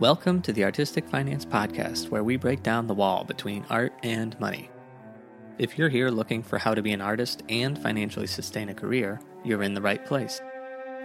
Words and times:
Welcome 0.00 0.42
to 0.42 0.52
the 0.52 0.62
Artistic 0.62 1.08
Finance 1.08 1.44
Podcast, 1.44 2.08
where 2.08 2.22
we 2.22 2.36
break 2.36 2.62
down 2.62 2.86
the 2.86 2.94
wall 2.94 3.24
between 3.24 3.66
art 3.68 3.92
and 4.04 4.38
money. 4.38 4.70
If 5.58 5.76
you're 5.76 5.88
here 5.88 6.08
looking 6.08 6.40
for 6.40 6.56
how 6.56 6.72
to 6.72 6.82
be 6.82 6.92
an 6.92 7.00
artist 7.00 7.42
and 7.48 7.76
financially 7.76 8.28
sustain 8.28 8.68
a 8.68 8.74
career, 8.74 9.20
you're 9.44 9.64
in 9.64 9.74
the 9.74 9.82
right 9.82 10.06
place. 10.06 10.40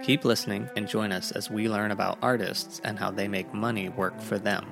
Keep 0.04 0.24
listening 0.24 0.70
and 0.76 0.86
join 0.86 1.10
us 1.10 1.32
as 1.32 1.50
we 1.50 1.68
learn 1.68 1.90
about 1.90 2.18
artists 2.22 2.80
and 2.84 2.96
how 2.96 3.10
they 3.10 3.26
make 3.26 3.52
money 3.52 3.88
work 3.88 4.20
for 4.20 4.38
them. 4.38 4.64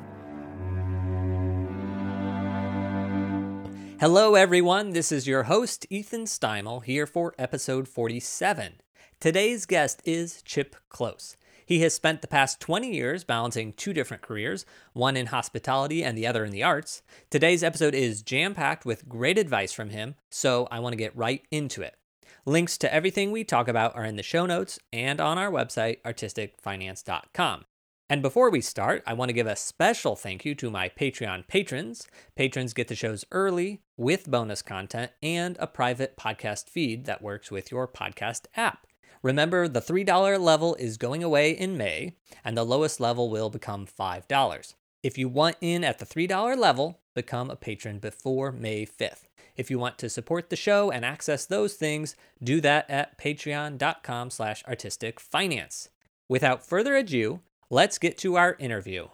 Hello, 3.99 4.37
everyone. 4.37 4.93
This 4.93 5.11
is 5.11 5.27
your 5.27 5.43
host, 5.43 5.85
Ethan 5.91 6.27
Steimel, 6.27 6.85
here 6.85 7.09
for 7.09 7.35
episode 7.41 7.89
47. 7.89 8.75
Today's 9.19 9.67
guest 9.67 10.01
is 10.05 10.43
Chip 10.43 10.77
Close. 10.89 11.37
He 11.65 11.81
has 11.81 11.95
spent 11.95 12.21
the 12.21 12.29
past 12.29 12.61
20 12.61 12.93
years 12.93 13.25
balancing 13.25 13.73
two 13.73 13.93
different 13.93 14.23
careers, 14.23 14.67
one 14.93 15.17
in 15.17 15.27
hospitality 15.27 16.03
and 16.03 16.17
the 16.17 16.27
other 16.27 16.45
in 16.45 16.53
the 16.53 16.63
arts. 16.63 17.03
Today's 17.31 17.63
episode 17.63 17.95
is 17.95 18.23
jam 18.23 18.55
packed 18.55 18.85
with 18.85 19.09
great 19.09 19.39
advice 19.39 19.73
from 19.73 19.91
him, 19.91 20.15
so 20.31 20.69
I 20.71 20.81
want 20.81 20.93
to 20.93 20.99
get 20.99 21.17
right 21.17 21.43
into 21.51 21.83
it. 21.83 21.97
Links 22.45 22.77
to 22.79 22.93
everything 22.93 23.31
we 23.31 23.45
talk 23.45 23.69
about 23.69 23.95
are 23.95 24.05
in 24.05 24.17
the 24.17 24.23
show 24.23 24.47
notes 24.47 24.79
and 24.93 25.21
on 25.21 25.39
our 25.39 25.51
website, 25.51 26.03
artisticfinance.com. 26.03 27.65
And 28.11 28.21
before 28.21 28.51
we 28.51 28.61
start, 28.61 29.03
I 29.07 29.15
want 29.15 29.31
to 29.31 29.35
give 29.35 29.47
a 29.47 29.57
special 29.57 30.17
thank 30.17 30.45
you 30.45 30.55
to 30.57 30.71
my 30.71 30.91
Patreon 30.91 31.47
patrons. 31.47 32.07
Patrons 32.37 32.75
get 32.75 32.89
the 32.89 32.95
shows 32.95 33.25
early 33.33 33.81
with 33.97 34.31
bonus 34.31 34.61
content 34.61 35.13
and 35.23 35.57
a 35.59 35.67
private 35.67 36.17
podcast 36.17 36.69
feed 36.69 37.07
that 37.07 37.23
works 37.23 37.51
with 37.51 37.71
your 37.71 37.89
podcast 37.89 38.47
app. 38.55 38.87
Remember, 39.23 39.69
the 39.69 39.81
$3 39.81 40.41
level 40.41 40.75
is 40.75 40.97
going 40.97 41.23
away 41.23 41.53
in 41.53 41.77
May, 41.77 42.17
and 42.45 42.57
the 42.57 42.65
lowest 42.65 42.99
level 42.99 43.31
will 43.31 43.51
become 43.51 43.87
$5. 43.87 44.75
If 45.05 45.17
you 45.17 45.29
want 45.29 45.57
in 45.61 45.85
at 45.85 46.01
the 46.01 46.05
$3 46.05 46.57
level, 46.57 47.01
become 47.15 47.49
a 47.49 47.55
patron 47.55 48.01
before 48.01 48.51
May 48.51 48.85
5th. 48.85 49.29
If 49.57 49.71
you 49.71 49.79
want 49.79 49.97
to 49.99 50.09
support 50.09 50.51
the 50.51 50.57
show 50.57 50.91
and 50.91 51.05
access 51.05 51.47
those 51.47 51.75
things, 51.75 52.17
do 52.43 52.61
that 52.63 52.91
at 52.91 53.17
patreon.com 53.17 54.31
slash 54.31 54.65
artisticfinance. 54.65 55.89
Without 56.29 56.67
further 56.67 56.97
ado, 56.97 57.41
let's 57.71 57.99
get 57.99 58.19
to 58.19 58.37
our 58.37 58.57
interview. 58.59 59.07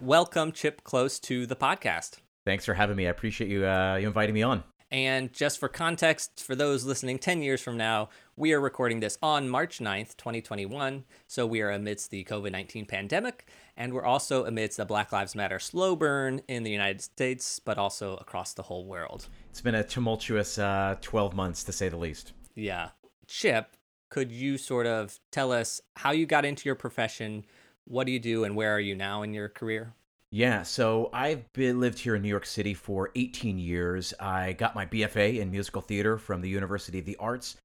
Welcome, 0.00 0.52
Chip 0.52 0.84
Close, 0.84 1.18
to 1.20 1.44
the 1.44 1.56
podcast. 1.56 2.20
Thanks 2.46 2.64
for 2.64 2.72
having 2.72 2.96
me. 2.96 3.06
I 3.06 3.10
appreciate 3.10 3.50
you, 3.50 3.66
uh, 3.66 3.96
you 3.96 4.06
inviting 4.06 4.34
me 4.34 4.42
on. 4.42 4.64
And 4.90 5.32
just 5.32 5.58
for 5.58 5.68
context, 5.68 6.42
for 6.42 6.54
those 6.54 6.84
listening 6.84 7.18
10 7.18 7.42
years 7.42 7.60
from 7.60 7.76
now, 7.76 8.08
we 8.38 8.52
are 8.52 8.60
recording 8.60 9.00
this 9.00 9.18
on 9.20 9.48
March 9.48 9.80
9th, 9.80 10.16
2021. 10.16 11.04
So 11.26 11.44
we 11.44 11.60
are 11.60 11.70
amidst 11.70 12.12
the 12.12 12.22
COVID 12.24 12.52
19 12.52 12.86
pandemic, 12.86 13.48
and 13.76 13.92
we're 13.92 14.04
also 14.04 14.44
amidst 14.44 14.76
the 14.76 14.84
Black 14.84 15.10
Lives 15.10 15.34
Matter 15.34 15.58
slow 15.58 15.96
burn 15.96 16.40
in 16.46 16.62
the 16.62 16.70
United 16.70 17.00
States, 17.00 17.58
but 17.58 17.78
also 17.78 18.16
across 18.16 18.54
the 18.54 18.62
whole 18.62 18.86
world. 18.86 19.26
It's 19.50 19.60
been 19.60 19.74
a 19.74 19.82
tumultuous 19.82 20.56
uh, 20.56 20.96
12 21.00 21.34
months, 21.34 21.64
to 21.64 21.72
say 21.72 21.88
the 21.88 21.96
least. 21.96 22.32
Yeah. 22.54 22.90
Chip, 23.26 23.76
could 24.08 24.30
you 24.30 24.56
sort 24.56 24.86
of 24.86 25.18
tell 25.32 25.50
us 25.50 25.80
how 25.96 26.12
you 26.12 26.24
got 26.24 26.44
into 26.44 26.66
your 26.66 26.76
profession? 26.76 27.44
What 27.86 28.06
do 28.06 28.12
you 28.12 28.20
do, 28.20 28.44
and 28.44 28.54
where 28.54 28.72
are 28.72 28.80
you 28.80 28.94
now 28.94 29.22
in 29.22 29.34
your 29.34 29.48
career? 29.48 29.94
Yeah, 30.30 30.62
so 30.62 31.10
I've 31.12 31.52
been 31.54 31.80
lived 31.80 31.98
here 31.98 32.14
in 32.14 32.22
New 32.22 32.28
York 32.28 32.46
City 32.46 32.74
for 32.74 33.10
18 33.16 33.58
years. 33.58 34.14
I 34.20 34.52
got 34.52 34.76
my 34.76 34.86
BFA 34.86 35.40
in 35.40 35.50
musical 35.50 35.82
theater 35.82 36.18
from 36.18 36.40
the 36.40 36.48
University 36.48 37.00
of 37.00 37.06
the 37.06 37.16
Arts 37.16 37.56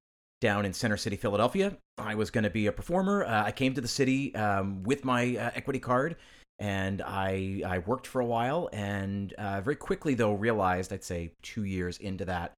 down 0.43 0.65
in 0.65 0.73
Center 0.73 0.97
City, 0.97 1.15
Philadelphia. 1.15 1.77
I 1.97 2.15
was 2.15 2.29
going 2.29 2.43
to 2.43 2.49
be 2.49 2.67
a 2.67 2.71
performer. 2.73 3.23
Uh, 3.23 3.45
I 3.45 3.51
came 3.53 3.73
to 3.75 3.81
the 3.81 3.87
city 3.87 4.35
um, 4.35 4.83
with 4.83 5.05
my 5.05 5.37
uh, 5.37 5.51
equity 5.55 5.79
card, 5.79 6.17
and 6.59 7.01
I 7.01 7.63
I 7.65 7.77
worked 7.79 8.05
for 8.05 8.19
a 8.19 8.25
while, 8.25 8.69
and 8.73 9.31
uh, 9.33 9.61
very 9.61 9.77
quickly 9.77 10.15
though 10.15 10.33
realized 10.33 10.91
I'd 10.91 11.03
say 11.03 11.31
two 11.41 11.63
years 11.63 11.97
into 11.97 12.25
that. 12.25 12.51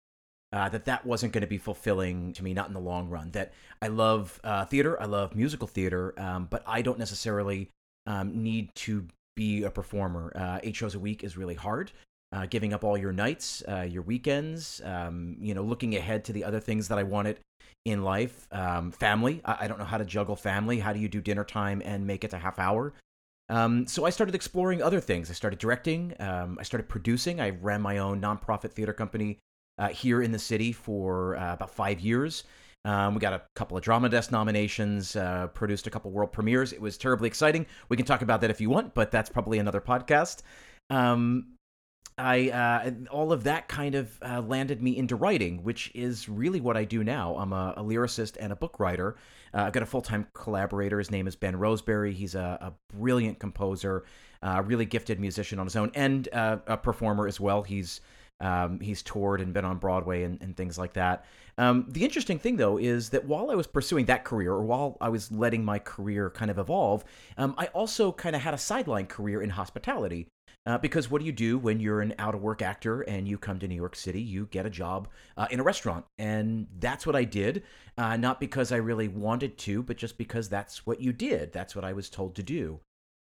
Uh, 0.52 0.70
that 0.70 0.86
that 0.86 1.06
wasn't 1.06 1.34
going 1.34 1.42
to 1.42 1.48
be 1.48 1.58
fulfilling 1.58 2.32
to 2.32 2.44
me, 2.44 2.54
not 2.54 2.68
in 2.68 2.74
the 2.74 2.80
long 2.80 3.10
run. 3.10 3.30
That 3.32 3.54
I 3.82 3.88
love 3.88 4.40
uh, 4.44 4.66
theater, 4.66 5.00
I 5.02 5.06
love 5.06 5.36
musical 5.36 5.68
theater, 5.68 6.14
um, 6.18 6.48
but 6.50 6.64
I 6.66 6.82
don't 6.82 6.98
necessarily 6.98 7.70
um, 8.08 8.42
need 8.42 8.74
to 8.76 9.06
be 9.36 9.64
a 9.64 9.70
performer. 9.70 10.32
Uh, 10.34 10.60
eight 10.64 10.76
shows 10.76 10.96
a 10.96 11.00
week 11.00 11.24
is 11.24 11.38
really 11.38 11.56
hard. 11.56 11.92
Giving 12.50 12.74
up 12.74 12.84
all 12.84 12.98
your 12.98 13.14
nights, 13.14 13.64
your 13.88 14.04
weekends, 14.04 14.82
um, 14.84 15.38
you 15.40 15.54
know, 15.54 15.64
looking 15.64 15.96
ahead 15.96 16.26
to 16.26 16.34
the 16.34 16.44
other 16.44 16.60
things 16.60 16.90
that 16.90 16.98
I 16.98 17.04
wanted 17.04 17.40
in 17.86 18.04
life. 18.04 18.48
Um, 18.52 18.92
family, 18.92 19.42
I-, 19.46 19.58
I, 19.62 19.68
don't 19.68 19.80
know 19.80 19.86
how 19.86 19.98
to 19.98 20.06
juggle 20.06 20.36
family. 20.36 20.80
How 20.80 20.92
do 20.92 21.00
you 21.00 21.08
do 21.08 21.22
dinner 21.22 21.44
time 21.44 21.82
and 21.86 22.06
make 22.06 22.24
it 22.24 22.34
a 22.34 22.38
half 22.38 22.60
hour? 22.60 22.94
Um, 23.48 23.86
so 23.86 24.06
I 24.06 24.10
started 24.10 24.34
exploring 24.34 24.82
other 24.82 25.00
things. 25.00 25.30
I 25.30 25.34
started 25.34 25.60
directing. 25.60 26.16
Um, 26.20 26.58
I 26.60 26.64
started 26.64 26.90
producing. 26.90 27.40
I 27.40 27.52
ran 27.52 27.82
my 27.82 28.00
own 28.00 28.20
nonprofit 28.20 28.72
theater 28.72 28.94
company 28.94 29.38
uh, 29.78 29.90
here 29.90 30.22
in 30.22 30.32
the 30.32 30.40
city 30.40 30.72
for 30.72 31.38
uh, 31.38 31.54
about 31.54 31.70
five 31.70 32.00
years. 32.00 32.44
Um, 32.86 33.16
we 33.16 33.20
got 33.20 33.34
a 33.34 33.42
couple 33.56 33.78
of 33.78 33.84
Drama 33.84 34.10
Desk 34.10 34.32
nominations, 34.32 35.16
uh, 35.16 35.48
produced 35.48 35.88
a 35.88 35.90
couple 35.90 36.12
world 36.12 36.32
premieres. 36.32 36.72
It 36.72 36.82
was 36.82 36.98
terribly 36.98 37.28
exciting. 37.28 37.66
We 37.90 37.98
can 37.98 38.06
talk 38.06 38.22
about 38.22 38.42
that 38.42 38.52
if 38.52 38.62
you 38.62 38.70
want, 38.70 38.94
but 38.94 39.12
that's 39.12 39.30
probably 39.30 39.58
another 39.58 39.82
podcast. 39.82 40.44
Um, 40.92 41.55
I 42.18 42.50
uh, 42.50 42.92
all 43.12 43.34
of 43.34 43.44
that 43.44 43.68
kind 43.68 43.94
of 43.96 44.18
uh, 44.22 44.42
landed 44.42 44.82
me 44.82 44.98
into 44.98 45.16
writing, 45.16 45.64
which 45.64 45.92
is 45.94 46.30
really 46.30 46.62
what 46.62 46.78
I 46.78 46.86
do 46.86 47.04
now. 47.04 47.36
I'm 47.36 47.52
a, 47.52 47.74
a 47.76 47.84
lyricist 47.84 48.38
and 48.40 48.54
a 48.54 48.56
book 48.56 48.80
writer. 48.80 49.18
Uh, 49.54 49.64
I've 49.64 49.74
got 49.74 49.84
a 49.84 49.86
full 49.86 50.02
time 50.02 50.28
collaborator. 50.34 50.98
His 50.98 51.12
name 51.12 51.28
is 51.28 51.36
Ben 51.36 51.58
Roseberry. 51.58 52.14
He's 52.14 52.36
a, 52.36 52.58
a 52.62 52.74
brilliant 52.96 53.40
composer, 53.40 54.06
a 54.42 54.64
really 54.64 54.86
gifted 54.86 55.20
musician 55.20 55.60
on 55.60 55.66
his 55.66 55.76
own, 55.76 55.92
and 55.94 56.30
uh, 56.32 56.58
a 56.68 56.78
performer 56.78 57.28
as 57.28 57.40
well. 57.40 57.64
He's 57.64 58.00
um, 58.40 58.80
he's 58.80 59.02
toured 59.02 59.42
and 59.42 59.54
been 59.54 59.66
on 59.66 59.78
Broadway 59.78 60.24
and, 60.24 60.42
and 60.42 60.56
things 60.56 60.78
like 60.78 60.94
that. 60.94 61.26
Um, 61.58 61.86
the 61.88 62.04
interesting 62.04 62.38
thing, 62.38 62.58
though, 62.58 62.78
is 62.78 63.10
that 63.12 63.26
while 63.26 63.50
I 63.50 63.56
was 63.56 63.68
pursuing 63.68 64.06
that 64.06 64.26
career, 64.26 64.52
or 64.52 64.64
while 64.64 64.98
I 65.00 65.10
was 65.10 65.32
letting 65.32 65.64
my 65.64 65.80
career 65.80 66.30
kind 66.30 66.52
of 66.52 66.60
evolve, 66.60 67.06
um, 67.38 67.56
I 67.58 67.68
also 67.68 68.12
kind 68.12 68.36
of 68.36 68.42
had 68.42 68.54
a 68.54 68.58
sideline 68.58 69.08
career 69.08 69.42
in 69.42 69.52
hospitality. 69.52 70.28
Uh, 70.66 70.80
because 70.80 71.12
what 71.12 71.20
do 71.20 71.26
you 71.26 71.32
do 71.32 71.60
when 71.60 71.80
you're 71.80 72.02
an 72.02 72.14
out 72.18 72.34
of 72.34 72.42
work 72.42 72.62
actor 72.62 73.02
and 73.02 73.28
you 73.28 73.38
come 73.38 73.60
to 73.60 73.68
New 73.68 73.76
York 73.76 73.96
City? 73.96 74.22
You 74.22 74.48
get 74.48 74.66
a 74.66 74.70
job 74.70 75.08
uh, 75.38 75.48
in 75.52 75.60
a 75.60 75.64
restaurant. 75.64 76.06
And 76.18 76.68
that's 76.80 77.06
what 77.06 77.16
I 77.16 77.24
did. 77.24 77.64
Uh, 77.98 78.18
not 78.18 78.40
because 78.40 78.72
I 78.72 78.78
really 78.78 79.08
wanted 79.08 79.58
to, 79.60 79.84
but 79.84 79.98
just 79.98 80.18
because 80.18 80.50
that's 80.50 80.86
what 80.86 81.00
you 81.00 81.14
did. 81.14 81.54
That's 81.54 81.76
what 81.76 81.86
I 81.86 81.94
was 81.94 82.10
told 82.10 82.36
to 82.36 82.44
do. 82.44 82.80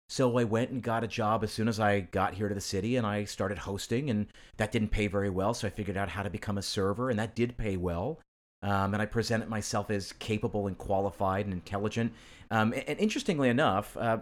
So 0.08 0.38
I 0.38 0.44
went 0.44 0.70
and 0.70 0.84
got 0.84 1.04
a 1.04 1.08
job 1.08 1.44
as 1.44 1.52
soon 1.52 1.68
as 1.68 1.80
I 1.80 2.02
got 2.02 2.36
here 2.36 2.48
to 2.48 2.56
the 2.56 2.62
city 2.62 2.96
and 2.96 3.08
I 3.08 3.26
started 3.26 3.58
hosting, 3.58 4.10
and 4.10 4.28
that 4.58 4.72
didn't 4.72 4.90
pay 4.90 5.08
very 5.08 5.32
well. 5.32 5.54
So 5.54 5.68
I 5.68 5.72
figured 5.72 5.98
out 5.98 6.10
how 6.10 6.24
to 6.24 6.30
become 6.30 6.58
a 6.58 6.62
server, 6.62 7.10
and 7.10 7.18
that 7.18 7.36
did 7.36 7.58
pay 7.58 7.76
well. 7.76 8.20
Um, 8.64 8.94
and 8.94 9.02
I 9.02 9.06
presented 9.06 9.48
myself 9.48 9.92
as 9.92 10.12
capable 10.14 10.68
and 10.68 10.78
qualified 10.78 11.46
and 11.46 11.54
intelligent. 11.54 12.14
Um, 12.50 12.74
and, 12.74 12.84
and, 12.90 13.00
interestingly 13.00 13.50
enough, 13.50 13.96
uh, 13.98 14.20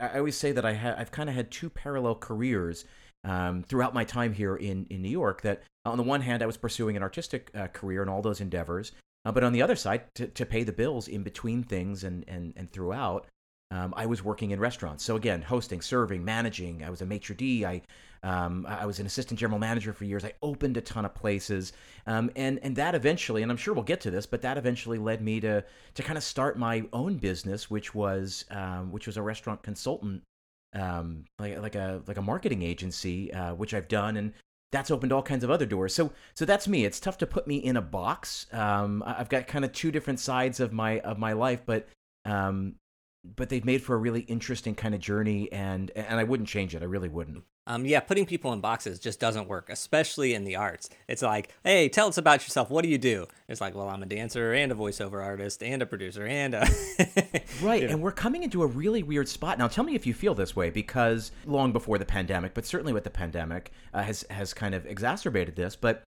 I 0.00 0.18
always 0.18 0.36
say 0.36 0.52
that 0.52 0.64
I 0.64 0.74
ha- 0.74 0.94
I've 0.96 1.10
kind 1.10 1.28
of 1.28 1.34
had 1.34 1.50
two 1.50 1.68
parallel 1.68 2.14
careers 2.14 2.84
um, 3.24 3.62
throughout 3.62 3.94
my 3.94 4.04
time 4.04 4.32
here 4.32 4.56
in, 4.56 4.86
in 4.88 5.02
New 5.02 5.10
York. 5.10 5.42
That 5.42 5.62
on 5.84 5.98
the 5.98 6.04
one 6.04 6.22
hand, 6.22 6.42
I 6.42 6.46
was 6.46 6.56
pursuing 6.56 6.96
an 6.96 7.02
artistic 7.02 7.50
uh, 7.54 7.66
career 7.68 8.02
and 8.02 8.10
all 8.10 8.22
those 8.22 8.40
endeavors, 8.40 8.92
uh, 9.24 9.32
but 9.32 9.44
on 9.44 9.52
the 9.52 9.62
other 9.62 9.76
side, 9.76 10.02
to, 10.14 10.26
to 10.26 10.46
pay 10.46 10.64
the 10.64 10.72
bills 10.72 11.08
in 11.08 11.22
between 11.22 11.62
things 11.62 12.04
and, 12.04 12.24
and, 12.28 12.52
and 12.56 12.72
throughout, 12.72 13.26
um, 13.70 13.94
I 13.96 14.06
was 14.06 14.22
working 14.22 14.50
in 14.50 14.60
restaurants. 14.60 15.04
So 15.04 15.16
again, 15.16 15.42
hosting, 15.42 15.80
serving, 15.80 16.24
managing. 16.24 16.84
I 16.84 16.90
was 16.90 17.00
a 17.00 17.06
maitre 17.06 17.34
d. 17.34 17.64
I 17.64 17.82
um, 18.24 18.66
I 18.68 18.86
was 18.86 19.00
an 19.00 19.06
assistant 19.06 19.40
general 19.40 19.58
manager 19.58 19.92
for 19.92 20.04
years. 20.04 20.24
I 20.24 20.32
opened 20.42 20.76
a 20.76 20.80
ton 20.80 21.04
of 21.04 21.14
places, 21.14 21.72
um, 22.06 22.30
and 22.36 22.60
and 22.62 22.76
that 22.76 22.94
eventually, 22.94 23.42
and 23.42 23.50
I'm 23.50 23.56
sure 23.56 23.74
we'll 23.74 23.82
get 23.82 24.00
to 24.02 24.12
this, 24.12 24.26
but 24.26 24.42
that 24.42 24.56
eventually 24.56 24.98
led 24.98 25.20
me 25.20 25.40
to 25.40 25.64
to 25.94 26.02
kind 26.02 26.16
of 26.16 26.22
start 26.22 26.56
my 26.56 26.84
own 26.92 27.16
business, 27.16 27.68
which 27.68 27.94
was 27.94 28.44
um, 28.50 28.92
which 28.92 29.06
was 29.06 29.16
a 29.16 29.22
restaurant 29.22 29.64
consultant, 29.64 30.22
um, 30.74 31.24
like 31.40 31.58
like 31.60 31.74
a 31.74 32.02
like 32.06 32.16
a 32.16 32.22
marketing 32.22 32.62
agency, 32.62 33.32
uh, 33.32 33.54
which 33.54 33.74
I've 33.74 33.88
done, 33.88 34.16
and 34.16 34.32
that's 34.70 34.92
opened 34.92 35.12
all 35.12 35.22
kinds 35.22 35.42
of 35.42 35.50
other 35.50 35.66
doors. 35.66 35.92
So 35.92 36.12
so 36.34 36.44
that's 36.44 36.68
me. 36.68 36.84
It's 36.84 37.00
tough 37.00 37.18
to 37.18 37.26
put 37.26 37.48
me 37.48 37.56
in 37.56 37.76
a 37.76 37.82
box. 37.82 38.46
Um, 38.52 39.02
I've 39.04 39.28
got 39.28 39.48
kind 39.48 39.64
of 39.64 39.72
two 39.72 39.90
different 39.90 40.20
sides 40.20 40.60
of 40.60 40.72
my 40.72 41.00
of 41.00 41.18
my 41.18 41.32
life, 41.32 41.62
but 41.66 41.88
um, 42.24 42.76
but 43.36 43.48
they've 43.48 43.64
made 43.64 43.82
for 43.82 43.94
a 43.94 43.98
really 43.98 44.20
interesting 44.22 44.76
kind 44.76 44.94
of 44.94 45.00
journey 45.00 45.50
and 45.52 45.90
and 45.96 46.20
I 46.20 46.24
wouldn't 46.24 46.48
change 46.48 46.76
it. 46.76 46.82
I 46.82 46.86
really 46.86 47.08
wouldn't. 47.08 47.42
Um, 47.66 47.86
yeah, 47.86 48.00
putting 48.00 48.26
people 48.26 48.52
in 48.52 48.60
boxes 48.60 48.98
just 48.98 49.20
doesn't 49.20 49.46
work, 49.46 49.70
especially 49.70 50.34
in 50.34 50.44
the 50.44 50.56
arts. 50.56 50.90
It's 51.06 51.22
like, 51.22 51.54
hey, 51.62 51.88
tell 51.88 52.08
us 52.08 52.18
about 52.18 52.42
yourself. 52.42 52.70
What 52.70 52.82
do 52.82 52.88
you 52.88 52.98
do? 52.98 53.26
It's 53.48 53.60
like, 53.60 53.74
well, 53.74 53.88
I'm 53.88 54.02
a 54.02 54.06
dancer 54.06 54.52
and 54.52 54.72
a 54.72 54.74
voiceover 54.74 55.22
artist 55.22 55.62
and 55.62 55.80
a 55.80 55.86
producer 55.86 56.26
and 56.26 56.54
a 56.54 56.66
right. 57.62 57.84
And 57.84 58.02
we're 58.02 58.10
coming 58.10 58.42
into 58.42 58.62
a 58.62 58.66
really 58.66 59.04
weird 59.04 59.28
spot 59.28 59.58
now. 59.58 59.68
Tell 59.68 59.84
me 59.84 59.94
if 59.94 60.06
you 60.06 60.14
feel 60.14 60.34
this 60.34 60.56
way, 60.56 60.70
because 60.70 61.30
long 61.46 61.72
before 61.72 61.98
the 61.98 62.04
pandemic, 62.04 62.52
but 62.52 62.66
certainly 62.66 62.92
with 62.92 63.04
the 63.04 63.10
pandemic, 63.10 63.70
uh, 63.94 64.02
has 64.02 64.24
has 64.28 64.52
kind 64.52 64.74
of 64.74 64.84
exacerbated 64.86 65.54
this. 65.54 65.76
But 65.76 66.02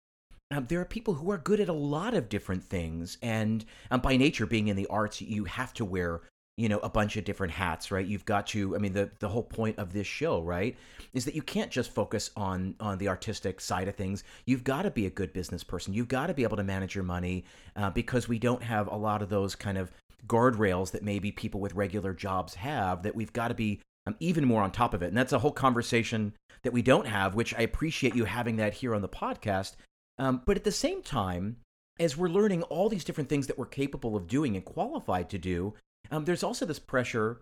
um, 0.52 0.66
there 0.68 0.82
are 0.82 0.86
people 0.86 1.14
who 1.14 1.32
are 1.32 1.38
good 1.38 1.60
at 1.62 1.70
a 1.70 1.74
lot 1.74 2.14
of 2.14 2.28
different 2.28 2.64
things, 2.64 3.18
and 3.22 3.64
um, 3.92 4.02
by 4.02 4.18
nature, 4.18 4.46
being 4.46 4.68
in 4.68 4.76
the 4.76 4.88
arts, 4.88 5.22
you 5.22 5.46
have 5.46 5.74
to 5.76 5.86
wear 5.86 6.22
you 6.58 6.70
know 6.70 6.80
a 6.80 6.90
bunch 6.90 7.18
of 7.18 7.26
different 7.26 7.54
hats 7.54 7.92
right? 7.92 8.06
You've 8.06 8.26
got 8.26 8.48
to 8.48 8.76
i 8.76 8.80
mean 8.80 8.94
the 8.94 9.10
the 9.20 9.30
whole 9.30 9.44
point 9.44 9.78
of 9.78 9.94
this 9.94 10.08
show 10.08 10.42
right 10.42 10.76
is 11.14 11.26
that 11.26 11.36
you 11.36 11.42
can't 11.42 11.72
just 11.72 11.92
focus 11.92 12.32
on 12.36 12.76
on 12.80 12.98
the 12.98 13.08
artistic 13.08 13.60
side 13.62 13.88
of 13.88 13.96
things. 13.96 14.24
You've 14.46 14.64
got 14.64 14.84
to 14.84 14.92
be 14.92 15.06
a 15.06 15.10
good 15.10 15.34
business 15.34 15.64
person. 15.64 15.94
You've 15.94 16.08
got 16.08 16.28
to 16.28 16.34
be 16.34 16.44
able 16.44 16.58
to 16.58 16.64
manage 16.64 16.96
your 16.96 17.04
money 17.04 17.46
uh, 17.76 17.90
because 17.90 18.28
we 18.28 18.40
don't 18.40 18.64
have 18.64 18.88
a 18.88 18.96
lot 18.96 19.22
of 19.22 19.30
those 19.30 19.56
kind 19.56 19.78
of 19.78 19.92
guardrails 20.28 20.92
that 20.92 21.04
maybe 21.04 21.32
people 21.32 21.60
with 21.60 21.76
regular 21.76 22.14
jobs 22.14 22.56
have 22.56 23.04
that 23.04 23.16
we've 23.16 23.34
got 23.34 23.50
to 23.50 23.54
be 23.54 23.82
um, 24.08 24.16
even 24.20 24.46
more 24.46 24.64
on 24.64 24.72
top 24.72 24.94
of 24.94 25.04
it. 25.04 25.08
And 25.08 25.18
that's 25.18 25.34
a 25.34 25.40
whole 25.40 25.52
conversation 25.52 26.34
that 26.64 26.74
we 26.74 26.82
don't 26.82 27.06
have 27.06 27.36
which 27.36 27.54
i 27.54 27.62
appreciate 27.62 28.16
you 28.16 28.26
having 28.26 28.56
that 28.58 28.74
here 28.74 28.96
on 28.96 29.02
the 29.02 29.10
podcast. 29.10 29.76
Um, 30.18 30.42
but 30.46 30.58
at 30.58 30.64
the 30.64 30.72
same 30.72 31.04
time 31.04 31.58
as 32.00 32.18
we're 32.18 32.28
learning 32.28 32.64
all 32.64 32.90
these 32.90 33.04
different 33.04 33.30
things 33.30 33.48
that 33.48 33.58
we're 33.58 33.66
capable 33.66 34.16
of 34.16 34.28
doing 34.28 34.56
and 34.56 34.66
qualified 34.66 35.30
to 35.30 35.38
do 35.38 35.74
um, 36.12 36.26
there's 36.26 36.44
also 36.44 36.66
this 36.66 36.80
pressure 36.80 37.42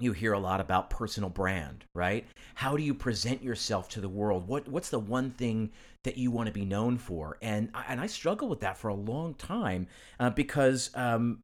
you 0.00 0.12
hear 0.12 0.32
a 0.32 0.38
lot 0.38 0.60
about 0.60 0.90
personal 0.90 1.30
brand, 1.30 1.84
right? 1.94 2.26
How 2.54 2.76
do 2.76 2.82
you 2.82 2.94
present 2.94 3.42
yourself 3.42 3.88
to 3.90 4.00
the 4.00 4.08
world? 4.08 4.48
What 4.48 4.68
what's 4.68 4.90
the 4.90 4.98
one 4.98 5.30
thing 5.30 5.70
that 6.04 6.16
you 6.16 6.30
want 6.30 6.46
to 6.46 6.52
be 6.52 6.64
known 6.64 6.98
for? 6.98 7.38
And 7.42 7.70
and 7.88 8.00
I 8.00 8.06
struggle 8.06 8.48
with 8.48 8.60
that 8.60 8.78
for 8.78 8.88
a 8.88 8.94
long 8.94 9.34
time 9.34 9.86
uh, 10.18 10.30
because 10.30 10.90
um, 10.94 11.40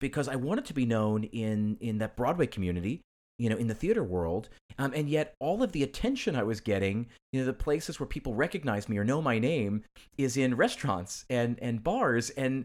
because 0.00 0.28
I 0.28 0.36
wanted 0.36 0.64
to 0.66 0.74
be 0.74 0.86
known 0.86 1.24
in 1.24 1.76
in 1.80 1.98
that 1.98 2.16
Broadway 2.16 2.46
community, 2.46 3.02
you 3.38 3.50
know, 3.50 3.56
in 3.56 3.66
the 3.66 3.74
theater 3.74 4.02
world, 4.02 4.48
um, 4.78 4.92
and 4.94 5.08
yet 5.08 5.34
all 5.40 5.62
of 5.62 5.72
the 5.72 5.82
attention 5.82 6.36
I 6.36 6.44
was 6.44 6.60
getting, 6.60 7.06
you 7.32 7.40
know, 7.40 7.46
the 7.46 7.52
places 7.52 8.00
where 8.00 8.06
people 8.06 8.34
recognize 8.34 8.88
me 8.88 8.98
or 8.98 9.04
know 9.04 9.20
my 9.20 9.38
name, 9.38 9.84
is 10.16 10.36
in 10.36 10.56
restaurants 10.56 11.24
and 11.28 11.58
and 11.60 11.84
bars 11.84 12.30
and 12.30 12.64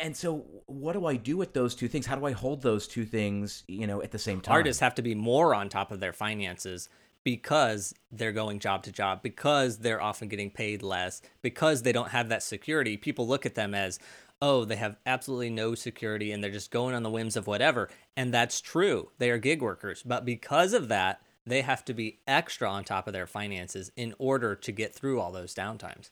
and 0.00 0.16
so 0.16 0.44
what 0.66 0.92
do 0.92 1.06
i 1.06 1.16
do 1.16 1.36
with 1.36 1.52
those 1.52 1.74
two 1.74 1.88
things? 1.88 2.06
How 2.06 2.16
do 2.16 2.24
i 2.24 2.32
hold 2.32 2.62
those 2.62 2.86
two 2.86 3.04
things 3.04 3.64
you 3.66 3.86
know 3.86 4.02
at 4.02 4.10
the 4.10 4.18
same 4.18 4.40
time? 4.40 4.52
artists 4.52 4.80
have 4.80 4.94
to 4.96 5.02
be 5.02 5.14
more 5.14 5.54
on 5.54 5.68
top 5.68 5.92
of 5.92 6.00
their 6.00 6.12
finances 6.12 6.88
because 7.24 7.94
they're 8.10 8.32
going 8.32 8.58
job 8.58 8.82
to 8.84 8.92
job 8.92 9.22
because 9.22 9.78
they're 9.78 10.02
often 10.02 10.28
getting 10.28 10.50
paid 10.50 10.82
less 10.82 11.22
because 11.40 11.82
they 11.82 11.92
don't 11.92 12.10
have 12.10 12.28
that 12.28 12.42
security. 12.42 12.96
People 12.96 13.26
look 13.26 13.46
at 13.46 13.54
them 13.54 13.74
as 13.74 13.98
oh 14.40 14.64
they 14.64 14.76
have 14.76 14.96
absolutely 15.06 15.50
no 15.50 15.74
security 15.74 16.32
and 16.32 16.42
they're 16.42 16.50
just 16.50 16.70
going 16.70 16.94
on 16.94 17.02
the 17.02 17.10
whims 17.10 17.36
of 17.36 17.46
whatever. 17.46 17.88
And 18.16 18.34
that's 18.34 18.60
true. 18.60 19.10
They 19.18 19.30
are 19.30 19.38
gig 19.38 19.62
workers. 19.62 20.02
But 20.02 20.24
because 20.24 20.72
of 20.72 20.88
that 20.88 21.22
they 21.44 21.62
have 21.62 21.84
to 21.84 21.94
be 21.94 22.20
extra 22.26 22.70
on 22.70 22.84
top 22.84 23.06
of 23.06 23.12
their 23.12 23.26
finances 23.26 23.90
in 23.96 24.14
order 24.18 24.54
to 24.54 24.72
get 24.72 24.94
through 24.94 25.20
all 25.20 25.32
those 25.32 25.54
downtimes 25.54 26.08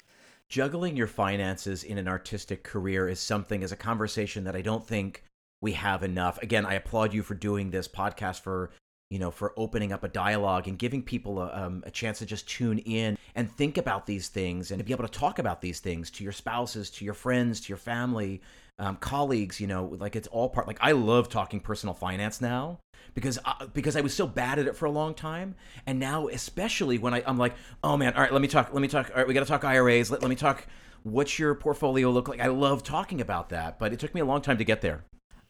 juggling 0.51 0.97
your 0.97 1.07
finances 1.07 1.85
in 1.85 1.97
an 1.97 2.09
artistic 2.09 2.65
career 2.65 3.09
is 3.09 3.21
something 3.21 3.63
as 3.63 3.73
a 3.73 3.77
conversation 3.77 4.45
that 4.45 4.57
I 4.57 4.61
don't 4.61 4.87
think 4.87 5.23
we 5.63 5.73
have 5.73 6.03
enough. 6.03 6.43
Again, 6.43 6.67
I 6.67 6.75
applaud 6.75 7.15
you 7.15 7.23
for 7.23 7.35
doing 7.35 7.71
this 7.71 7.87
podcast 7.89 8.41
for 8.41 8.71
you 9.11 9.19
know 9.19 9.31
for 9.31 9.53
opening 9.57 9.93
up 9.93 10.05
a 10.05 10.09
dialogue 10.09 10.69
and 10.69 10.79
giving 10.79 11.03
people 11.03 11.41
a, 11.41 11.67
um, 11.67 11.83
a 11.87 11.91
chance 11.91 12.19
to 12.19 12.27
just 12.27 12.49
tune 12.49 12.79
in 12.79 13.17
and 13.35 13.51
think 13.51 13.77
about 13.77 14.07
these 14.07 14.29
things 14.29 14.71
and 14.71 14.79
to 14.79 14.85
be 14.85 14.93
able 14.93 15.07
to 15.07 15.19
talk 15.19 15.39
about 15.39 15.61
these 15.61 15.81
things 15.81 16.11
to 16.13 16.25
your 16.25 16.33
spouses 16.33 16.91
to 16.91 17.05
your 17.05 17.15
friends 17.15 17.61
to 17.61 17.69
your 17.69 17.77
family 17.77 18.41
um, 18.81 18.97
colleagues 18.97 19.61
you 19.61 19.67
know 19.67 19.97
like 20.01 20.17
it's 20.17 20.29
all 20.29 20.49
part 20.49 20.67
like 20.67 20.79
i 20.81 20.93
love 20.93 21.29
talking 21.29 21.61
personal 21.61 21.95
finance 21.95 22.41
now 22.41 22.79
because 23.15 23.39
I, 23.45 23.67
because 23.73 23.97
I 23.97 24.01
was 24.01 24.15
so 24.15 24.27
bad 24.27 24.59
at 24.59 24.67
it 24.67 24.77
for 24.77 24.87
a 24.87 24.91
long 24.91 25.15
time, 25.15 25.55
and 25.87 25.99
now 25.99 26.29
especially 26.29 26.99
when 26.99 27.15
I, 27.15 27.23
I'm 27.27 27.39
like, 27.39 27.55
oh 27.83 27.97
man, 27.97 28.15
all 28.15 28.23
right, 28.23 28.33
let 28.33 28.43
me 28.43 28.49
talk, 28.49 28.73
let 28.73 28.83
me 28.83 28.89
talk, 28.89 29.11
all 29.11 29.17
right, 29.17 29.29
we 29.29 29.35
got 29.35 29.41
to 29.41 29.47
talk 29.47 29.65
IRAs, 29.65 30.11
let, 30.11 30.23
let 30.23 30.29
me 30.29 30.37
talk. 30.37 30.67
What's 31.03 31.39
your 31.39 31.55
portfolio 31.55 32.11
look 32.11 32.29
like? 32.29 32.41
I 32.41 32.49
love 32.49 32.83
talking 32.83 33.23
about 33.23 33.49
that, 33.49 33.79
but 33.79 33.93
it 33.95 33.99
took 33.99 34.15
me 34.15 34.21
a 34.21 34.25
long 34.25 34.43
time 34.43 34.59
to 34.59 34.65
get 34.65 34.83
there. 34.83 35.05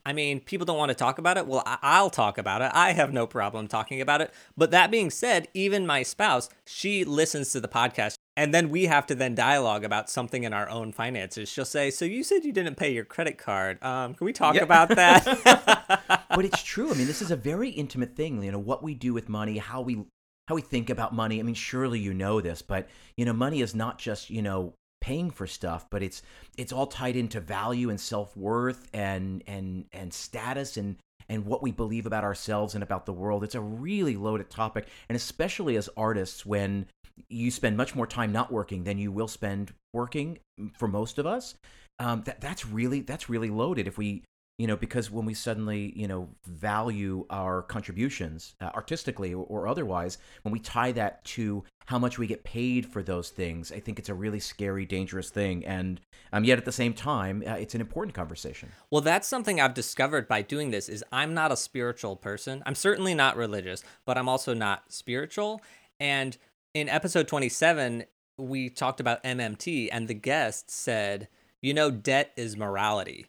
I 0.06 0.12
mean, 0.12 0.40
people 0.40 0.64
don't 0.64 0.78
want 0.78 0.90
to 0.90 0.94
talk 0.94 1.18
about 1.18 1.36
it. 1.36 1.46
Well, 1.46 1.62
I'll 1.66 2.08
talk 2.08 2.38
about 2.38 2.62
it. 2.62 2.70
I 2.72 2.92
have 2.92 3.12
no 3.12 3.26
problem 3.26 3.66
talking 3.66 4.00
about 4.00 4.20
it. 4.20 4.32
But 4.56 4.70
that 4.70 4.92
being 4.92 5.10
said, 5.10 5.48
even 5.52 5.86
my 5.86 6.04
spouse, 6.04 6.48
she 6.66 7.04
listens 7.04 7.50
to 7.52 7.60
the 7.60 7.68
podcast 7.68 8.14
and 8.40 8.54
then 8.54 8.70
we 8.70 8.86
have 8.86 9.06
to 9.08 9.14
then 9.14 9.34
dialogue 9.34 9.84
about 9.84 10.08
something 10.08 10.44
in 10.44 10.54
our 10.54 10.66
own 10.70 10.92
finances. 10.92 11.46
She'll 11.46 11.66
say, 11.66 11.90
"So 11.90 12.06
you 12.06 12.24
said 12.24 12.42
you 12.42 12.54
didn't 12.54 12.76
pay 12.76 12.90
your 12.90 13.04
credit 13.04 13.36
card. 13.36 13.82
Um, 13.84 14.14
can 14.14 14.24
we 14.24 14.32
talk 14.32 14.54
yeah. 14.54 14.62
about 14.62 14.88
that?" 14.88 16.24
but 16.30 16.46
it's 16.46 16.62
true. 16.62 16.90
I 16.90 16.94
mean, 16.94 17.06
this 17.06 17.20
is 17.20 17.30
a 17.30 17.36
very 17.36 17.68
intimate 17.68 18.16
thing. 18.16 18.42
You 18.42 18.50
know, 18.50 18.58
what 18.58 18.82
we 18.82 18.94
do 18.94 19.12
with 19.12 19.28
money, 19.28 19.58
how 19.58 19.82
we 19.82 20.06
how 20.48 20.54
we 20.54 20.62
think 20.62 20.88
about 20.88 21.14
money. 21.14 21.38
I 21.38 21.42
mean, 21.42 21.54
surely 21.54 22.00
you 22.00 22.14
know 22.14 22.40
this, 22.40 22.62
but 22.62 22.88
you 23.14 23.26
know, 23.26 23.34
money 23.34 23.60
is 23.60 23.74
not 23.74 23.98
just 23.98 24.30
you 24.30 24.40
know 24.40 24.72
paying 25.02 25.30
for 25.30 25.46
stuff, 25.46 25.90
but 25.90 26.02
it's 26.02 26.22
it's 26.56 26.72
all 26.72 26.86
tied 26.86 27.16
into 27.16 27.40
value 27.40 27.90
and 27.90 28.00
self 28.00 28.34
worth 28.38 28.88
and 28.94 29.42
and 29.46 29.84
and 29.92 30.14
status 30.14 30.78
and 30.78 30.96
and 31.30 31.46
what 31.46 31.62
we 31.62 31.70
believe 31.70 32.04
about 32.04 32.24
ourselves 32.24 32.74
and 32.74 32.82
about 32.82 33.06
the 33.06 33.12
world. 33.12 33.44
It's 33.44 33.54
a 33.54 33.60
really 33.60 34.16
loaded 34.16 34.50
topic, 34.50 34.88
and 35.08 35.16
especially 35.16 35.76
as 35.76 35.88
artists, 35.96 36.44
when 36.44 36.86
you 37.28 37.50
spend 37.50 37.76
much 37.76 37.94
more 37.94 38.06
time 38.06 38.32
not 38.32 38.52
working 38.52 38.84
than 38.84 38.98
you 38.98 39.12
will 39.12 39.28
spend 39.28 39.72
working 39.94 40.38
for 40.76 40.88
most 40.88 41.18
of 41.18 41.26
us. 41.26 41.54
Um, 41.98 42.22
that 42.22 42.40
that's 42.40 42.66
really 42.66 43.00
that's 43.00 43.28
really 43.28 43.50
loaded. 43.50 43.86
If 43.86 43.96
we 43.96 44.24
you 44.60 44.66
know 44.66 44.76
because 44.76 45.10
when 45.10 45.24
we 45.24 45.32
suddenly 45.32 45.90
you 45.96 46.06
know 46.06 46.28
value 46.44 47.24
our 47.30 47.62
contributions 47.62 48.54
uh, 48.60 48.70
artistically 48.74 49.32
or, 49.32 49.44
or, 49.46 49.66
otherwise 49.66 50.18
when 50.42 50.52
we 50.52 50.58
tie 50.58 50.92
that 50.92 51.24
to 51.24 51.64
how 51.86 51.98
much 51.98 52.18
we 52.18 52.26
get 52.26 52.44
paid 52.44 52.84
for 52.84 53.02
those 53.02 53.30
things 53.30 53.72
i 53.72 53.80
think 53.80 53.98
it's 53.98 54.10
a 54.10 54.14
really 54.14 54.38
scary 54.38 54.84
dangerous 54.84 55.30
thing. 55.30 55.64
And 55.64 56.00
um, 56.32 56.44
yet 56.44 56.58
at 56.58 56.66
the 56.66 56.72
same 56.72 56.92
time 56.92 57.42
uh, 57.46 57.52
it's 57.52 57.74
an 57.74 57.80
important 57.80 58.14
conversation. 58.14 58.70
Well 58.90 59.00
that's 59.00 59.26
something 59.26 59.60
i've 59.60 59.74
discovered 59.74 60.28
by 60.28 60.42
doing 60.42 60.70
this 60.70 60.90
is 60.90 61.02
i'm 61.10 61.32
not 61.32 61.50
a 61.50 61.56
spiritual 61.56 62.16
person. 62.16 62.62
I'm 62.66 62.74
certainly 62.74 63.14
not 63.14 63.36
religious 63.36 63.82
but 64.04 64.18
i'm 64.18 64.28
also 64.28 64.52
not 64.52 64.92
spiritual. 64.92 65.62
And 65.98 66.36
in 66.74 66.88
episode 66.88 67.28
27, 67.28 68.04
we 68.38 68.70
talked 68.70 69.00
about 69.00 69.22
MMT, 69.22 69.88
and 69.92 70.08
the 70.08 70.14
guest 70.14 70.70
said, 70.70 71.28
You 71.60 71.74
know, 71.74 71.90
debt 71.90 72.32
is 72.36 72.56
morality. 72.56 73.26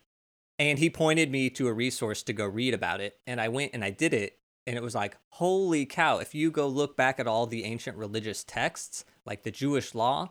And 0.62 0.78
he 0.78 0.92
pointed 0.92 1.32
me 1.32 1.50
to 1.50 1.68
a 1.68 1.74
resource 1.74 2.22
to 2.22 2.34
go 2.34 2.46
read 2.46 2.76
about 2.76 3.02
it. 3.02 3.18
And 3.26 3.42
I 3.42 3.48
went 3.48 3.72
and 3.74 3.84
I 3.84 3.90
did 3.90 4.14
it. 4.14 4.38
And 4.68 4.78
it 4.78 4.84
was 4.84 4.94
like, 4.94 5.18
holy 5.30 5.88
cow, 5.88 6.20
if 6.20 6.36
you 6.36 6.52
go 6.52 6.68
look 6.68 6.96
back 6.96 7.20
at 7.20 7.26
all 7.26 7.48
the 7.48 7.64
ancient 7.64 7.98
religious 7.98 8.44
texts, 8.44 9.04
like 9.26 9.42
the 9.42 9.50
Jewish 9.50 9.96
law, 9.96 10.30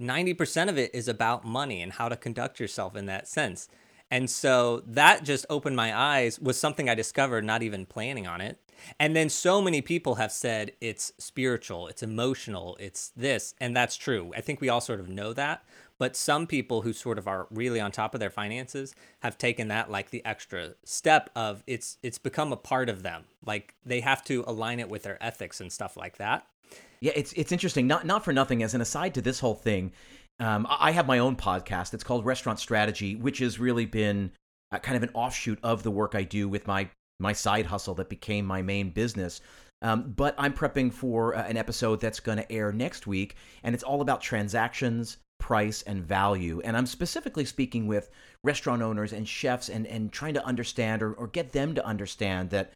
90% 0.00 0.70
of 0.70 0.78
it 0.78 0.94
is 0.94 1.08
about 1.08 1.44
money 1.44 1.82
and 1.82 1.92
how 1.92 2.08
to 2.08 2.16
conduct 2.16 2.58
yourself 2.58 2.96
in 2.96 3.04
that 3.04 3.28
sense. 3.28 3.68
And 4.10 4.30
so 4.30 4.82
that 4.86 5.24
just 5.24 5.44
opened 5.50 5.76
my 5.76 5.94
eyes, 5.94 6.40
was 6.40 6.58
something 6.58 6.88
I 6.88 6.94
discovered, 6.94 7.44
not 7.44 7.62
even 7.62 7.84
planning 7.84 8.26
on 8.26 8.40
it. 8.40 8.58
And 8.98 9.14
then 9.14 9.28
so 9.28 9.60
many 9.60 9.82
people 9.82 10.14
have 10.14 10.32
said 10.32 10.72
it's 10.80 11.12
spiritual, 11.18 11.88
it's 11.88 12.02
emotional, 12.02 12.78
it's 12.80 13.10
this, 13.14 13.54
and 13.60 13.76
that's 13.76 13.96
true. 13.96 14.32
I 14.34 14.40
think 14.40 14.62
we 14.62 14.70
all 14.70 14.80
sort 14.80 15.00
of 15.00 15.08
know 15.10 15.34
that. 15.34 15.64
But 15.98 16.16
some 16.16 16.46
people 16.46 16.82
who 16.82 16.92
sort 16.92 17.18
of 17.18 17.26
are 17.26 17.46
really 17.50 17.80
on 17.80 17.90
top 17.90 18.14
of 18.14 18.20
their 18.20 18.30
finances 18.30 18.94
have 19.22 19.38
taken 19.38 19.68
that 19.68 19.90
like 19.90 20.10
the 20.10 20.24
extra 20.24 20.74
step 20.84 21.30
of 21.34 21.62
it's 21.66 21.98
it's 22.02 22.18
become 22.18 22.52
a 22.52 22.56
part 22.56 22.88
of 22.88 23.02
them. 23.02 23.24
Like 23.44 23.74
they 23.84 24.00
have 24.00 24.22
to 24.24 24.44
align 24.46 24.80
it 24.80 24.88
with 24.88 25.04
their 25.04 25.22
ethics 25.22 25.60
and 25.60 25.72
stuff 25.72 25.96
like 25.96 26.18
that. 26.18 26.46
Yeah, 27.00 27.12
it's 27.14 27.32
it's 27.34 27.52
interesting. 27.52 27.86
Not 27.86 28.06
not 28.06 28.24
for 28.24 28.32
nothing. 28.32 28.62
As 28.62 28.74
an 28.74 28.80
aside 28.80 29.14
to 29.14 29.22
this 29.22 29.40
whole 29.40 29.54
thing, 29.54 29.92
um, 30.38 30.66
I 30.68 30.90
have 30.90 31.06
my 31.06 31.18
own 31.18 31.36
podcast. 31.36 31.94
It's 31.94 32.04
called 32.04 32.24
Restaurant 32.24 32.58
Strategy, 32.58 33.16
which 33.16 33.38
has 33.38 33.58
really 33.58 33.86
been 33.86 34.32
kind 34.82 34.96
of 34.96 35.02
an 35.02 35.10
offshoot 35.14 35.58
of 35.62 35.82
the 35.82 35.90
work 35.90 36.14
I 36.14 36.24
do 36.24 36.48
with 36.48 36.66
my 36.66 36.88
my 37.18 37.32
side 37.32 37.66
hustle 37.66 37.94
that 37.94 38.08
became 38.08 38.44
my 38.44 38.62
main 38.62 38.90
business. 38.90 39.40
Um, 39.82 40.14
but 40.16 40.34
I'm 40.38 40.54
prepping 40.54 40.92
for 40.92 41.36
uh, 41.36 41.44
an 41.44 41.56
episode 41.56 42.00
that's 42.00 42.20
going 42.20 42.38
to 42.38 42.50
air 42.52 42.72
next 42.72 43.06
week, 43.06 43.36
and 43.62 43.74
it's 43.74 43.84
all 43.84 44.00
about 44.00 44.22
transactions, 44.22 45.18
price, 45.38 45.82
and 45.82 46.04
value. 46.04 46.60
And 46.64 46.76
I'm 46.76 46.86
specifically 46.86 47.44
speaking 47.44 47.86
with 47.86 48.10
restaurant 48.42 48.82
owners 48.82 49.12
and 49.12 49.28
chefs 49.28 49.68
and, 49.68 49.86
and 49.86 50.12
trying 50.12 50.34
to 50.34 50.44
understand 50.44 51.02
or, 51.02 51.12
or 51.14 51.28
get 51.28 51.52
them 51.52 51.74
to 51.74 51.86
understand 51.86 52.50
that, 52.50 52.72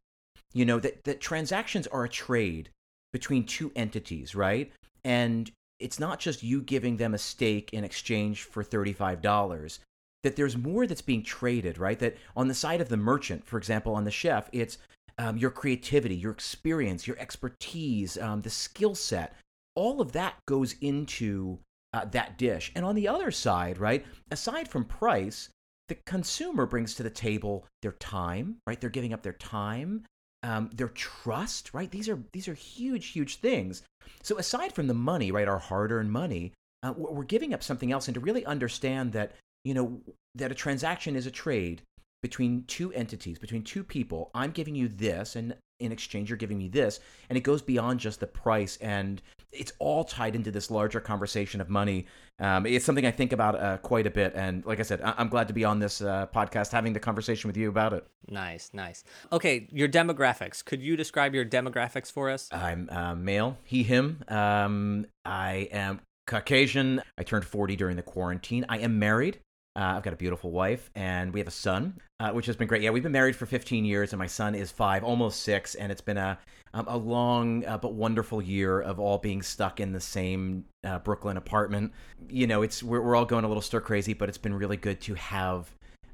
you 0.52 0.64
know, 0.64 0.78
that, 0.80 1.04
that 1.04 1.20
transactions 1.20 1.86
are 1.88 2.04
a 2.04 2.08
trade 2.08 2.70
between 3.12 3.44
two 3.44 3.72
entities, 3.74 4.34
right? 4.34 4.72
And 5.04 5.50
it's 5.78 5.98
not 5.98 6.20
just 6.20 6.42
you 6.42 6.62
giving 6.62 6.96
them 6.96 7.14
a 7.14 7.18
steak 7.18 7.70
in 7.72 7.84
exchange 7.84 8.42
for 8.42 8.62
$35 8.62 9.78
that 10.22 10.36
there's 10.36 10.56
more 10.56 10.86
that's 10.86 11.02
being 11.02 11.22
traded, 11.22 11.78
right? 11.78 11.98
That 11.98 12.16
on 12.36 12.48
the 12.48 12.54
side 12.54 12.80
of 12.80 12.88
the 12.88 12.96
merchant, 12.96 13.46
for 13.46 13.56
example, 13.56 13.94
on 13.94 14.04
the 14.04 14.10
chef, 14.10 14.48
it's 14.52 14.78
um, 15.18 15.36
your 15.36 15.50
creativity, 15.50 16.14
your 16.14 16.32
experience, 16.32 17.06
your 17.06 17.18
expertise, 17.18 18.18
um, 18.18 18.42
the 18.42 18.50
skill 18.50 18.94
set. 18.94 19.36
All 19.74 20.00
of 20.00 20.12
that 20.12 20.34
goes 20.46 20.74
into 20.80 21.58
uh, 21.92 22.04
that 22.06 22.38
dish. 22.38 22.73
And 22.75 22.85
on 22.85 22.94
the 22.94 23.09
other 23.09 23.30
side, 23.30 23.78
right, 23.78 24.04
aside 24.30 24.68
from 24.68 24.85
price, 24.85 25.49
the 25.88 25.97
consumer 26.06 26.66
brings 26.66 26.94
to 26.94 27.02
the 27.02 27.11
table 27.11 27.66
their 27.82 27.92
time, 27.92 28.56
right? 28.66 28.80
They're 28.80 28.90
giving 28.90 29.12
up 29.12 29.23
their 29.23 29.32
time, 29.32 30.04
um, 30.42 30.70
their 30.73 30.88
trust, 30.88 31.75
right? 31.75 31.90
These 31.90 32.09
are 32.09 32.18
these 32.32 32.49
are 32.49 32.54
huge, 32.54 33.09
huge 33.09 33.37
things. 33.37 33.82
So 34.23 34.38
aside 34.38 34.73
from 34.73 34.87
the 34.87 34.94
money, 34.94 35.30
right, 35.30 35.49
our 35.49 35.59
hard-earned 35.59 36.12
money, 36.12 36.52
uh, 36.82 36.94
we're 36.97 37.25
giving 37.25 37.52
up 37.52 37.62
something 37.62 37.92
else, 37.92 38.09
and 38.09 38.14
to 38.14 38.20
really 38.20 38.47
understand 38.47 39.12
that 39.12 39.32
you 39.64 39.75
know 39.75 40.00
that 40.37 40.52
a 40.52 40.54
transaction 40.54 41.16
is 41.16 41.26
a 41.26 41.30
trade 41.30 41.82
between 42.23 42.64
two 42.64 42.92
entities, 42.92 43.38
between 43.38 43.62
two 43.62 43.82
people. 43.82 44.30
I'm 44.35 44.52
giving 44.52 44.75
you 44.75 44.88
this, 44.88 45.37
and 45.37 45.56
in 45.80 45.92
exchange, 45.92 46.30
you're 46.30 46.37
giving 46.37 46.58
me 46.58 46.68
this. 46.68 47.00
And 47.28 47.37
it 47.37 47.42
goes 47.42 47.62
beyond 47.62 48.00
just 48.00 48.20
the 48.20 48.26
price. 48.26 48.76
And 48.78 49.20
it's 49.52 49.72
all 49.78 50.04
tied 50.04 50.34
into 50.34 50.50
this 50.50 50.70
larger 50.70 51.00
conversation 51.00 51.60
of 51.60 51.68
money. 51.68 52.06
Um, 52.38 52.66
it's 52.66 52.84
something 52.84 53.04
I 53.04 53.10
think 53.10 53.32
about 53.32 53.60
uh, 53.60 53.78
quite 53.78 54.06
a 54.06 54.10
bit. 54.10 54.32
And 54.34 54.64
like 54.64 54.78
I 54.80 54.82
said, 54.82 55.00
I- 55.02 55.20
am 55.20 55.28
glad 55.28 55.49
to 55.49 55.54
be 55.54 55.64
on 55.64 55.78
this 55.80 56.00
uh, 56.00 56.26
podcast 56.34 56.72
having 56.72 56.92
the 56.92 57.00
conversation 57.00 57.49
with 57.49 57.56
you 57.56 57.68
about 57.68 57.92
it. 57.92 58.06
Nice, 58.28 58.70
nice. 58.72 59.04
Okay, 59.32 59.66
your 59.72 59.88
demographics. 59.88 60.64
Could 60.64 60.80
you 60.82 60.96
describe 60.96 61.34
your 61.34 61.44
demographics 61.44 62.10
for 62.10 62.30
us? 62.30 62.49
I'm 62.52 62.88
uh, 62.90 63.14
male, 63.14 63.58
he, 63.64 63.82
him. 63.82 64.22
Um, 64.28 65.06
I 65.25 65.68
am 65.72 66.00
Caucasian. 66.26 67.02
I 67.18 67.25
turned 67.25 67.44
40 67.44 67.76
during 67.76 67.96
the 67.96 68.02
quarantine. 68.02 68.64
I 68.68 68.78
am 68.78 68.99
married. 68.99 69.40
Uh, 69.76 69.94
I've 69.96 70.02
got 70.02 70.12
a 70.12 70.16
beautiful 70.16 70.50
wife, 70.50 70.90
and 70.96 71.32
we 71.32 71.38
have 71.38 71.46
a 71.46 71.52
son, 71.52 72.00
uh, 72.18 72.32
which 72.32 72.46
has 72.46 72.56
been 72.56 72.66
great. 72.66 72.82
Yeah, 72.82 72.90
we've 72.90 73.04
been 73.04 73.12
married 73.12 73.36
for 73.36 73.46
15 73.46 73.84
years, 73.84 74.12
and 74.12 74.18
my 74.18 74.26
son 74.26 74.56
is 74.56 74.72
five, 74.72 75.04
almost 75.04 75.42
six, 75.42 75.76
and 75.76 75.92
it's 75.92 76.00
been 76.00 76.16
a 76.16 76.38
um, 76.74 76.86
a 76.88 76.96
long 76.96 77.64
uh, 77.64 77.78
but 77.78 77.94
wonderful 77.94 78.40
year 78.42 78.80
of 78.80 79.00
all 79.00 79.18
being 79.18 79.42
stuck 79.42 79.80
in 79.80 79.92
the 79.92 80.00
same 80.00 80.64
uh, 80.84 80.98
Brooklyn 81.00 81.36
apartment. 81.36 81.92
You 82.28 82.46
know, 82.46 82.62
it's 82.62 82.82
we're, 82.82 83.00
we're 83.00 83.16
all 83.16 83.24
going 83.24 83.44
a 83.44 83.48
little 83.48 83.62
stir 83.62 83.80
crazy, 83.80 84.12
but 84.12 84.28
it's 84.28 84.38
been 84.38 84.54
really 84.54 84.76
good 84.76 85.00
to 85.02 85.14
have 85.14 85.70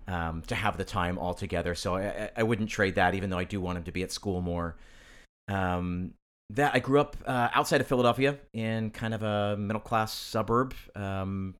um, 0.06 0.42
to 0.46 0.54
have 0.54 0.76
the 0.76 0.84
time 0.84 1.18
all 1.18 1.34
together. 1.34 1.74
So 1.74 1.96
I, 1.96 2.30
I 2.36 2.42
wouldn't 2.42 2.68
trade 2.68 2.94
that, 2.96 3.14
even 3.14 3.30
though 3.30 3.38
I 3.38 3.44
do 3.44 3.60
want 3.60 3.78
him 3.78 3.84
to 3.84 3.92
be 3.92 4.02
at 4.02 4.12
school 4.12 4.40
more. 4.40 4.76
Um, 5.48 6.12
that 6.50 6.74
I 6.74 6.78
grew 6.78 7.00
up 7.00 7.16
uh, 7.26 7.48
outside 7.54 7.80
of 7.80 7.86
Philadelphia 7.86 8.38
in 8.52 8.90
kind 8.90 9.14
of 9.14 9.22
a 9.22 9.56
middle 9.56 9.80
class 9.80 10.12
suburb. 10.14 10.74
Um, 10.94 11.54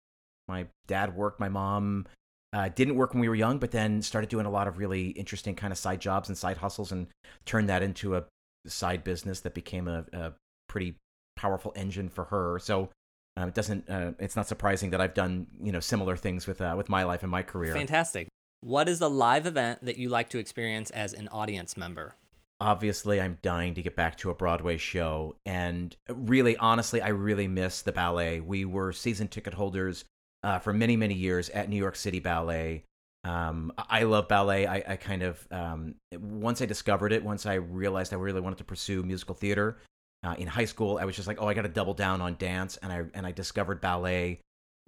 my 0.49 0.67
dad 0.87 1.17
worked. 1.17 1.41
My 1.41 1.49
mom 1.49 2.07
uh, 2.53 2.69
didn't 2.69 2.97
work 2.97 3.13
when 3.13 3.21
we 3.21 3.29
were 3.29 3.35
young, 3.35 3.59
but 3.59 3.71
then 3.71 4.03
started 4.03 4.31
doing 4.31 4.47
a 4.47 4.51
lot 4.51 4.69
of 4.69 4.79
really 4.79 5.09
interesting 5.09 5.55
kind 5.55 5.73
of 5.73 5.79
side 5.79 6.01
jobs 6.01 6.29
and 6.29 6.37
side 6.37 6.57
hustles, 6.57 6.93
and 6.93 7.07
turned 7.45 7.69
that 7.69 7.83
into 7.83 8.17
a 8.17 8.25
side 8.67 9.05
business 9.05 9.41
that 9.41 9.55
became 9.55 9.89
a, 9.89 10.05
a 10.13 10.33
pretty 10.69 10.97
powerful 11.37 11.73
engine 11.77 12.09
for 12.09 12.25
her. 12.25 12.59
So 12.59 12.91
uh, 13.39 13.47
it 13.47 13.55
doesn't. 13.55 13.89
Uh, 13.89 14.13
it's 14.19 14.37
not 14.37 14.49
surprising 14.49 14.91
that 14.91 15.01
I've 15.01 15.15
done 15.15 15.47
you 15.61 15.73
know 15.73 15.81
similar 15.81 16.17
things 16.17 16.47
with 16.47 16.61
uh, 16.61 16.75
with 16.77 16.89
my 16.89 17.05
life 17.05 17.23
and 17.23 17.31
my 17.31 17.43
career. 17.43 17.75
Fantastic. 17.75 18.29
What 18.61 18.89
is 18.89 19.01
a 19.01 19.09
live 19.09 19.47
event 19.47 19.85
that 19.85 19.99
you 19.99 20.09
like 20.09 20.31
to 20.31 20.39
experience 20.39 20.91
as 20.91 21.13
an 21.13 21.29
audience 21.29 21.77
member? 21.77 22.15
obviously 22.59 23.21
i'm 23.21 23.37
dying 23.43 23.75
to 23.75 23.83
get 23.83 23.95
back 23.95 24.17
to 24.17 24.31
a 24.31 24.35
broadway 24.35 24.79
show 24.79 25.37
and 25.45 25.95
really 26.09 26.57
honestly 26.57 27.03
i 27.03 27.09
really 27.09 27.47
miss 27.47 27.83
the 27.83 27.93
ballet 27.93 28.41
we 28.41 28.65
were 28.65 28.93
season 28.93 29.29
ticket 29.29 29.53
holders 29.53 30.05
uh, 30.47 30.61
for 30.61 30.73
many 30.73 30.97
many 30.97 31.15
years 31.15 31.51
at 31.51 31.69
New 31.69 31.77
York 31.77 31.97
City 31.97 32.21
Ballet. 32.21 32.85
Um, 33.25 33.73
I 33.77 34.05
love 34.05 34.29
ballet. 34.29 34.67
I, 34.67 34.77
I 34.87 34.97
kind 34.97 35.25
of 35.25 35.45
um, 35.51 35.97
once 36.17 36.63
I 36.63 36.67
discovered 36.67 37.11
it, 37.13 37.25
once 37.25 37.45
I 37.45 37.55
realized 37.55 38.13
I 38.13 38.17
really 38.17 38.41
wanted 38.41 38.59
to 38.59 38.65
pursue 38.65 39.03
musical 39.03 39.35
theater 39.35 39.79
uh, 40.23 40.37
in 40.39 40.47
high 40.47 40.65
school, 40.65 40.99
I 40.99 41.05
was 41.05 41.17
just 41.17 41.27
like, 41.27 41.43
oh, 41.43 41.49
I 41.49 41.55
got 41.55 41.63
to 41.63 41.69
double 41.69 41.95
down 41.95 42.21
on 42.21 42.37
dance, 42.39 42.77
and 42.77 42.93
I 42.93 43.03
and 43.15 43.27
I 43.27 43.33
discovered 43.33 43.81
ballet. 43.81 44.39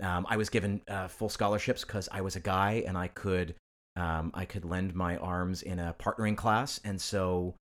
Um, 0.00 0.24
I 0.28 0.36
was 0.36 0.48
given 0.48 0.80
uh, 0.86 1.08
full 1.08 1.28
scholarships 1.28 1.84
because 1.84 2.08
I 2.12 2.20
was 2.20 2.36
a 2.36 2.40
guy 2.40 2.84
and 2.86 2.96
I 2.96 3.08
could 3.08 3.56
um, 3.96 4.30
I 4.34 4.44
could 4.44 4.64
lend 4.64 4.94
my 4.94 5.16
arms 5.16 5.62
in 5.62 5.80
a 5.80 5.92
partnering 5.98 6.36
class, 6.36 6.80
and 6.84 7.00
so 7.00 7.56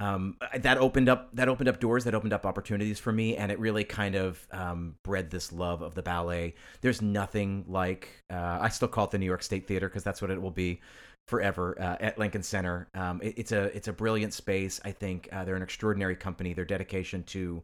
um, 0.00 0.36
that 0.56 0.78
opened 0.78 1.08
up 1.08 1.28
that 1.34 1.48
opened 1.48 1.68
up 1.68 1.80
doors 1.80 2.04
that 2.04 2.14
opened 2.14 2.32
up 2.32 2.46
opportunities 2.46 2.98
for 2.98 3.12
me 3.12 3.36
and 3.36 3.50
it 3.50 3.58
really 3.58 3.84
kind 3.84 4.14
of 4.14 4.46
um, 4.52 4.94
bred 5.02 5.30
this 5.30 5.52
love 5.52 5.82
of 5.82 5.94
the 5.94 6.02
ballet. 6.02 6.54
There's 6.80 7.02
nothing 7.02 7.64
like 7.66 8.08
uh, 8.30 8.58
i 8.60 8.68
still 8.68 8.88
call 8.88 9.06
it 9.06 9.10
the 9.10 9.18
new 9.18 9.26
york 9.26 9.42
state 9.42 9.66
theater 9.66 9.88
because 9.88 10.04
that's 10.04 10.22
what 10.22 10.30
it 10.30 10.40
will 10.40 10.52
be 10.52 10.80
forever 11.26 11.76
uh, 11.80 11.96
at 12.00 12.18
lincoln 12.18 12.42
center. 12.42 12.88
Um, 12.94 13.20
it, 13.22 13.34
it's 13.36 13.52
a 13.52 13.64
it's 13.76 13.88
a 13.88 13.92
brilliant 13.92 14.32
space. 14.32 14.80
I 14.84 14.92
think 14.92 15.28
uh, 15.32 15.44
they're 15.44 15.56
an 15.56 15.62
extraordinary 15.62 16.16
company. 16.16 16.54
Their 16.54 16.64
dedication 16.64 17.24
to 17.24 17.62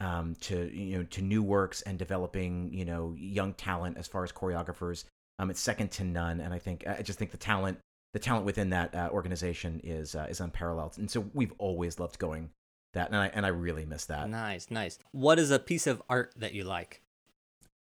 um, 0.00 0.36
to 0.42 0.70
you 0.72 0.98
know 0.98 1.04
to 1.04 1.22
new 1.22 1.42
works 1.42 1.82
and 1.82 1.98
developing 1.98 2.72
you 2.72 2.84
know 2.84 3.14
young 3.18 3.54
talent 3.54 3.98
as 3.98 4.06
far 4.06 4.22
as 4.24 4.32
choreographers 4.32 5.04
um, 5.38 5.50
it's 5.50 5.60
second 5.60 5.90
to 5.92 6.04
none. 6.04 6.40
And 6.40 6.54
i 6.54 6.58
think 6.58 6.86
i 6.86 7.02
just 7.02 7.18
think 7.18 7.32
the 7.32 7.36
talent 7.36 7.78
the 8.12 8.18
talent 8.18 8.44
within 8.44 8.70
that 8.70 8.94
uh, 8.94 9.08
organization 9.10 9.80
is 9.82 10.14
uh, 10.14 10.26
is 10.28 10.40
unparalleled, 10.40 10.98
and 10.98 11.10
so 11.10 11.24
we've 11.34 11.52
always 11.58 11.98
loved 11.98 12.18
going 12.18 12.50
that, 12.94 13.08
and 13.08 13.16
I 13.16 13.26
and 13.28 13.46
I 13.46 13.50
really 13.50 13.84
miss 13.84 14.04
that. 14.06 14.28
Nice, 14.28 14.70
nice. 14.70 14.98
What 15.12 15.38
is 15.38 15.50
a 15.50 15.58
piece 15.58 15.86
of 15.86 16.02
art 16.08 16.32
that 16.36 16.54
you 16.54 16.64
like? 16.64 17.02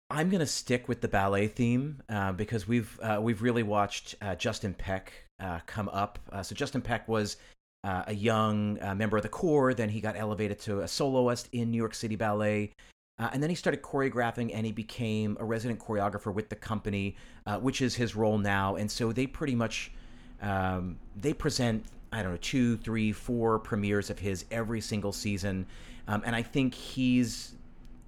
I'm 0.10 0.30
gonna 0.30 0.46
stick 0.46 0.88
with 0.88 1.02
the 1.02 1.08
ballet 1.08 1.48
theme 1.48 2.02
uh, 2.10 2.32
because 2.32 2.68
we've 2.68 3.00
uh, 3.02 3.20
we've 3.22 3.42
really 3.42 3.64
watched 3.64 4.16
uh, 4.22 4.36
Justin 4.36 4.74
Peck 4.74 5.14
uh, 5.40 5.60
come 5.66 5.90
up. 5.90 6.20
so 6.44 6.56
Justin 6.56 6.82
Peck 6.82 7.08
was 7.08 7.38
a 7.84 8.14
young 8.14 8.78
member 8.98 9.16
of 9.16 9.24
the 9.24 9.30
corps, 9.30 9.74
then 9.74 9.88
he 9.88 10.02
got 10.02 10.18
elevated 10.18 10.60
to 10.60 10.82
a 10.82 10.88
soloist 10.90 11.48
in 11.54 11.72
New 11.72 11.78
York 11.78 11.96
City 11.96 12.18
Ballet. 12.18 12.74
Uh, 13.20 13.30
and 13.34 13.42
then 13.42 13.50
he 13.50 13.56
started 13.56 13.82
choreographing 13.82 14.52
and 14.54 14.66
he 14.66 14.72
became 14.72 15.38
a 15.40 15.46
resident 15.46 15.80
choreographer 15.80 16.34
with 16.34 16.50
the 16.50 16.56
company, 16.56 17.16
uh, 17.46 17.58
which 17.58 17.82
is 17.82 17.96
his 17.96 18.16
role 18.16 18.38
now. 18.38 18.76
And 18.76 18.90
so 18.90 19.12
they 19.12 19.26
pretty 19.26 19.56
much 19.56 19.92
um, 20.42 20.98
they 21.16 21.34
present 21.34 21.86
I 22.12 22.24
don't 22.24 22.32
know 22.32 22.38
two, 22.42 22.78
three, 22.78 23.12
four 23.12 23.60
premieres 23.60 24.10
of 24.10 24.20
his 24.20 24.46
every 24.52 24.82
single 24.82 25.12
season, 25.12 25.66
um, 26.08 26.24
and 26.26 26.36
I 26.36 26.42
think 26.42 26.74
he's 26.74 27.54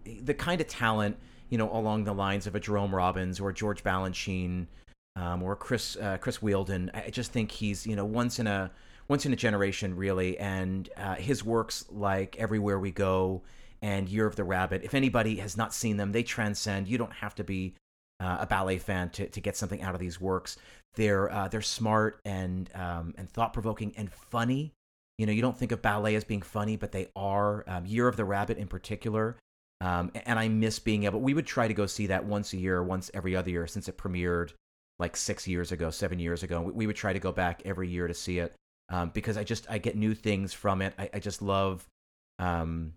the 0.05 0.33
kind 0.33 0.61
of 0.61 0.67
talent 0.67 1.17
you 1.49 1.57
know 1.57 1.71
along 1.71 2.05
the 2.05 2.13
lines 2.13 2.47
of 2.47 2.55
a 2.55 2.59
Jerome 2.59 2.93
Robbins 2.93 3.39
or 3.39 3.51
George 3.51 3.83
Balanchine 3.83 4.67
um, 5.15 5.43
or 5.43 5.55
Chris 5.55 5.97
uh, 5.97 6.17
Chris 6.17 6.37
Wheeldon. 6.37 6.89
I 6.93 7.09
just 7.09 7.31
think 7.31 7.51
he's 7.51 7.85
you 7.85 7.95
know 7.95 8.05
once 8.05 8.39
in 8.39 8.47
a 8.47 8.71
once 9.07 9.25
in 9.25 9.33
a 9.33 9.35
generation 9.35 9.95
really, 9.95 10.37
and 10.37 10.89
uh, 10.97 11.15
his 11.15 11.43
works 11.43 11.85
like 11.89 12.37
Everywhere 12.37 12.79
We 12.79 12.91
Go 12.91 13.41
and 13.81 14.07
Year 14.07 14.27
of 14.27 14.35
the 14.35 14.43
Rabbit. 14.43 14.83
If 14.83 14.93
anybody 14.93 15.37
has 15.37 15.57
not 15.57 15.73
seen 15.73 15.97
them, 15.97 16.11
they 16.11 16.23
transcend. 16.23 16.87
You 16.87 16.97
don't 16.97 17.13
have 17.13 17.35
to 17.35 17.43
be 17.43 17.73
uh, 18.19 18.37
a 18.41 18.45
ballet 18.45 18.77
fan 18.77 19.09
to, 19.11 19.27
to 19.27 19.41
get 19.41 19.55
something 19.55 19.81
out 19.81 19.93
of 19.93 19.99
these 19.99 20.19
works. 20.19 20.57
They're 20.95 21.31
uh, 21.31 21.47
they're 21.47 21.61
smart 21.61 22.19
and 22.25 22.69
um, 22.75 23.13
and 23.17 23.29
thought 23.29 23.53
provoking 23.53 23.93
and 23.97 24.11
funny. 24.11 24.73
You 25.17 25.25
know, 25.25 25.31
you 25.31 25.41
don't 25.41 25.57
think 25.57 25.71
of 25.71 25.81
ballet 25.81 26.15
as 26.15 26.23
being 26.23 26.41
funny, 26.41 26.77
but 26.77 26.91
they 26.91 27.07
are. 27.15 27.63
Um, 27.67 27.85
Year 27.85 28.07
of 28.07 28.15
the 28.15 28.25
Rabbit 28.25 28.57
in 28.57 28.67
particular, 28.67 29.35
um, 29.81 30.11
and 30.25 30.39
I 30.39 30.47
miss 30.47 30.79
being 30.79 31.03
able. 31.03 31.19
We 31.19 31.33
would 31.33 31.47
try 31.47 31.67
to 31.67 31.73
go 31.73 31.85
see 31.85 32.07
that 32.07 32.25
once 32.25 32.53
a 32.53 32.57
year, 32.57 32.81
once 32.83 33.11
every 33.13 33.35
other 33.35 33.49
year, 33.49 33.67
since 33.67 33.87
it 33.87 33.97
premiered 33.97 34.51
like 34.97 35.15
six 35.15 35.47
years 35.47 35.71
ago, 35.71 35.89
seven 35.89 36.19
years 36.19 36.43
ago. 36.43 36.61
We, 36.61 36.71
we 36.71 36.87
would 36.87 36.95
try 36.95 37.13
to 37.13 37.19
go 37.19 37.31
back 37.31 37.61
every 37.65 37.89
year 37.89 38.07
to 38.07 38.13
see 38.13 38.39
it 38.39 38.53
um, 38.89 39.11
because 39.13 39.37
I 39.37 39.43
just 39.43 39.65
I 39.69 39.77
get 39.77 39.95
new 39.95 40.13
things 40.13 40.53
from 40.53 40.81
it. 40.81 40.93
I, 40.99 41.09
I 41.13 41.19
just 41.19 41.41
love, 41.41 41.87
um, 42.37 42.93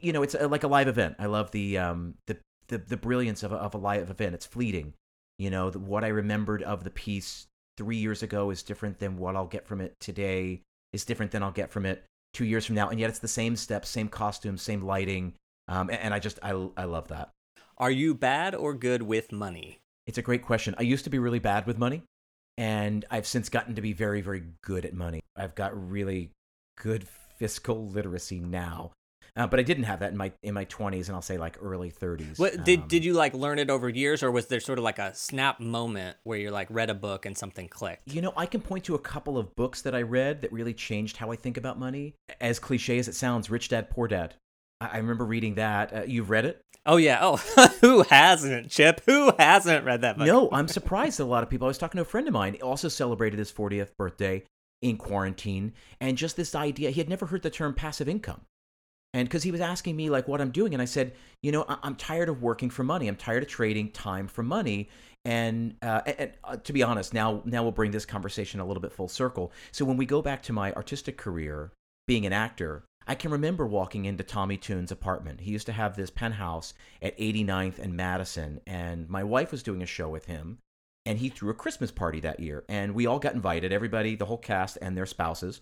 you 0.00 0.12
know, 0.12 0.22
it's 0.22 0.34
like 0.34 0.64
a 0.64 0.68
live 0.68 0.88
event. 0.88 1.16
I 1.18 1.26
love 1.26 1.50
the 1.52 1.78
um, 1.78 2.14
the 2.26 2.36
the 2.68 2.78
the 2.78 2.96
brilliance 2.96 3.42
of 3.42 3.52
a, 3.52 3.56
of 3.56 3.74
a 3.74 3.78
live 3.78 4.10
event. 4.10 4.34
It's 4.34 4.46
fleeting. 4.46 4.94
You 5.38 5.50
know, 5.50 5.70
the, 5.70 5.78
what 5.78 6.04
I 6.04 6.08
remembered 6.08 6.62
of 6.62 6.84
the 6.84 6.90
piece 6.90 7.46
three 7.76 7.96
years 7.96 8.22
ago 8.22 8.50
is 8.50 8.62
different 8.62 8.98
than 8.98 9.18
what 9.18 9.36
I'll 9.36 9.46
get 9.46 9.66
from 9.66 9.80
it 9.80 9.94
today. 10.00 10.62
Is 10.92 11.04
different 11.04 11.32
than 11.32 11.42
I'll 11.42 11.50
get 11.50 11.70
from 11.70 11.84
it 11.84 12.04
two 12.32 12.44
years 12.44 12.66
from 12.66 12.76
now, 12.76 12.88
and 12.88 13.00
yet 13.00 13.10
it's 13.10 13.18
the 13.18 13.28
same 13.28 13.56
steps, 13.56 13.88
same 13.88 14.08
costumes, 14.08 14.62
same 14.62 14.82
lighting, 14.82 15.34
um, 15.68 15.90
and, 15.90 16.00
and 16.00 16.14
I 16.14 16.18
just 16.18 16.38
I 16.42 16.50
I 16.76 16.84
love 16.84 17.08
that. 17.08 17.30
Are 17.78 17.90
you 17.90 18.14
bad 18.14 18.54
or 18.54 18.72
good 18.72 19.02
with 19.02 19.32
money? 19.32 19.78
It's 20.06 20.18
a 20.18 20.22
great 20.22 20.42
question. 20.42 20.74
I 20.78 20.82
used 20.82 21.04
to 21.04 21.10
be 21.10 21.18
really 21.18 21.40
bad 21.40 21.66
with 21.66 21.76
money, 21.76 22.02
and 22.56 23.04
I've 23.10 23.26
since 23.26 23.48
gotten 23.48 23.74
to 23.74 23.82
be 23.82 23.92
very, 23.92 24.22
very 24.22 24.42
good 24.62 24.86
at 24.86 24.94
money. 24.94 25.20
I've 25.36 25.54
got 25.54 25.90
really 25.90 26.30
good 26.80 27.06
fiscal 27.38 27.86
literacy 27.86 28.40
now. 28.40 28.92
Uh, 29.36 29.46
but 29.46 29.60
I 29.60 29.62
didn't 29.62 29.84
have 29.84 30.00
that 30.00 30.12
in 30.12 30.16
my 30.16 30.32
in 30.42 30.54
my 30.54 30.64
20s 30.64 31.06
and 31.06 31.14
I'll 31.14 31.22
say 31.22 31.36
like 31.36 31.58
early 31.60 31.90
30s. 31.90 32.38
What 32.38 32.64
did 32.64 32.80
um, 32.80 32.88
did 32.88 33.04
you 33.04 33.12
like 33.12 33.34
learn 33.34 33.58
it 33.58 33.68
over 33.68 33.88
years 33.88 34.22
or 34.22 34.30
was 34.30 34.46
there 34.46 34.60
sort 34.60 34.78
of 34.78 34.84
like 34.84 34.98
a 34.98 35.14
snap 35.14 35.60
moment 35.60 36.16
where 36.24 36.38
you 36.38 36.50
like 36.50 36.68
read 36.70 36.88
a 36.88 36.94
book 36.94 37.26
and 37.26 37.36
something 37.36 37.68
clicked? 37.68 38.02
You 38.06 38.22
know, 38.22 38.32
I 38.36 38.46
can 38.46 38.62
point 38.62 38.84
to 38.84 38.94
a 38.94 38.98
couple 38.98 39.36
of 39.36 39.54
books 39.54 39.82
that 39.82 39.94
I 39.94 40.02
read 40.02 40.40
that 40.42 40.52
really 40.52 40.72
changed 40.72 41.18
how 41.18 41.30
I 41.30 41.36
think 41.36 41.58
about 41.58 41.78
money. 41.78 42.14
As 42.40 42.58
cliche 42.58 42.98
as 42.98 43.08
it 43.08 43.14
sounds, 43.14 43.50
Rich 43.50 43.68
Dad 43.68 43.90
Poor 43.90 44.08
Dad. 44.08 44.34
I, 44.80 44.88
I 44.94 44.96
remember 44.96 45.26
reading 45.26 45.56
that. 45.56 45.92
Uh, 45.92 46.02
you've 46.06 46.30
read 46.30 46.46
it? 46.46 46.62
Oh 46.86 46.96
yeah. 46.96 47.18
Oh, 47.20 47.36
who 47.82 48.04
hasn't, 48.04 48.70
Chip? 48.70 49.02
Who 49.04 49.32
hasn't 49.38 49.84
read 49.84 50.00
that 50.00 50.16
book? 50.16 50.26
No, 50.26 50.48
I'm 50.50 50.68
surprised 50.68 51.18
that 51.18 51.24
a 51.24 51.26
lot 51.26 51.42
of 51.42 51.50
people. 51.50 51.66
I 51.66 51.68
was 51.68 51.78
talking 51.78 51.98
to 51.98 52.02
a 52.02 52.06
friend 52.06 52.26
of 52.26 52.32
mine, 52.32 52.56
also 52.62 52.88
celebrated 52.88 53.38
his 53.38 53.52
40th 53.52 53.96
birthday 53.98 54.44
in 54.80 54.96
quarantine, 54.96 55.74
and 56.00 56.16
just 56.16 56.36
this 56.36 56.54
idea, 56.54 56.90
he 56.90 57.00
had 57.00 57.08
never 57.08 57.26
heard 57.26 57.42
the 57.42 57.50
term 57.50 57.74
passive 57.74 58.08
income 58.08 58.42
and 59.16 59.26
because 59.26 59.42
he 59.42 59.50
was 59.50 59.60
asking 59.60 59.96
me 59.96 60.10
like 60.10 60.28
what 60.28 60.40
i'm 60.40 60.50
doing 60.50 60.74
and 60.74 60.82
i 60.82 60.84
said 60.84 61.12
you 61.42 61.50
know 61.50 61.64
I- 61.68 61.78
am 61.82 61.96
tired 61.96 62.28
of 62.28 62.42
working 62.42 62.70
for 62.70 62.84
money 62.84 63.08
i'm 63.08 63.16
tired 63.16 63.42
of 63.42 63.48
trading 63.48 63.90
time 63.90 64.28
for 64.28 64.42
money 64.42 64.88
and, 65.24 65.74
uh, 65.82 66.02
and 66.06 66.32
uh, 66.44 66.56
to 66.56 66.72
be 66.72 66.84
honest 66.84 67.12
now 67.12 67.42
now 67.44 67.62
we'll 67.62 67.72
bring 67.72 67.90
this 67.90 68.06
conversation 68.06 68.60
a 68.60 68.66
little 68.66 68.80
bit 68.80 68.92
full 68.92 69.08
circle 69.08 69.52
so 69.72 69.84
when 69.84 69.96
we 69.96 70.06
go 70.06 70.22
back 70.22 70.42
to 70.42 70.52
my 70.52 70.72
artistic 70.74 71.16
career 71.16 71.72
being 72.06 72.26
an 72.26 72.32
actor 72.32 72.84
i 73.06 73.14
can 73.14 73.30
remember 73.30 73.66
walking 73.66 74.04
into 74.04 74.22
tommy 74.22 74.56
tune's 74.56 74.92
apartment 74.92 75.40
he 75.40 75.50
used 75.50 75.66
to 75.66 75.72
have 75.72 75.96
this 75.96 76.10
penthouse 76.10 76.74
at 77.02 77.18
89th 77.18 77.78
and 77.78 77.94
madison 77.96 78.60
and 78.66 79.08
my 79.08 79.24
wife 79.24 79.50
was 79.50 79.62
doing 79.62 79.82
a 79.82 79.86
show 79.86 80.08
with 80.08 80.26
him 80.26 80.58
and 81.06 81.18
he 81.20 81.28
threw 81.28 81.50
a 81.50 81.54
Christmas 81.54 81.92
party 81.92 82.18
that 82.20 82.40
year. 82.40 82.64
And 82.68 82.92
we 82.92 83.06
all 83.06 83.20
got 83.20 83.34
invited, 83.34 83.72
everybody, 83.72 84.16
the 84.16 84.24
whole 84.26 84.36
cast 84.36 84.76
and 84.82 84.96
their 84.96 85.06
spouses. 85.06 85.60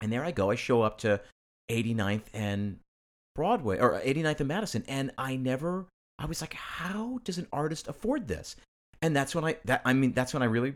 And 0.00 0.10
there 0.10 0.24
I 0.24 0.30
go. 0.30 0.50
I 0.50 0.54
show 0.54 0.80
up 0.80 0.96
to 1.00 1.20
89th 1.70 2.24
and 2.32 2.78
Broadway 3.34 3.78
or 3.78 4.00
89th 4.00 4.40
and 4.40 4.48
Madison, 4.48 4.84
and 4.88 5.10
I 5.16 5.36
never. 5.36 5.86
I 6.18 6.26
was 6.26 6.40
like, 6.40 6.54
how 6.54 7.20
does 7.24 7.38
an 7.38 7.48
artist 7.52 7.88
afford 7.88 8.28
this? 8.28 8.56
And 9.00 9.16
that's 9.16 9.34
when 9.34 9.44
I 9.44 9.56
that 9.64 9.82
I 9.84 9.92
mean 9.92 10.12
that's 10.12 10.34
when 10.34 10.42
I 10.42 10.46
really 10.46 10.74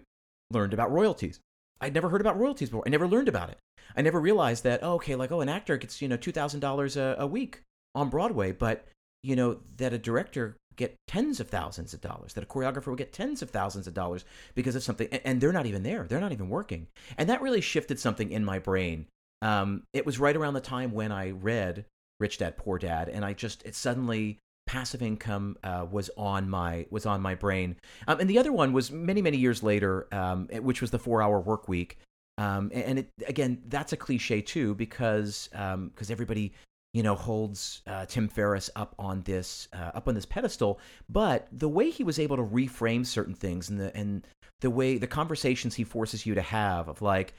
learned 0.50 0.74
about 0.74 0.92
royalties. 0.92 1.40
I'd 1.80 1.94
never 1.94 2.08
heard 2.08 2.20
about 2.20 2.38
royalties 2.38 2.70
before. 2.70 2.84
I 2.86 2.90
never 2.90 3.06
learned 3.06 3.28
about 3.28 3.50
it. 3.50 3.58
I 3.96 4.02
never 4.02 4.20
realized 4.20 4.64
that. 4.64 4.80
Oh, 4.82 4.94
okay, 4.94 5.14
like 5.14 5.30
oh, 5.30 5.40
an 5.40 5.48
actor 5.48 5.76
gets 5.76 6.00
you 6.02 6.08
know 6.08 6.16
two 6.16 6.32
thousand 6.32 6.60
dollars 6.60 6.96
a 6.96 7.26
week 7.30 7.60
on 7.94 8.08
Broadway, 8.08 8.52
but 8.52 8.86
you 9.22 9.36
know 9.36 9.58
that 9.76 9.92
a 9.92 9.98
director 9.98 10.56
get 10.76 10.96
tens 11.06 11.40
of 11.40 11.48
thousands 11.48 11.94
of 11.94 12.00
dollars, 12.00 12.34
that 12.34 12.44
a 12.44 12.46
choreographer 12.46 12.86
will 12.86 12.96
get 12.96 13.12
tens 13.12 13.42
of 13.42 13.50
thousands 13.50 13.86
of 13.86 13.94
dollars 13.94 14.24
because 14.54 14.76
of 14.76 14.82
something, 14.82 15.08
and 15.08 15.40
they're 15.40 15.52
not 15.52 15.66
even 15.66 15.82
there. 15.82 16.04
They're 16.04 16.20
not 16.20 16.32
even 16.32 16.48
working. 16.48 16.86
And 17.16 17.28
that 17.28 17.42
really 17.42 17.60
shifted 17.60 17.98
something 17.98 18.30
in 18.30 18.44
my 18.44 18.58
brain. 18.58 19.06
Um, 19.42 19.82
it 19.92 20.06
was 20.06 20.18
right 20.18 20.36
around 20.36 20.54
the 20.54 20.60
time 20.60 20.92
when 20.92 21.12
I 21.12 21.30
read 21.30 21.84
Rich 22.20 22.38
Dad 22.38 22.56
Poor 22.56 22.78
Dad, 22.78 23.08
and 23.08 23.24
I 23.24 23.32
just 23.32 23.64
it 23.64 23.74
suddenly 23.74 24.38
passive 24.66 25.00
income 25.00 25.56
uh, 25.62 25.86
was 25.90 26.10
on 26.16 26.48
my 26.48 26.86
was 26.90 27.06
on 27.06 27.20
my 27.20 27.34
brain. 27.34 27.76
Um, 28.08 28.20
and 28.20 28.30
the 28.30 28.38
other 28.38 28.52
one 28.52 28.72
was 28.72 28.90
many 28.90 29.22
many 29.22 29.36
years 29.36 29.62
later, 29.62 30.08
um, 30.12 30.48
which 30.48 30.80
was 30.80 30.90
the 30.90 30.98
four 30.98 31.22
hour 31.22 31.40
work 31.40 31.68
week. 31.68 31.98
Um, 32.38 32.70
and 32.74 32.98
it, 32.98 33.08
again, 33.26 33.62
that's 33.68 33.92
a 33.92 33.96
cliche 33.96 34.42
too 34.42 34.74
because 34.74 35.48
because 35.50 35.74
um, 35.74 35.92
everybody 36.10 36.52
you 36.92 37.02
know 37.02 37.14
holds 37.14 37.82
uh, 37.86 38.06
Tim 38.06 38.28
Ferriss 38.28 38.70
up 38.76 38.94
on 38.98 39.22
this 39.22 39.68
uh, 39.72 39.92
up 39.94 40.08
on 40.08 40.14
this 40.14 40.26
pedestal, 40.26 40.80
but 41.08 41.48
the 41.52 41.68
way 41.68 41.90
he 41.90 42.04
was 42.04 42.18
able 42.18 42.36
to 42.36 42.42
reframe 42.42 43.06
certain 43.06 43.34
things 43.34 43.68
and 43.68 43.78
the 43.78 43.94
and 43.96 44.26
the 44.60 44.70
way 44.70 44.98
the 44.98 45.06
conversations 45.06 45.74
he 45.74 45.84
forces 45.84 46.24
you 46.24 46.34
to 46.34 46.42
have 46.42 46.88
of 46.88 47.02
like 47.02 47.34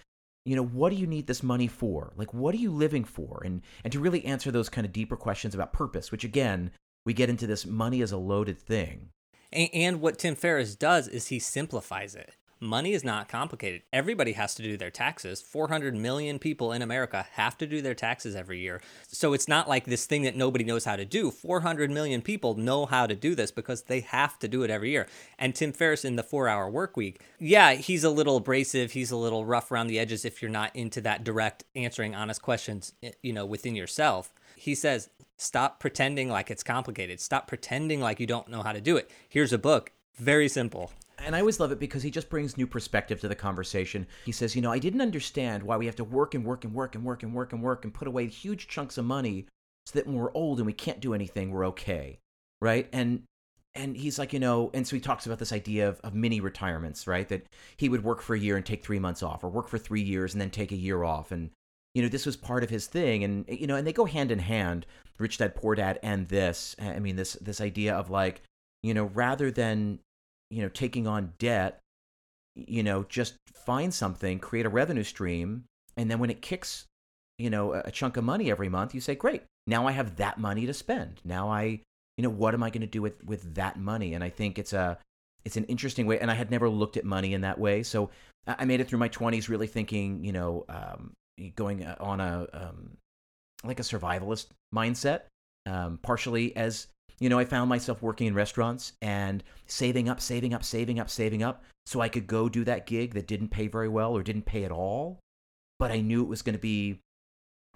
you 0.48 0.56
know 0.56 0.66
what 0.66 0.90
do 0.92 0.96
you 0.96 1.06
need 1.06 1.28
this 1.28 1.44
money 1.44 1.68
for? 1.68 2.14
Like 2.16 2.34
what 2.34 2.56
are 2.56 2.60
you 2.60 2.72
living 2.72 3.04
for? 3.04 3.42
And 3.44 3.62
and 3.84 3.92
to 3.92 4.00
really 4.00 4.24
answer 4.26 4.50
those 4.50 4.70
kind 4.70 4.86
of 4.88 4.94
deeper 4.94 5.18
questions 5.18 5.54
about 5.54 5.74
purpose 5.74 6.12
which 6.12 6.24
again 6.24 6.72
we 7.06 7.14
get 7.14 7.30
into 7.30 7.48
this 7.48 7.66
money 7.66 8.02
as 8.02 8.12
a 8.12 8.18
loaded 8.18 8.58
thing. 8.58 9.10
And, 9.52 10.02
what 10.02 10.18
tim 10.18 10.36
ferriss 10.36 10.76
does 10.76 11.08
is 11.08 11.28
he 11.28 11.40
simplifies 11.40 12.16
it 12.16 12.36
money 12.60 12.94
is 12.94 13.04
not 13.04 13.28
complicated. 13.28 13.84
Everybody 13.94 14.34
has 14.34 14.56
to 14.56 14.64
do 14.64 14.78
their 14.78 14.90
taxes. 14.90 15.42
400 15.42 15.96
million 15.96 16.40
people 16.40 16.72
in 16.72 16.82
America 16.82 17.28
have 17.34 17.58
to 17.60 17.68
do 17.68 17.82
their 17.82 17.94
taxes 17.94 18.36
every 18.36 18.60
year. 18.60 18.82
So 19.08 19.34
it's 19.34 19.48
not 19.48 19.70
like 19.70 19.86
this 19.86 20.06
thing 20.06 20.24
that 20.24 20.36
nobody 20.36 20.64
knows 20.64 20.86
how 20.86 20.96
to 20.96 21.06
do. 21.06 21.32
400 21.32 21.92
million 21.92 22.22
people 22.22 22.56
know 22.56 22.86
how 22.86 23.08
to 23.08 23.16
do 23.16 23.36
this 23.36 23.52
because 23.52 23.84
they 23.84 24.02
have 24.02 24.40
to 24.40 24.48
do 24.48 24.64
it 24.64 24.70
every 24.70 24.92
year. 24.92 25.08
And 25.38 25.54
Tim 25.54 25.72
Ferriss 25.72 26.06
in 26.06 26.16
the 26.16 26.24
four 26.24 26.48
hour 26.48 26.70
work 26.70 26.98
week, 26.98 27.22
yeah, 27.40 27.74
he's 27.74 28.04
a 28.04 28.10
little 28.10 28.38
abrasive. 28.38 28.92
He's 28.92 29.12
a 29.12 29.18
little 29.18 29.46
rough 29.46 29.72
around 29.72 29.88
the 29.88 30.00
edges 30.00 30.26
if 30.26 30.42
you're 30.42 30.52
not 30.52 30.76
into 30.76 31.02
that 31.02 31.24
direct 31.24 31.64
answering 31.76 32.16
honest 32.16 32.42
questions, 32.42 32.94
eh, 33.04 33.12
you 33.22 33.34
know, 33.34 33.46
within 33.46 33.76
yourself. 33.76 34.34
He 34.56 34.76
says, 34.76 35.10
stop 35.38 35.80
pretending 35.80 36.30
like 36.30 36.50
it's 36.50 36.64
complicated. 36.64 37.20
Stop 37.20 37.48
pretending 37.48 38.02
like 38.02 38.20
you 38.20 38.28
don't 38.28 38.50
know 38.50 38.64
how 38.64 38.72
to 38.72 38.82
do 38.82 38.98
it. 38.98 39.10
Here's 39.30 39.54
a 39.54 39.58
book. 39.58 39.92
Very 40.16 40.50
simple 40.50 40.92
and 41.20 41.36
I 41.36 41.40
always 41.40 41.60
love 41.60 41.72
it 41.72 41.80
because 41.80 42.04
he 42.04 42.12
just 42.12 42.30
brings 42.30 42.58
new 42.58 42.68
perspective 42.68 43.20
to 43.22 43.28
the 43.28 43.36
conversation. 43.36 44.08
He 44.26 44.32
says, 44.32 44.56
you 44.56 44.62
know, 44.62 44.72
I 44.72 44.80
didn't 44.80 45.02
understand 45.02 45.64
why 45.64 45.78
we 45.78 45.86
have 45.86 45.96
to 45.98 46.04
work 46.04 46.36
and 46.36 46.46
work 46.46 46.64
and 46.64 46.74
work 46.74 46.96
and 46.96 47.04
work 47.04 47.24
and 47.24 47.34
work 47.34 47.54
and 47.54 47.64
work 47.64 47.84
and 47.84 47.94
put 47.94 48.08
away 48.08 48.28
huge 48.28 48.68
chunks 48.68 48.98
of 48.98 49.06
money 49.06 49.48
so 49.86 49.98
that 49.98 50.08
when 50.08 50.16
we're 50.16 50.34
old 50.34 50.60
and 50.60 50.66
we 50.66 50.74
can't 50.74 51.00
do 51.00 51.14
anything, 51.14 51.52
we're 51.52 51.68
okay, 51.68 52.20
right? 52.62 52.88
And 52.94 53.24
and 53.74 53.96
he's 53.96 54.18
like, 54.18 54.34
you 54.34 54.40
know, 54.40 54.72
and 54.74 54.88
so 54.88 54.96
he 54.96 55.00
talks 55.00 55.28
about 55.28 55.38
this 55.38 55.54
idea 55.54 55.88
of, 55.88 56.00
of 56.04 56.16
mini 56.16 56.40
retirements, 56.42 57.06
right? 57.06 57.30
That 57.30 57.46
he 57.78 57.90
would 57.90 58.04
work 58.04 58.22
for 58.22 58.36
a 58.36 58.40
year 58.40 58.58
and 58.58 58.66
take 58.66 58.84
three 58.84 59.00
months 59.00 59.22
off, 59.22 59.44
or 59.44 59.50
work 59.50 59.68
for 59.68 59.78
three 59.78 60.02
years 60.02 60.34
and 60.34 60.42
then 60.42 60.50
take 60.50 60.72
a 60.72 60.76
year 60.76 61.04
off, 61.04 61.32
and 61.32 61.52
you 61.94 62.04
know, 62.04 62.10
this 62.10 62.28
was 62.28 62.38
part 62.38 62.64
of 62.64 62.70
his 62.70 62.86
thing, 62.86 63.24
and 63.24 63.46
you 63.48 63.66
know, 63.66 63.76
and 63.76 63.88
they 63.88 63.94
go 63.94 64.06
hand 64.06 64.30
in 64.30 64.40
hand, 64.40 64.86
rich 65.18 65.40
dad, 65.40 65.56
poor 65.56 65.74
dad, 65.74 66.00
and 66.04 66.28
this. 66.28 66.76
I 66.80 67.00
mean, 67.00 67.16
this 67.16 67.34
this 67.34 67.60
idea 67.60 67.96
of 67.96 68.10
like, 68.12 68.44
you 68.84 68.94
know, 68.94 69.06
rather 69.06 69.50
than 69.50 70.00
you 70.50 70.62
know 70.62 70.70
taking 70.70 71.08
on 71.08 71.34
debt 71.40 71.80
you 72.56 72.84
know 72.84 73.04
just 73.04 73.36
find 73.54 73.94
something 73.94 74.40
create 74.40 74.66
a 74.66 74.70
revenue 74.70 75.04
stream 75.04 75.64
and 75.96 76.10
then 76.10 76.20
when 76.20 76.30
it 76.30 76.42
kicks 76.42 76.86
you 77.38 77.50
know 77.50 77.74
a, 77.74 77.92
chunk 77.92 78.18
of 78.18 78.24
money 78.24 78.50
every 78.50 78.70
month 78.70 78.96
you 78.96 79.02
say 79.02 79.16
great 79.16 79.44
now 79.68 79.86
i 79.86 79.92
have 79.92 80.16
that 80.16 80.40
money 80.40 80.66
to 80.66 80.74
spend. 80.74 81.22
Now 81.24 81.50
i 81.50 81.82
you 82.18 82.24
know 82.24 82.30
what 82.30 82.54
am 82.54 82.64
i 82.64 82.70
going 82.70 82.82
to 82.82 82.88
do 82.88 83.02
with 83.02 83.24
with 83.24 83.56
that 83.56 83.78
money? 83.78 84.14
And 84.14 84.24
i 84.24 84.30
think 84.30 84.58
it's 84.58 84.74
a 84.74 84.98
it's 85.46 85.58
an 85.58 85.66
interesting 85.66 86.08
way 86.08 86.20
and 86.20 86.32
i 86.32 86.34
had 86.34 86.50
never 86.50 86.68
looked 86.68 86.98
at 86.98 87.06
money 87.06 87.34
in 87.34 87.42
that 87.42 87.60
way 87.60 87.84
so 87.84 88.10
i 88.48 88.66
made 88.66 88.82
it 88.82 88.88
through 88.88 89.00
my 89.00 89.08
20s 89.10 89.48
really 89.48 89.68
thinking 89.68 90.24
you 90.24 90.34
know 90.34 90.66
um, 90.68 91.14
going 91.56 91.86
uh, 91.86 91.96
on 92.00 92.20
a 92.20 92.48
um, 92.54 92.98
like 93.64 93.80
a 93.80 93.84
survivalist 93.84 94.48
mindset 94.74 95.22
um, 95.66 96.00
partially 96.02 96.56
as 96.56 96.88
you 97.20 97.30
know, 97.30 97.40
I 97.40 97.46
found 97.46 97.70
myself 97.70 98.02
working 98.02 98.28
in 98.28 98.34
restaurants 98.34 98.94
and 99.02 99.44
saving 99.66 100.10
up, 100.10 100.22
saving 100.22 100.54
up, 100.54 100.64
saving 100.64 101.00
up, 101.00 101.10
saving 101.10 101.44
up 101.44 101.64
so 101.86 102.02
I 102.02 102.10
could 102.10 102.28
go 102.28 102.50
do 102.50 102.64
that 102.66 102.86
gig 102.86 103.14
that 103.14 103.28
didn't 103.28 103.50
pay 103.50 103.68
very 103.68 103.88
well 103.88 104.16
or 104.16 104.24
didn't 104.24 104.46
pay 104.46 104.64
at 104.64 104.72
all. 104.72 105.20
But 105.80 105.92
I 105.92 106.02
knew 106.02 106.22
it 106.22 106.28
was 106.28 106.42
going 106.42 106.56
to 106.56 106.60
be 106.60 107.00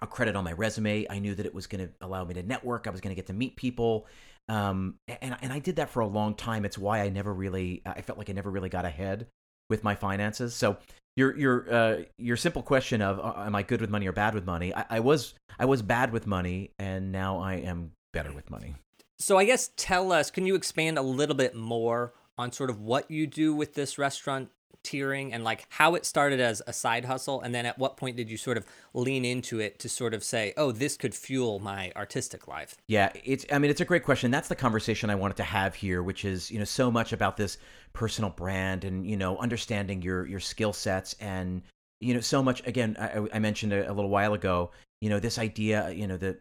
a 0.00 0.06
credit 0.06 0.36
on 0.36 0.44
my 0.44 0.52
resume. 0.52 1.06
I 1.08 1.18
knew 1.18 1.34
that 1.34 1.46
it 1.46 1.54
was 1.54 1.66
going 1.66 1.86
to 1.86 1.92
allow 2.00 2.24
me 2.24 2.34
to 2.34 2.42
network. 2.42 2.86
I 2.86 2.90
was 2.90 3.00
going 3.00 3.12
to 3.12 3.16
get 3.16 3.26
to 3.28 3.32
meet 3.32 3.56
people. 3.56 4.06
Um, 4.48 4.96
and, 5.08 5.36
and 5.40 5.52
I 5.52 5.60
did 5.60 5.76
that 5.76 5.90
for 5.90 6.00
a 6.00 6.06
long 6.06 6.34
time. 6.34 6.64
It's 6.64 6.76
why 6.76 7.00
I 7.00 7.08
never 7.08 7.32
really, 7.32 7.82
I 7.86 8.00
felt 8.00 8.18
like 8.18 8.28
I 8.28 8.32
never 8.32 8.50
really 8.50 8.68
got 8.68 8.84
ahead 8.84 9.28
with 9.70 9.84
my 9.84 9.94
finances. 9.94 10.54
So 10.54 10.76
your 11.16 11.36
your 11.36 11.72
uh, 11.72 12.02
your 12.18 12.36
simple 12.36 12.62
question 12.62 13.02
of 13.02 13.18
uh, 13.18 13.44
am 13.44 13.54
I 13.54 13.62
good 13.62 13.80
with 13.80 13.90
money 13.90 14.06
or 14.06 14.12
bad 14.12 14.34
with 14.34 14.46
money? 14.46 14.74
I, 14.74 14.84
I 14.90 15.00
was 15.00 15.34
I 15.58 15.66
was 15.66 15.82
bad 15.82 16.12
with 16.12 16.26
money, 16.26 16.70
and 16.78 17.12
now 17.12 17.38
I 17.38 17.54
am 17.54 17.92
better 18.12 18.32
with 18.32 18.50
money. 18.50 18.74
So 19.22 19.38
I 19.38 19.44
guess 19.44 19.70
tell 19.76 20.10
us, 20.10 20.32
can 20.32 20.46
you 20.46 20.56
expand 20.56 20.98
a 20.98 21.02
little 21.02 21.36
bit 21.36 21.54
more 21.54 22.12
on 22.36 22.50
sort 22.50 22.70
of 22.70 22.80
what 22.80 23.08
you 23.08 23.28
do 23.28 23.54
with 23.54 23.74
this 23.74 23.96
restaurant 23.96 24.50
tiering 24.82 25.30
and 25.32 25.44
like 25.44 25.64
how 25.68 25.94
it 25.94 26.04
started 26.04 26.40
as 26.40 26.60
a 26.66 26.72
side 26.72 27.04
hustle? 27.04 27.40
And 27.40 27.54
then 27.54 27.64
at 27.64 27.78
what 27.78 27.96
point 27.96 28.16
did 28.16 28.28
you 28.28 28.36
sort 28.36 28.56
of 28.56 28.66
lean 28.94 29.24
into 29.24 29.60
it 29.60 29.78
to 29.78 29.88
sort 29.88 30.12
of 30.12 30.24
say 30.24 30.52
oh 30.56 30.72
this 30.72 30.96
could 30.96 31.14
fuel 31.14 31.60
my 31.60 31.92
artistic 31.94 32.48
life 32.48 32.76
yeah 32.88 33.12
it's 33.24 33.46
i 33.52 33.58
mean 33.58 33.70
it's 33.70 33.80
a 33.80 33.84
great 33.84 34.04
question. 34.04 34.30
That's 34.32 34.48
the 34.48 34.56
conversation 34.56 35.08
i 35.08 35.14
wanted 35.14 35.36
to 35.36 35.44
have 35.44 35.74
here 35.74 36.02
which 36.02 36.24
is 36.24 36.50
you 36.50 36.58
know 36.58 36.64
so 36.64 36.90
much 36.90 37.12
about 37.12 37.36
this 37.36 37.58
personal 37.92 38.30
brand 38.30 38.84
and 38.84 39.06
you 39.06 39.16
know 39.16 39.38
understanding 39.38 40.02
your 40.02 40.26
your 40.26 40.40
skill 40.40 40.72
sets 40.72 41.14
and 41.20 41.62
you 42.00 42.12
know 42.12 42.20
so 42.20 42.42
much 42.42 42.66
again 42.66 42.96
i, 42.98 43.24
I 43.32 43.38
mentioned 43.38 43.72
a, 43.72 43.90
a 43.90 43.94
little 43.94 44.10
while 44.10 44.34
ago 44.34 44.72
you 45.00 45.08
know 45.08 45.20
this 45.20 45.38
idea 45.38 45.90
you 45.90 46.06
know 46.06 46.16
that 46.18 46.40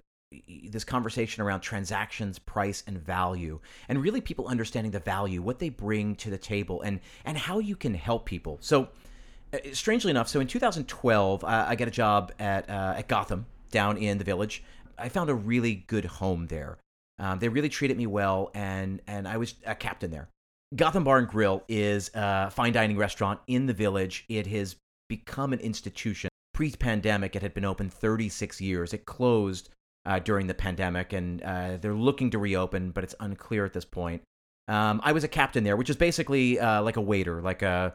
this 0.70 0.84
conversation 0.84 1.44
around 1.44 1.60
transactions 1.60 2.40
price 2.40 2.84
and 2.88 2.98
value 2.98 3.60
and 3.90 4.02
really 4.02 4.22
people 4.22 4.48
understanding 4.48 4.92
the 4.92 5.00
value 5.00 5.42
what 5.42 5.60
they 5.60 5.70
bring 5.70 6.16
to 6.16 6.30
the 6.30 6.38
table 6.38 6.82
and 6.82 7.00
and 7.26 7.38
how 7.38 7.60
you 7.60 7.76
can 7.76 7.94
help 7.94 8.26
people. 8.26 8.58
So 8.62 8.90
uh, 9.54 9.58
strangely 9.74 10.10
enough 10.10 10.30
so 10.30 10.40
in 10.40 10.48
2012 10.48 11.44
uh, 11.44 11.66
i 11.68 11.76
got 11.76 11.88
a 11.88 11.92
job 11.92 12.32
at 12.40 12.70
uh, 12.70 12.94
at 12.98 13.08
gotham 13.08 13.46
down 13.72 13.98
in 13.98 14.18
the 14.18 14.24
village. 14.24 14.64
I 14.98 15.10
found 15.10 15.30
a 15.30 15.36
really 15.36 15.76
good 15.88 16.06
home 16.06 16.48
there. 16.48 16.78
Um, 17.20 17.40
they 17.40 17.50
really 17.50 17.70
treated 17.70 17.98
me 17.98 18.08
well 18.08 18.52
and 18.54 19.02
and 19.08 19.28
i 19.28 19.38
was 19.38 19.56
a 19.66 19.76
captain 19.76 20.12
there. 20.12 20.30
Gotham 20.74 21.04
bar 21.04 21.18
and 21.18 21.28
grill 21.28 21.64
is 21.68 22.10
a 22.14 22.50
fine 22.50 22.72
dining 22.72 22.98
restaurant 22.98 23.42
in 23.48 23.66
the 23.66 23.74
village. 23.74 24.24
It 24.30 24.48
has 24.48 24.78
become 25.10 25.52
an 25.52 25.60
institution. 25.60 26.30
Pre-pandemic 26.54 27.36
it 27.36 27.42
had 27.42 27.54
been 27.54 27.66
open 27.66 27.90
36 27.90 28.62
years. 28.62 28.94
It 28.94 29.06
closed 29.06 29.70
uh, 30.06 30.20
during 30.20 30.48
the 30.48 30.54
pandemic, 30.54 31.14
and 31.14 31.42
uh, 31.44 31.78
they're 31.78 31.94
looking 31.94 32.32
to 32.32 32.40
reopen, 32.40 32.92
but 32.92 33.04
it's 33.04 33.16
unclear 33.20 33.66
at 33.66 33.74
this 33.74 33.86
point. 33.86 34.22
Um, 34.68 35.02
I 35.04 35.12
was 35.12 35.24
a 35.24 35.28
captain 35.28 35.64
there, 35.64 35.76
which 35.76 35.90
is 35.90 35.96
basically 35.96 36.60
uh, 36.60 36.82
like 36.82 36.98
a 36.98 37.02
waiter, 37.02 37.42
like 37.42 37.62
a 37.62 37.94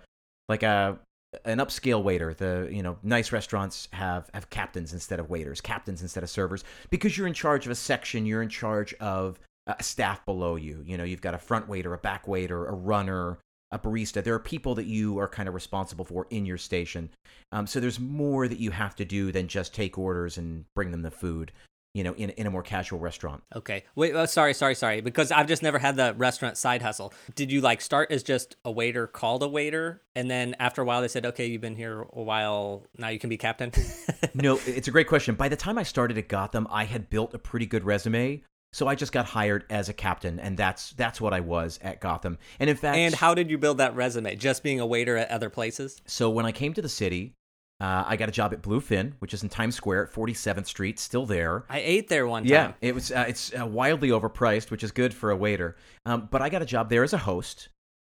like 0.49 0.63
a 0.63 0.99
an 1.45 1.59
upscale 1.59 2.03
waiter. 2.03 2.35
The 2.35 2.69
you 2.71 2.83
know 2.83 2.99
nice 3.03 3.33
restaurants 3.33 3.89
have 3.93 4.31
have 4.35 4.51
captains 4.51 4.93
instead 4.93 5.21
of 5.21 5.31
waiters, 5.31 5.61
captains 5.61 6.03
instead 6.03 6.23
of 6.23 6.31
servers, 6.31 6.65
because 6.91 7.17
you're 7.17 7.27
in 7.27 7.35
charge 7.35 7.67
of 7.67 7.73
a 7.73 7.77
section. 7.77 8.27
You're 8.27 8.43
in 8.43 8.49
charge 8.49 8.95
of 8.95 9.39
a 9.67 9.83
staff 9.83 10.25
below 10.25 10.57
you. 10.57 10.83
You 10.87 10.97
know, 10.97 11.05
you've 11.05 11.21
got 11.21 11.35
a 11.35 11.39
front 11.39 11.69
waiter, 11.69 11.93
a 11.95 11.99
back 11.99 12.29
waiter, 12.29 12.67
a 12.67 12.75
runner, 12.75 13.39
a 13.73 13.79
barista. 13.79 14.23
There 14.23 14.35
are 14.35 14.41
people 14.41 14.75
that 14.77 14.87
you 14.87 15.19
are 15.19 15.29
kind 15.29 15.49
of 15.49 15.55
responsible 15.55 16.05
for 16.05 16.27
in 16.31 16.47
your 16.47 16.59
station. 16.59 17.11
Um, 17.53 17.67
so 17.67 17.81
there's 17.81 17.99
more 17.99 18.49
that 18.49 18.61
you 18.61 18.71
have 18.71 18.95
to 18.97 19.05
do 19.05 19.33
than 19.33 19.49
just 19.49 19.75
take 19.75 19.99
orders 19.99 20.39
and 20.39 20.65
bring 20.75 20.93
them 20.93 21.03
the 21.03 21.11
food 21.11 21.53
you 21.97 22.05
know, 22.05 22.13
in, 22.13 22.29
in 22.31 22.47
a 22.47 22.51
more 22.51 22.63
casual 22.63 22.99
restaurant. 22.99 23.43
Okay. 23.55 23.85
Wait, 23.95 24.15
oh, 24.15 24.27
sorry, 24.27 24.53
sorry, 24.53 24.75
sorry. 24.75 25.01
Because 25.01 25.33
I've 25.33 25.47
just 25.47 25.63
never 25.63 25.79
had 25.79 25.97
the 25.97 26.13
restaurant 26.13 26.59
side 26.59 26.83
hustle. 26.83 27.15
Did 27.35 27.51
you 27.51 27.63
like 27.63 27.81
start 27.81 28.13
as 28.13 28.23
just 28.23 28.55
a 28.67 28.71
waiter 28.71 29.07
called 29.07 29.43
a 29.43 29.49
waiter? 29.49 30.03
And 30.15 30.31
then 30.31 30.55
after 30.61 30.83
a 30.83 30.85
while 30.85 31.01
they 31.01 31.09
said, 31.09 31.25
okay, 31.25 31.47
you've 31.47 31.63
been 31.63 31.75
here 31.75 32.03
a 32.13 32.23
while. 32.23 32.85
Now 32.99 33.09
you 33.09 33.19
can 33.19 33.31
be 33.31 33.39
captain? 33.39 33.73
no, 34.35 34.61
it's 34.67 34.89
a 34.89 34.91
great 34.91 35.09
question. 35.09 35.37
By 35.37 35.49
the 35.49 35.57
time 35.57 35.79
I 35.79 35.85
started 35.85 36.19
at 36.19 36.29
Gotham, 36.29 36.67
I 36.71 36.85
had 36.85 37.09
built 37.09 37.33
a 37.33 37.39
pretty 37.39 37.65
good 37.65 37.85
resume. 37.85 38.43
So 38.75 38.87
I 38.87 38.95
just 38.95 39.13
got 39.13 39.25
hired 39.25 39.65
as 39.71 39.89
a 39.89 39.95
captain, 39.95 40.39
and 40.39 40.55
that's 40.55 40.91
that's 40.91 41.19
what 41.19 41.33
I 41.33 41.41
was 41.41 41.79
at 41.81 41.99
Gotham. 41.99 42.37
And 42.61 42.69
in 42.69 42.77
fact, 42.77 42.99
And 42.99 43.15
how 43.15 43.33
did 43.33 43.49
you 43.49 43.57
build 43.57 43.79
that 43.79 43.95
resume? 43.97 44.37
Just 44.37 44.63
being 44.63 44.81
a 44.81 44.87
waiter 44.87 45.17
at 45.17 45.31
other 45.31 45.49
places? 45.49 46.03
so 46.05 46.29
when 46.29 46.45
I 46.45 46.53
came 46.53 46.75
to 46.75 46.83
the 46.83 46.89
city, 46.91 47.33
uh, 47.79 48.05
I 48.07 48.17
got 48.17 48.29
a 48.31 48.33
job 48.33 48.55
at 48.55 48.63
Bluefin, 48.63 49.13
which 49.19 49.35
is 49.35 49.43
in 49.43 49.51
Times 49.51 49.75
Square 49.75 50.07
at 50.07 50.13
47th 50.13 50.67
Street, 50.67 50.99
still 50.99 51.27
there. 51.27 51.65
I 51.69 51.81
ate 51.81 52.09
there 52.09 52.27
one 52.27 52.45
time. 52.45 52.51
Yeah, 52.51 52.73
it 52.81 52.95
was. 52.95 53.13
Uh, 53.13 53.27
it's 53.29 53.53
uh, 53.59 53.67
wildly 53.67 54.09
overpriced, 54.09 54.71
which 54.71 54.83
is 54.83 54.93
good 54.93 55.13
for 55.13 55.31
a 55.31 55.37
waiter. 55.37 55.77
Um, 56.07 56.29
but 56.31 56.41
I 56.41 56.49
got 56.49 56.63
a 56.63 56.67
job 56.67 56.89
there 56.89 57.03
as 57.03 57.13
a 57.13 57.19
host, 57.19 57.69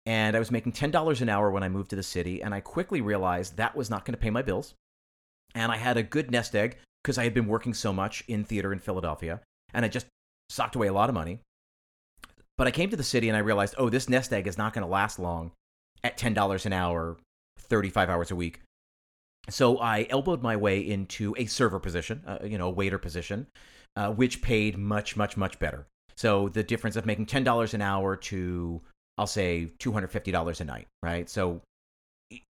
and 0.07 0.35
I 0.35 0.38
was 0.38 0.51
making 0.51 0.73
ten 0.73 0.90
dollars 0.90 1.20
an 1.20 1.29
hour 1.29 1.51
when 1.51 1.62
I 1.62 1.68
moved 1.68 1.90
to 1.90 1.96
the 1.96 2.03
city. 2.03 2.42
And 2.42 2.55
I 2.55 2.61
quickly 2.61 3.03
realized 3.03 3.59
that 3.59 3.77
was 3.77 3.90
not 3.90 4.07
going 4.07 4.14
to 4.14 4.20
pay 4.20 4.31
my 4.31 4.40
bills. 4.40 4.75
And 5.55 5.70
I 5.70 5.77
had 5.77 5.99
a 5.99 6.03
good 6.03 6.31
nest 6.31 6.55
egg 6.57 6.79
because 7.03 7.18
I 7.18 7.25
had 7.25 7.35
been 7.35 7.46
working 7.46 7.75
so 7.75 7.92
much 7.92 8.25
in 8.29 8.44
theater 8.44 8.73
in 8.73 8.79
Philadelphia, 8.79 9.40
and 9.75 9.85
I 9.85 9.88
just 9.88 10.07
socked 10.49 10.75
away 10.75 10.87
a 10.87 10.92
lot 10.94 11.11
of 11.11 11.14
money. 11.14 11.40
But 12.57 12.66
I 12.66 12.70
came 12.70 12.88
to 12.90 12.96
the 12.96 13.03
city 13.03 13.29
and 13.29 13.37
I 13.37 13.40
realized, 13.40 13.75
oh, 13.77 13.90
this 13.90 14.09
nest 14.09 14.33
egg 14.33 14.46
is 14.46 14.59
not 14.59 14.73
going 14.73 14.87
to 14.87 14.90
last 14.90 15.18
long 15.18 15.53
at 16.03 16.16
ten 16.16 16.33
dollars 16.33 16.64
an 16.64 16.73
hour, 16.73 17.18
thirty-five 17.59 18.09
hours 18.09 18.31
a 18.31 18.37
week. 18.37 18.61
So 19.48 19.79
I 19.79 20.07
elbowed 20.11 20.42
my 20.42 20.57
way 20.57 20.81
into 20.81 21.35
a 21.37 21.46
server 21.46 21.81
position, 21.81 22.22
uh, 22.26 22.38
you 22.44 22.59
know, 22.59 22.68
a 22.68 22.70
waiter 22.70 22.98
position, 22.98 23.46
uh, 23.96 24.11
which 24.12 24.42
paid 24.42 24.79
much, 24.79 25.16
much, 25.16 25.37
much 25.37 25.59
better. 25.59 25.87
So 26.16 26.48
the 26.48 26.62
difference 26.62 26.96
of 26.96 27.07
making 27.07 27.26
ten 27.26 27.42
dollars 27.42 27.74
an 27.74 27.83
hour 27.83 28.14
to, 28.16 28.81
I'll 29.18 29.26
say, 29.26 29.70
two 29.79 29.92
hundred 29.92 30.09
fifty 30.09 30.31
dollars 30.31 30.61
a 30.61 30.64
night, 30.64 30.87
right? 31.03 31.29
So 31.29 31.62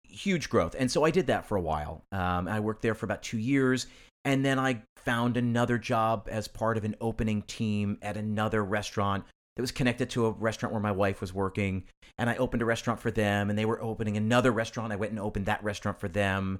huge 0.04 0.50
growth. 0.50 0.76
And 0.78 0.92
so 0.92 1.06
I 1.06 1.12
did 1.12 1.28
that 1.28 1.46
for 1.46 1.56
a 1.56 1.62
while. 1.62 2.04
Um, 2.12 2.48
I 2.48 2.60
worked 2.60 2.82
there 2.82 2.96
for 2.96 3.06
about 3.06 3.22
two 3.22 3.38
years, 3.38 3.88
and 4.26 4.44
then 4.44 4.58
I 4.60 4.82
found 4.98 5.38
another 5.38 5.78
job 5.78 6.28
as 6.30 6.48
part 6.48 6.78
of 6.78 6.84
an 6.84 6.96
opening 7.00 7.44
team 7.44 7.98
at 8.02 8.18
another 8.18 8.64
restaurant 8.64 9.24
that 9.56 9.62
was 9.62 9.72
connected 9.72 10.10
to 10.10 10.26
a 10.26 10.32
restaurant 10.32 10.74
where 10.74 10.82
my 10.82 10.92
wife 10.92 11.22
was 11.22 11.34
working. 11.34 11.84
And 12.18 12.30
I 12.30 12.36
opened 12.38 12.62
a 12.62 12.66
restaurant 12.66 13.00
for 13.00 13.12
them, 13.12 13.50
and 13.50 13.58
they 13.58 13.66
were 13.66 13.82
opening 13.82 14.18
another 14.18 14.52
restaurant. 14.52 14.92
I 14.92 14.98
went 14.98 15.12
and 15.12 15.20
opened 15.20 15.46
that 15.46 15.64
restaurant 15.64 16.00
for 16.00 16.10
them 16.10 16.60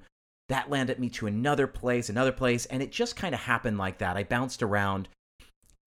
that 0.50 0.70
landed 0.70 1.00
me 1.00 1.10
to 1.10 1.28
another 1.28 1.68
place, 1.68 2.10
another 2.10 2.32
place, 2.32 2.66
and 2.66 2.84
it 2.84 2.92
just 2.92 3.16
kind 3.16 3.34
of 3.34 3.42
happened 3.42 3.78
like 3.78 4.00
that. 4.00 4.18
I 4.18 4.24
bounced 4.24 4.62
around, 4.62 5.08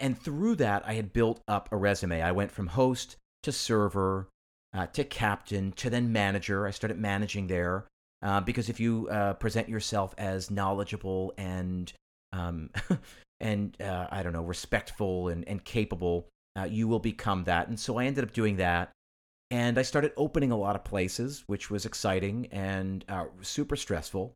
and 0.00 0.18
through 0.18 0.56
that, 0.56 0.84
I 0.86 0.94
had 0.94 1.12
built 1.12 1.40
up 1.46 1.68
a 1.70 1.76
resume. 1.76 2.22
I 2.22 2.32
went 2.32 2.50
from 2.52 2.68
host 2.68 3.16
to 3.42 3.52
server 3.52 4.28
uh, 4.74 4.86
to 4.88 5.04
captain 5.04 5.72
to 5.72 5.90
then 5.90 6.12
manager. 6.12 6.66
I 6.66 6.70
started 6.70 6.98
managing 6.98 7.48
there 7.48 7.86
uh, 8.22 8.40
because 8.40 8.68
if 8.68 8.80
you 8.80 9.08
uh, 9.10 9.34
present 9.34 9.68
yourself 9.68 10.14
as 10.16 10.50
knowledgeable 10.50 11.34
and 11.36 11.92
um, 12.32 12.70
and 13.40 13.78
uh, 13.80 14.06
I 14.10 14.22
don't 14.22 14.32
know, 14.32 14.42
respectful 14.42 15.28
and, 15.28 15.46
and 15.48 15.62
capable, 15.64 16.28
uh, 16.56 16.64
you 16.64 16.88
will 16.88 17.00
become 17.00 17.44
that. 17.44 17.68
And 17.68 17.78
so 17.78 17.98
I 17.98 18.06
ended 18.06 18.24
up 18.24 18.32
doing 18.32 18.56
that. 18.56 18.92
And 19.50 19.78
I 19.78 19.82
started 19.82 20.12
opening 20.16 20.50
a 20.50 20.56
lot 20.56 20.76
of 20.76 20.84
places, 20.84 21.44
which 21.46 21.70
was 21.70 21.84
exciting 21.84 22.46
and 22.52 23.04
uh, 23.08 23.26
super 23.42 23.76
stressful. 23.76 24.32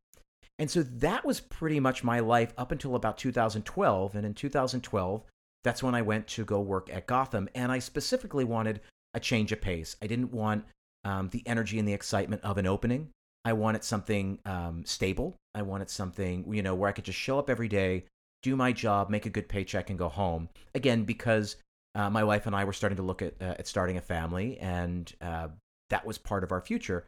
And 0.58 0.70
so 0.70 0.82
that 0.82 1.24
was 1.24 1.40
pretty 1.40 1.80
much 1.80 2.02
my 2.02 2.20
life 2.20 2.54
up 2.56 2.72
until 2.72 2.94
about 2.94 3.18
2012. 3.18 4.14
And 4.14 4.24
in 4.24 4.34
2012, 4.34 5.22
that's 5.64 5.82
when 5.82 5.94
I 5.94 6.02
went 6.02 6.26
to 6.28 6.44
go 6.44 6.60
work 6.60 6.88
at 6.90 7.06
Gotham. 7.06 7.48
And 7.54 7.70
I 7.70 7.78
specifically 7.78 8.44
wanted 8.44 8.80
a 9.12 9.20
change 9.20 9.52
of 9.52 9.60
pace. 9.60 9.96
I 10.00 10.06
didn't 10.06 10.32
want 10.32 10.64
um, 11.04 11.28
the 11.28 11.42
energy 11.46 11.78
and 11.78 11.86
the 11.86 11.92
excitement 11.92 12.42
of 12.42 12.58
an 12.58 12.66
opening. 12.66 13.10
I 13.44 13.52
wanted 13.52 13.84
something 13.84 14.38
um, 14.44 14.84
stable. 14.84 15.36
I 15.54 15.62
wanted 15.62 15.88
something, 15.88 16.52
you 16.52 16.62
know, 16.62 16.74
where 16.74 16.88
I 16.88 16.92
could 16.92 17.04
just 17.04 17.18
show 17.18 17.38
up 17.38 17.48
every 17.48 17.68
day, 17.68 18.04
do 18.42 18.56
my 18.56 18.72
job, 18.72 19.08
make 19.08 19.24
a 19.24 19.30
good 19.30 19.48
paycheck, 19.48 19.88
and 19.88 19.98
go 19.98 20.08
home. 20.08 20.48
Again, 20.74 21.04
because 21.04 21.56
uh, 21.94 22.10
my 22.10 22.24
wife 22.24 22.46
and 22.46 22.56
I 22.56 22.64
were 22.64 22.72
starting 22.72 22.96
to 22.96 23.02
look 23.02 23.22
at, 23.22 23.34
uh, 23.40 23.54
at 23.58 23.68
starting 23.68 23.96
a 23.96 24.00
family, 24.00 24.58
and 24.58 25.12
uh, 25.20 25.48
that 25.90 26.04
was 26.04 26.18
part 26.18 26.42
of 26.44 26.50
our 26.50 26.60
future. 26.60 27.06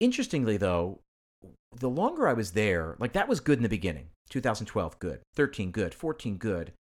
Interestingly, 0.00 0.56
though, 0.56 1.00
the 1.78 1.90
longer 1.90 2.28
I 2.28 2.32
was 2.32 2.52
there, 2.52 2.96
like 2.98 3.12
that 3.12 3.28
was 3.28 3.40
good 3.40 3.58
in 3.58 3.62
the 3.62 3.68
beginning. 3.68 4.08
2012, 4.30 4.98
good. 4.98 5.20
13, 5.34 5.70
good. 5.70 5.94
14, 5.94 6.36
good. 6.36 6.72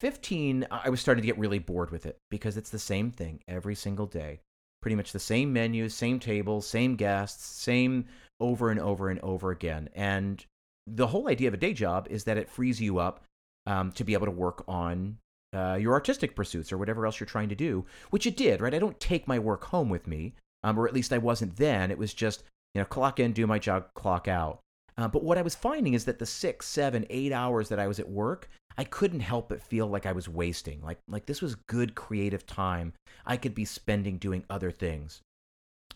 15, 0.00 0.66
I 0.70 0.88
was 0.88 1.00
starting 1.00 1.22
to 1.22 1.26
get 1.26 1.38
really 1.38 1.58
bored 1.58 1.90
with 1.90 2.06
it 2.06 2.18
because 2.30 2.56
it's 2.56 2.70
the 2.70 2.78
same 2.78 3.10
thing 3.10 3.40
every 3.46 3.74
single 3.74 4.06
day. 4.06 4.40
Pretty 4.80 4.96
much 4.96 5.12
the 5.12 5.20
same 5.20 5.52
menu, 5.52 5.88
same 5.88 6.18
tables, 6.18 6.66
same 6.66 6.96
guests, 6.96 7.44
same 7.44 8.06
over 8.40 8.70
and 8.70 8.80
over 8.80 9.10
and 9.10 9.20
over 9.20 9.52
again. 9.52 9.88
And 9.94 10.44
the 10.86 11.06
whole 11.06 11.28
idea 11.28 11.48
of 11.48 11.54
a 11.54 11.58
day 11.58 11.72
job 11.72 12.08
is 12.10 12.24
that 12.24 12.36
it 12.36 12.48
frees 12.48 12.80
you 12.80 12.98
up 12.98 13.24
um, 13.66 13.92
to 13.92 14.02
be 14.02 14.14
able 14.14 14.26
to 14.26 14.32
work 14.32 14.64
on 14.66 15.18
uh, 15.54 15.78
your 15.80 15.92
artistic 15.92 16.34
pursuits 16.34 16.72
or 16.72 16.78
whatever 16.78 17.06
else 17.06 17.20
you're 17.20 17.26
trying 17.26 17.50
to 17.50 17.54
do, 17.54 17.84
which 18.10 18.26
it 18.26 18.36
did, 18.36 18.60
right? 18.60 18.74
I 18.74 18.78
don't 18.78 18.98
take 18.98 19.28
my 19.28 19.38
work 19.38 19.64
home 19.64 19.88
with 19.88 20.06
me, 20.06 20.34
um, 20.64 20.78
or 20.78 20.88
at 20.88 20.94
least 20.94 21.12
I 21.12 21.18
wasn't 21.18 21.56
then. 21.56 21.90
It 21.90 21.98
was 21.98 22.14
just 22.14 22.42
you 22.74 22.80
know, 22.80 22.86
clock 22.86 23.20
in, 23.20 23.32
do 23.32 23.46
my 23.46 23.58
job, 23.58 23.86
clock 23.94 24.28
out. 24.28 24.60
Uh, 24.96 25.08
but 25.08 25.24
what 25.24 25.38
I 25.38 25.42
was 25.42 25.54
finding 25.54 25.94
is 25.94 26.04
that 26.04 26.18
the 26.18 26.26
six, 26.26 26.66
seven, 26.66 27.06
eight 27.10 27.32
hours 27.32 27.68
that 27.68 27.78
I 27.78 27.86
was 27.86 27.98
at 27.98 28.08
work, 28.08 28.48
I 28.76 28.84
couldn't 28.84 29.20
help 29.20 29.48
but 29.48 29.62
feel 29.62 29.86
like 29.86 30.06
I 30.06 30.12
was 30.12 30.28
wasting. 30.28 30.80
Like, 30.82 30.98
like 31.08 31.26
this 31.26 31.42
was 31.42 31.54
good 31.66 31.94
creative 31.94 32.46
time 32.46 32.92
I 33.26 33.36
could 33.36 33.54
be 33.54 33.64
spending 33.64 34.18
doing 34.18 34.44
other 34.50 34.70
things. 34.70 35.20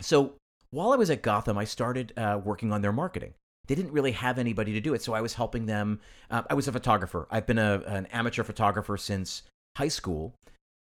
So 0.00 0.34
while 0.70 0.92
I 0.92 0.96
was 0.96 1.10
at 1.10 1.22
Gotham, 1.22 1.58
I 1.58 1.64
started 1.64 2.12
uh, 2.16 2.40
working 2.42 2.72
on 2.72 2.82
their 2.82 2.92
marketing. 2.92 3.34
They 3.66 3.74
didn't 3.74 3.92
really 3.92 4.12
have 4.12 4.38
anybody 4.38 4.72
to 4.74 4.80
do 4.80 4.94
it, 4.94 5.02
so 5.02 5.12
I 5.12 5.20
was 5.20 5.34
helping 5.34 5.66
them. 5.66 6.00
Uh, 6.30 6.42
I 6.48 6.54
was 6.54 6.68
a 6.68 6.72
photographer. 6.72 7.26
I've 7.30 7.46
been 7.46 7.58
a, 7.58 7.82
an 7.86 8.06
amateur 8.06 8.44
photographer 8.44 8.96
since 8.96 9.42
high 9.76 9.88
school, 9.88 10.34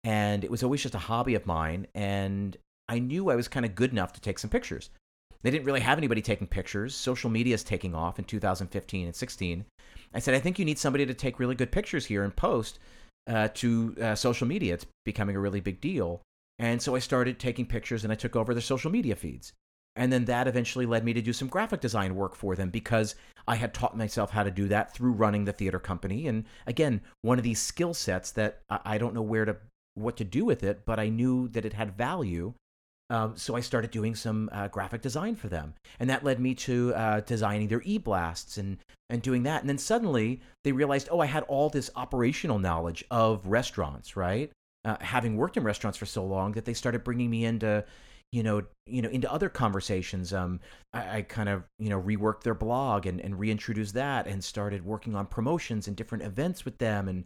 and 0.04 0.44
it 0.44 0.50
was 0.50 0.62
always 0.62 0.82
just 0.82 0.94
a 0.94 0.98
hobby 0.98 1.34
of 1.34 1.46
mine. 1.46 1.86
And 1.94 2.56
I 2.88 3.00
knew 3.00 3.28
I 3.30 3.36
was 3.36 3.48
kind 3.48 3.66
of 3.66 3.74
good 3.74 3.90
enough 3.90 4.12
to 4.12 4.20
take 4.20 4.38
some 4.38 4.50
pictures. 4.50 4.90
They 5.42 5.50
didn't 5.50 5.66
really 5.66 5.80
have 5.80 5.98
anybody 5.98 6.22
taking 6.22 6.46
pictures. 6.46 6.94
Social 6.94 7.30
media 7.30 7.54
is 7.54 7.64
taking 7.64 7.94
off 7.94 8.18
in 8.18 8.24
2015 8.24 9.06
and 9.06 9.14
16. 9.14 9.64
I 10.14 10.18
said, 10.18 10.34
I 10.34 10.40
think 10.40 10.58
you 10.58 10.64
need 10.64 10.78
somebody 10.78 11.06
to 11.06 11.14
take 11.14 11.38
really 11.38 11.54
good 11.54 11.72
pictures 11.72 12.06
here 12.06 12.24
and 12.24 12.34
post 12.34 12.78
uh, 13.26 13.48
to 13.54 13.96
uh, 14.00 14.14
social 14.14 14.46
media. 14.46 14.74
It's 14.74 14.86
becoming 15.04 15.36
a 15.36 15.40
really 15.40 15.60
big 15.60 15.80
deal. 15.80 16.22
And 16.58 16.80
so 16.80 16.94
I 16.94 17.00
started 17.00 17.38
taking 17.38 17.66
pictures 17.66 18.04
and 18.04 18.12
I 18.12 18.16
took 18.16 18.36
over 18.36 18.54
their 18.54 18.62
social 18.62 18.90
media 18.90 19.16
feeds. 19.16 19.52
And 19.94 20.12
then 20.12 20.26
that 20.26 20.46
eventually 20.46 20.84
led 20.84 21.04
me 21.04 21.14
to 21.14 21.22
do 21.22 21.32
some 21.32 21.48
graphic 21.48 21.80
design 21.80 22.14
work 22.14 22.34
for 22.34 22.54
them 22.54 22.68
because 22.68 23.14
I 23.48 23.56
had 23.56 23.72
taught 23.72 23.96
myself 23.96 24.30
how 24.30 24.42
to 24.42 24.50
do 24.50 24.68
that 24.68 24.92
through 24.92 25.12
running 25.12 25.46
the 25.46 25.52
theater 25.52 25.78
company. 25.78 26.26
And 26.26 26.44
again, 26.66 27.00
one 27.22 27.38
of 27.38 27.44
these 27.44 27.60
skill 27.60 27.94
sets 27.94 28.30
that 28.32 28.60
I 28.68 28.98
don't 28.98 29.14
know 29.14 29.22
where 29.22 29.46
to 29.46 29.56
what 29.94 30.18
to 30.18 30.24
do 30.24 30.44
with 30.44 30.62
it, 30.62 30.84
but 30.84 31.00
I 31.00 31.08
knew 31.08 31.48
that 31.48 31.64
it 31.64 31.72
had 31.72 31.96
value 31.96 32.52
um, 33.08 33.36
so 33.36 33.54
I 33.54 33.60
started 33.60 33.90
doing 33.90 34.14
some 34.14 34.48
uh, 34.52 34.68
graphic 34.68 35.00
design 35.00 35.36
for 35.36 35.48
them, 35.48 35.74
and 36.00 36.10
that 36.10 36.24
led 36.24 36.40
me 36.40 36.54
to 36.56 36.92
uh, 36.94 37.20
designing 37.20 37.68
their 37.68 37.82
e-blasts 37.84 38.58
and 38.58 38.78
and 39.08 39.22
doing 39.22 39.44
that. 39.44 39.60
And 39.60 39.70
then 39.70 39.78
suddenly 39.78 40.40
they 40.64 40.72
realized, 40.72 41.08
oh, 41.12 41.20
I 41.20 41.26
had 41.26 41.44
all 41.44 41.68
this 41.68 41.90
operational 41.94 42.58
knowledge 42.58 43.04
of 43.10 43.46
restaurants, 43.46 44.16
right? 44.16 44.50
Uh, 44.84 44.96
having 45.00 45.36
worked 45.36 45.56
in 45.56 45.62
restaurants 45.62 45.98
for 45.98 46.06
so 46.06 46.24
long, 46.24 46.52
that 46.52 46.64
they 46.64 46.74
started 46.74 47.04
bringing 47.04 47.30
me 47.30 47.44
into, 47.44 47.84
you 48.32 48.42
know, 48.42 48.62
you 48.86 49.02
know, 49.02 49.08
into 49.08 49.32
other 49.32 49.48
conversations. 49.48 50.32
Um, 50.32 50.58
I, 50.92 51.18
I 51.18 51.22
kind 51.22 51.48
of 51.48 51.62
you 51.78 51.90
know 51.90 52.02
reworked 52.02 52.42
their 52.42 52.54
blog 52.54 53.06
and 53.06 53.20
and 53.20 53.38
reintroduced 53.38 53.94
that, 53.94 54.26
and 54.26 54.42
started 54.42 54.84
working 54.84 55.14
on 55.14 55.26
promotions 55.26 55.86
and 55.86 55.96
different 55.96 56.24
events 56.24 56.64
with 56.64 56.78
them, 56.78 57.06
and 57.06 57.24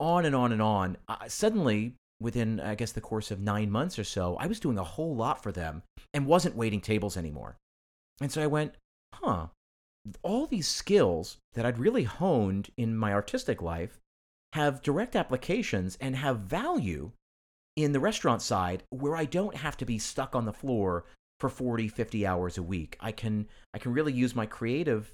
on 0.00 0.24
and 0.24 0.34
on 0.34 0.52
and 0.52 0.62
on. 0.62 0.96
suddenly 1.28 1.94
within 2.20 2.60
I 2.60 2.74
guess 2.74 2.92
the 2.92 3.00
course 3.00 3.30
of 3.30 3.40
nine 3.40 3.70
months 3.70 3.98
or 3.98 4.04
so, 4.04 4.36
I 4.36 4.46
was 4.46 4.60
doing 4.60 4.78
a 4.78 4.84
whole 4.84 5.14
lot 5.14 5.42
for 5.42 5.52
them 5.52 5.82
and 6.14 6.26
wasn't 6.26 6.56
waiting 6.56 6.80
tables 6.80 7.16
anymore. 7.16 7.56
And 8.20 8.32
so 8.32 8.42
I 8.42 8.46
went, 8.46 8.74
huh, 9.14 9.48
all 10.22 10.46
these 10.46 10.68
skills 10.68 11.38
that 11.54 11.66
I'd 11.66 11.78
really 11.78 12.04
honed 12.04 12.70
in 12.76 12.96
my 12.96 13.12
artistic 13.12 13.60
life 13.60 13.98
have 14.52 14.82
direct 14.82 15.16
applications 15.16 15.98
and 16.00 16.16
have 16.16 16.40
value 16.40 17.12
in 17.74 17.92
the 17.92 18.00
restaurant 18.00 18.40
side 18.40 18.82
where 18.90 19.16
I 19.16 19.26
don't 19.26 19.56
have 19.56 19.76
to 19.78 19.84
be 19.84 19.98
stuck 19.98 20.34
on 20.34 20.46
the 20.46 20.52
floor 20.52 21.04
for 21.40 21.48
40 21.48 21.88
50 21.88 22.26
hours 22.26 22.56
a 22.56 22.62
week 22.62 22.96
i 23.00 23.12
can 23.12 23.46
i 23.74 23.78
can 23.78 23.92
really 23.92 24.12
use 24.12 24.34
my 24.34 24.46
creative 24.46 25.12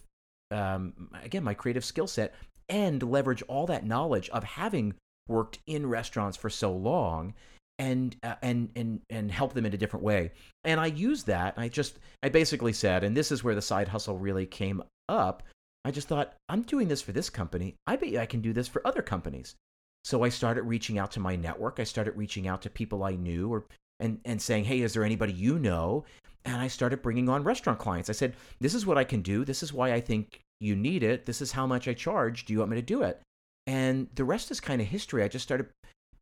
um, 0.50 1.10
again 1.22 1.42
my 1.42 1.54
creative 1.54 1.84
skill 1.84 2.06
set 2.06 2.34
and 2.68 3.02
leverage 3.02 3.42
all 3.48 3.66
that 3.66 3.84
knowledge 3.84 4.28
of 4.30 4.44
having 4.44 4.94
worked 5.28 5.58
in 5.66 5.86
restaurants 5.86 6.36
for 6.36 6.50
so 6.50 6.72
long 6.72 7.34
and 7.78 8.16
uh, 8.22 8.34
and 8.42 8.68
and 8.76 9.00
and 9.10 9.30
help 9.30 9.54
them 9.54 9.66
in 9.66 9.74
a 9.74 9.78
different 9.78 10.04
way. 10.04 10.30
And 10.64 10.78
I 10.78 10.86
used 10.86 11.26
that. 11.26 11.54
I 11.56 11.68
just 11.68 11.98
I 12.22 12.28
basically 12.28 12.72
said, 12.72 13.02
and 13.04 13.16
this 13.16 13.32
is 13.32 13.42
where 13.42 13.54
the 13.54 13.62
side 13.62 13.88
hustle 13.88 14.18
really 14.18 14.46
came 14.46 14.82
up. 15.08 15.42
I 15.84 15.90
just 15.90 16.06
thought, 16.06 16.34
I'm 16.48 16.62
doing 16.62 16.86
this 16.88 17.02
for 17.02 17.12
this 17.12 17.28
company. 17.28 17.74
I 17.86 17.96
bet 17.96 18.16
I 18.16 18.26
can 18.26 18.40
do 18.40 18.52
this 18.52 18.68
for 18.68 18.86
other 18.86 19.02
companies. 19.02 19.56
So 20.04 20.22
I 20.22 20.28
started 20.28 20.62
reaching 20.62 20.98
out 20.98 21.10
to 21.12 21.20
my 21.20 21.34
network. 21.34 21.80
I 21.80 21.84
started 21.84 22.16
reaching 22.16 22.46
out 22.46 22.62
to 22.62 22.70
people 22.70 23.02
I 23.02 23.12
knew 23.12 23.52
or 23.52 23.64
and 23.98 24.20
and 24.24 24.40
saying, 24.40 24.64
"Hey, 24.64 24.80
is 24.82 24.92
there 24.92 25.04
anybody 25.04 25.32
you 25.32 25.58
know?" 25.58 26.04
And 26.44 26.56
I 26.56 26.68
started 26.68 27.02
bringing 27.02 27.28
on 27.28 27.44
restaurant 27.44 27.78
clients. 27.78 28.10
I 28.10 28.14
said, 28.14 28.34
"This 28.60 28.74
is 28.74 28.86
what 28.86 28.98
I 28.98 29.04
can 29.04 29.22
do. 29.22 29.44
This 29.44 29.62
is 29.62 29.72
why 29.72 29.92
I 29.92 30.00
think 30.00 30.40
you 30.60 30.76
need 30.76 31.02
it. 31.02 31.26
This 31.26 31.40
is 31.40 31.52
how 31.52 31.66
much 31.66 31.88
I 31.88 31.94
charge. 31.94 32.44
Do 32.44 32.52
you 32.52 32.60
want 32.60 32.70
me 32.70 32.76
to 32.76 32.82
do 32.82 33.02
it?" 33.02 33.20
And 33.66 34.08
the 34.14 34.24
rest 34.24 34.50
is 34.50 34.60
kind 34.60 34.80
of 34.80 34.88
history. 34.88 35.22
I 35.22 35.28
just 35.28 35.44
started 35.44 35.66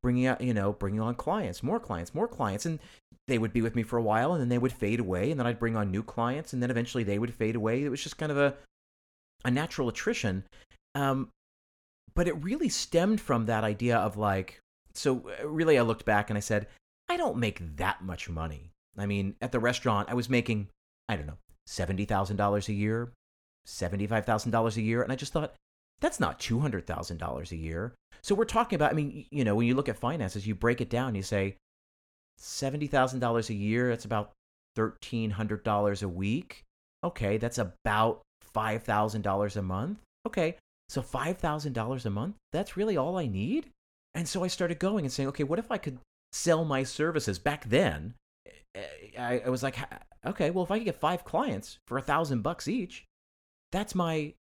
bringing 0.03 0.27
out, 0.27 0.41
you 0.41 0.55
know, 0.55 0.73
bringing 0.73 1.01
on 1.01 1.15
clients, 1.15 1.63
more 1.63 1.81
clients, 1.81 2.15
more 2.15 2.29
clients, 2.29 2.67
and 2.67 2.79
they 3.29 3.39
would 3.39 3.53
be 3.53 3.63
with 3.63 3.77
me 3.77 3.83
for 3.83 3.97
a 3.97 4.03
while, 4.03 4.33
and 4.33 4.41
then 4.41 4.49
they 4.49 4.59
would 4.59 4.73
fade 4.73 5.01
away, 5.01 5.31
and 5.31 5.39
then 5.39 5.47
I'd 5.47 5.59
bring 5.59 5.77
on 5.77 5.91
new 5.91 6.03
clients, 6.03 6.53
and 6.53 6.63
then 6.63 6.71
eventually 6.71 7.05
they 7.05 7.19
would 7.19 7.35
fade 7.35 7.57
away. 7.57 7.85
It 7.85 7.91
was 7.91 8.03
just 8.03 8.19
kind 8.19 8.33
of 8.33 8.39
a 8.39 8.55
a 9.45 9.51
natural 9.51 9.89
attrition. 9.89 10.45
Um, 10.95 11.29
but 12.15 12.29
it 12.29 12.45
really 12.45 12.69
stemmed 12.69 13.21
from 13.21 13.47
that 13.47 13.65
idea 13.65 13.97
of 13.97 14.17
like, 14.17 14.61
so 14.95 15.31
uh, 15.41 15.49
really, 15.49 15.79
I 15.79 15.83
looked 15.83 16.05
back 16.05 16.31
and 16.31 16.37
I 16.37 16.41
said, 16.41 16.67
I 17.09 17.17
don't 17.17 17.37
make 17.39 17.77
that 17.77 18.03
much 18.03 18.29
money. 18.29 18.71
I 18.99 19.07
mean, 19.07 19.37
at 19.41 19.53
the 19.53 19.61
restaurant, 19.61 20.09
I 20.11 20.15
was 20.15 20.29
making, 20.29 20.69
I 21.09 21.17
don't 21.17 21.27
know, 21.27 21.39
seventy 21.67 22.05
thousand 22.05 22.37
dollars 22.37 22.69
a 22.69 22.73
year, 22.73 23.13
seventy-five 23.67 24.27
thousand 24.27 24.51
dollars 24.51 24.77
a 24.77 24.83
year, 24.83 25.03
and 25.03 25.13
I 25.13 25.17
just 25.17 25.33
thought 25.33 25.55
that's 26.01 26.21
not 26.21 26.41
two 26.41 26.61
hundred 26.61 26.87
thousand 26.87 27.19
dollars 27.19 27.53
a 27.53 27.57
year. 27.57 27.95
So 28.23 28.35
we're 28.35 28.45
talking 28.45 28.77
about. 28.77 28.91
I 28.91 28.95
mean, 28.95 29.27
you 29.31 29.45
know, 29.45 29.55
when 29.55 29.67
you 29.67 29.75
look 29.75 29.89
at 29.89 29.99
finances, 29.99 30.47
you 30.47 30.55
break 30.55 30.81
it 30.81 30.91
down. 30.91 31.15
You 31.15 31.23
say 31.23 31.57
seventy 32.39 32.87
thousand 32.87 33.21
dollars 33.21 33.51
a 33.51 33.55
year. 33.55 33.89
That's 33.89 34.05
about 34.05 34.33
thirteen 34.77 35.31
hundred 35.31 35.65
dollars 35.65 36.03
a 36.03 36.09
week. 36.09 36.65
Okay, 37.05 37.39
that's 37.39 37.59
about 37.59 38.23
five 38.43 38.83
thousand 38.83 39.23
dollars 39.23 39.57
a 39.57 39.63
month. 39.63 39.99
Okay, 40.27 40.57
so 40.89 41.03
five 41.03 41.39
thousand 41.39 41.73
dollars 41.73 42.07
a 42.07 42.11
month. 42.11 42.37
That's 42.53 42.77
really 42.77 42.97
all 42.97 43.19
I 43.19 43.27
need. 43.27 43.71
And 44.15 44.29
so 44.29 44.43
I 44.43 44.49
started 44.49 44.79
going 44.79 45.05
and 45.05 45.13
saying, 45.13 45.29
okay, 45.29 45.45
what 45.45 45.59
if 45.59 45.71
I 45.71 45.79
could 45.79 45.99
sell 46.33 46.65
my 46.65 46.83
services 46.83 47.39
back 47.39 47.65
then? 47.69 48.15
Eh, 48.75 48.83
I, 49.19 49.43
I 49.47 49.49
was 49.49 49.63
like, 49.63 49.77
okay, 50.27 50.51
well, 50.51 50.65
if 50.65 50.71
I 50.71 50.79
could 50.79 50.85
get 50.85 51.01
five 51.01 51.25
clients 51.25 51.79
for 51.87 51.97
a 51.97 52.03
thousand 52.03 52.43
bucks 52.43 52.67
each, 52.67 53.05
that's 53.71 53.95
my 53.95 54.35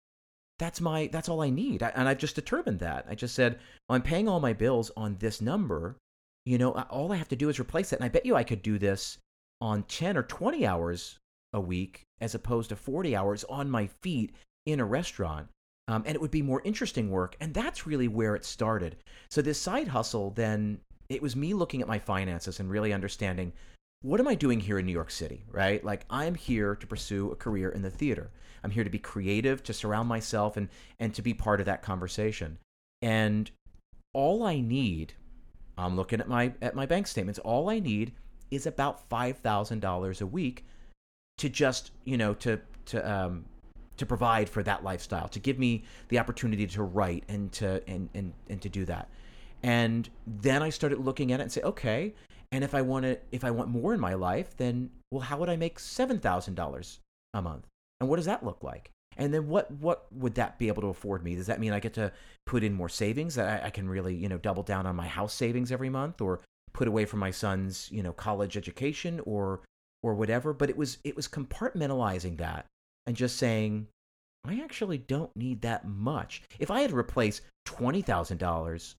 that's 0.59 0.81
my 0.81 1.07
that's 1.07 1.29
all 1.29 1.41
I 1.41 1.49
need. 1.49 1.81
I, 1.81 1.89
and 1.95 2.07
I've 2.07 2.17
just 2.19 2.35
determined 2.35 2.79
that. 2.79 3.05
I 3.09 3.15
just 3.15 3.33
said, 3.33 3.59
I'm 3.89 4.01
paying 4.01 4.27
all 4.27 4.39
my 4.39 4.53
bills 4.53 4.91
on 4.95 5.15
this 5.19 5.41
number. 5.41 5.97
You 6.45 6.57
know, 6.57 6.71
all 6.71 7.11
I 7.11 7.15
have 7.15 7.29
to 7.29 7.35
do 7.35 7.49
is 7.49 7.59
replace 7.59 7.91
it. 7.91 7.97
And 7.97 8.05
I 8.05 8.09
bet 8.09 8.25
you 8.25 8.35
I 8.35 8.43
could 8.43 8.61
do 8.61 8.77
this 8.77 9.17
on 9.61 9.83
10 9.83 10.17
or 10.17 10.23
20 10.23 10.65
hours 10.65 11.17
a 11.53 11.59
week 11.59 12.03
as 12.21 12.35
opposed 12.35 12.69
to 12.69 12.75
40 12.75 13.15
hours 13.15 13.43
on 13.45 13.69
my 13.69 13.87
feet 13.87 14.33
in 14.65 14.79
a 14.79 14.85
restaurant. 14.85 15.47
Um, 15.87 16.03
and 16.05 16.15
it 16.15 16.21
would 16.21 16.31
be 16.31 16.41
more 16.41 16.61
interesting 16.63 17.09
work. 17.09 17.35
And 17.39 17.53
that's 17.53 17.87
really 17.87 18.07
where 18.07 18.35
it 18.35 18.45
started. 18.45 18.97
So 19.31 19.41
this 19.41 19.59
side 19.59 19.87
hustle, 19.87 20.31
then 20.31 20.79
it 21.09 21.21
was 21.21 21.35
me 21.35 21.53
looking 21.53 21.81
at 21.81 21.87
my 21.87 21.97
finances 21.97 22.59
and 22.59 22.69
really 22.69 22.93
understanding 22.93 23.53
what 24.01 24.19
am 24.19 24.27
I 24.27 24.35
doing 24.35 24.59
here 24.59 24.79
in 24.79 24.85
New 24.85 24.93
York 24.93 25.11
City, 25.11 25.43
right? 25.51 25.83
Like 25.83 26.05
I'm 26.09 26.35
here 26.35 26.75
to 26.75 26.87
pursue 26.87 27.31
a 27.31 27.35
career 27.35 27.69
in 27.69 27.81
the 27.81 27.89
theater. 27.89 28.31
I'm 28.63 28.71
here 28.71 28.83
to 28.83 28.89
be 28.89 28.99
creative, 28.99 29.63
to 29.63 29.73
surround 29.73 30.07
myself 30.07 30.57
and 30.57 30.69
and 30.99 31.13
to 31.15 31.21
be 31.21 31.33
part 31.33 31.59
of 31.59 31.65
that 31.65 31.81
conversation. 31.81 32.57
And 33.01 33.51
all 34.13 34.43
I 34.43 34.59
need, 34.59 35.13
I'm 35.77 35.95
looking 35.95 36.19
at 36.19 36.29
my 36.29 36.53
at 36.61 36.75
my 36.75 36.85
bank 36.85 37.07
statements, 37.07 37.39
all 37.39 37.69
I 37.69 37.79
need 37.79 38.13
is 38.51 38.65
about 38.65 39.07
$5,000 39.09 40.21
a 40.21 40.25
week 40.25 40.65
to 41.37 41.49
just, 41.49 41.91
you 42.05 42.17
know, 42.17 42.33
to 42.35 42.59
to 42.85 43.11
um 43.11 43.45
to 43.97 44.05
provide 44.05 44.47
for 44.47 44.63
that 44.63 44.81
lifestyle, 44.81 45.27
to 45.27 45.39
give 45.39 45.59
me 45.59 45.83
the 46.07 46.19
opportunity 46.19 46.65
to 46.65 46.83
write 46.83 47.25
and 47.27 47.51
to 47.53 47.83
and 47.87 48.09
and 48.13 48.33
and 48.49 48.61
to 48.61 48.69
do 48.69 48.85
that. 48.85 49.09
And 49.61 50.09
then 50.25 50.63
I 50.63 50.69
started 50.69 50.99
looking 50.99 51.33
at 51.33 51.41
it 51.41 51.43
and 51.43 51.51
say, 51.51 51.61
okay, 51.61 52.13
and 52.51 52.63
if 52.63 52.73
I 52.73 52.81
want 52.81 53.03
to, 53.03 53.17
if 53.31 53.43
I 53.43 53.51
want 53.51 53.69
more 53.69 53.93
in 53.93 53.99
my 53.99 54.13
life, 54.13 54.57
then 54.57 54.89
well, 55.11 55.21
how 55.21 55.37
would 55.37 55.49
I 55.49 55.55
make 55.55 55.79
seven 55.79 56.19
thousand 56.19 56.55
dollars 56.55 56.99
a 57.33 57.41
month? 57.41 57.65
And 57.99 58.09
what 58.09 58.15
does 58.15 58.25
that 58.25 58.45
look 58.45 58.63
like? 58.63 58.91
And 59.17 59.33
then 59.33 59.47
what 59.47 59.69
what 59.71 60.05
would 60.11 60.35
that 60.35 60.57
be 60.57 60.67
able 60.67 60.81
to 60.81 60.87
afford 60.87 61.23
me? 61.23 61.35
Does 61.35 61.47
that 61.47 61.59
mean 61.59 61.73
I 61.73 61.79
get 61.79 61.93
to 61.95 62.11
put 62.45 62.63
in 62.63 62.73
more 62.73 62.89
savings 62.89 63.35
that 63.35 63.63
I, 63.63 63.67
I 63.67 63.69
can 63.69 63.89
really 63.89 64.15
you 64.15 64.29
know 64.29 64.37
double 64.37 64.63
down 64.63 64.85
on 64.85 64.95
my 64.95 65.07
house 65.07 65.33
savings 65.33 65.71
every 65.71 65.89
month, 65.89 66.21
or 66.21 66.39
put 66.73 66.87
away 66.87 67.05
for 67.05 67.17
my 67.17 67.31
son's 67.31 67.89
you 67.91 68.01
know 68.01 68.13
college 68.13 68.57
education, 68.57 69.19
or 69.25 69.61
or 70.01 70.15
whatever? 70.15 70.53
But 70.53 70.69
it 70.69 70.77
was 70.77 70.97
it 71.03 71.15
was 71.15 71.27
compartmentalizing 71.27 72.37
that 72.37 72.65
and 73.05 73.15
just 73.15 73.37
saying 73.37 73.87
I 74.45 74.61
actually 74.61 74.97
don't 74.97 75.35
need 75.35 75.61
that 75.61 75.85
much. 75.85 76.41
If 76.59 76.71
I 76.71 76.81
had 76.81 76.91
to 76.91 76.97
replace 76.97 77.41
twenty 77.65 78.01
thousand 78.01 78.37
dollars 78.37 78.95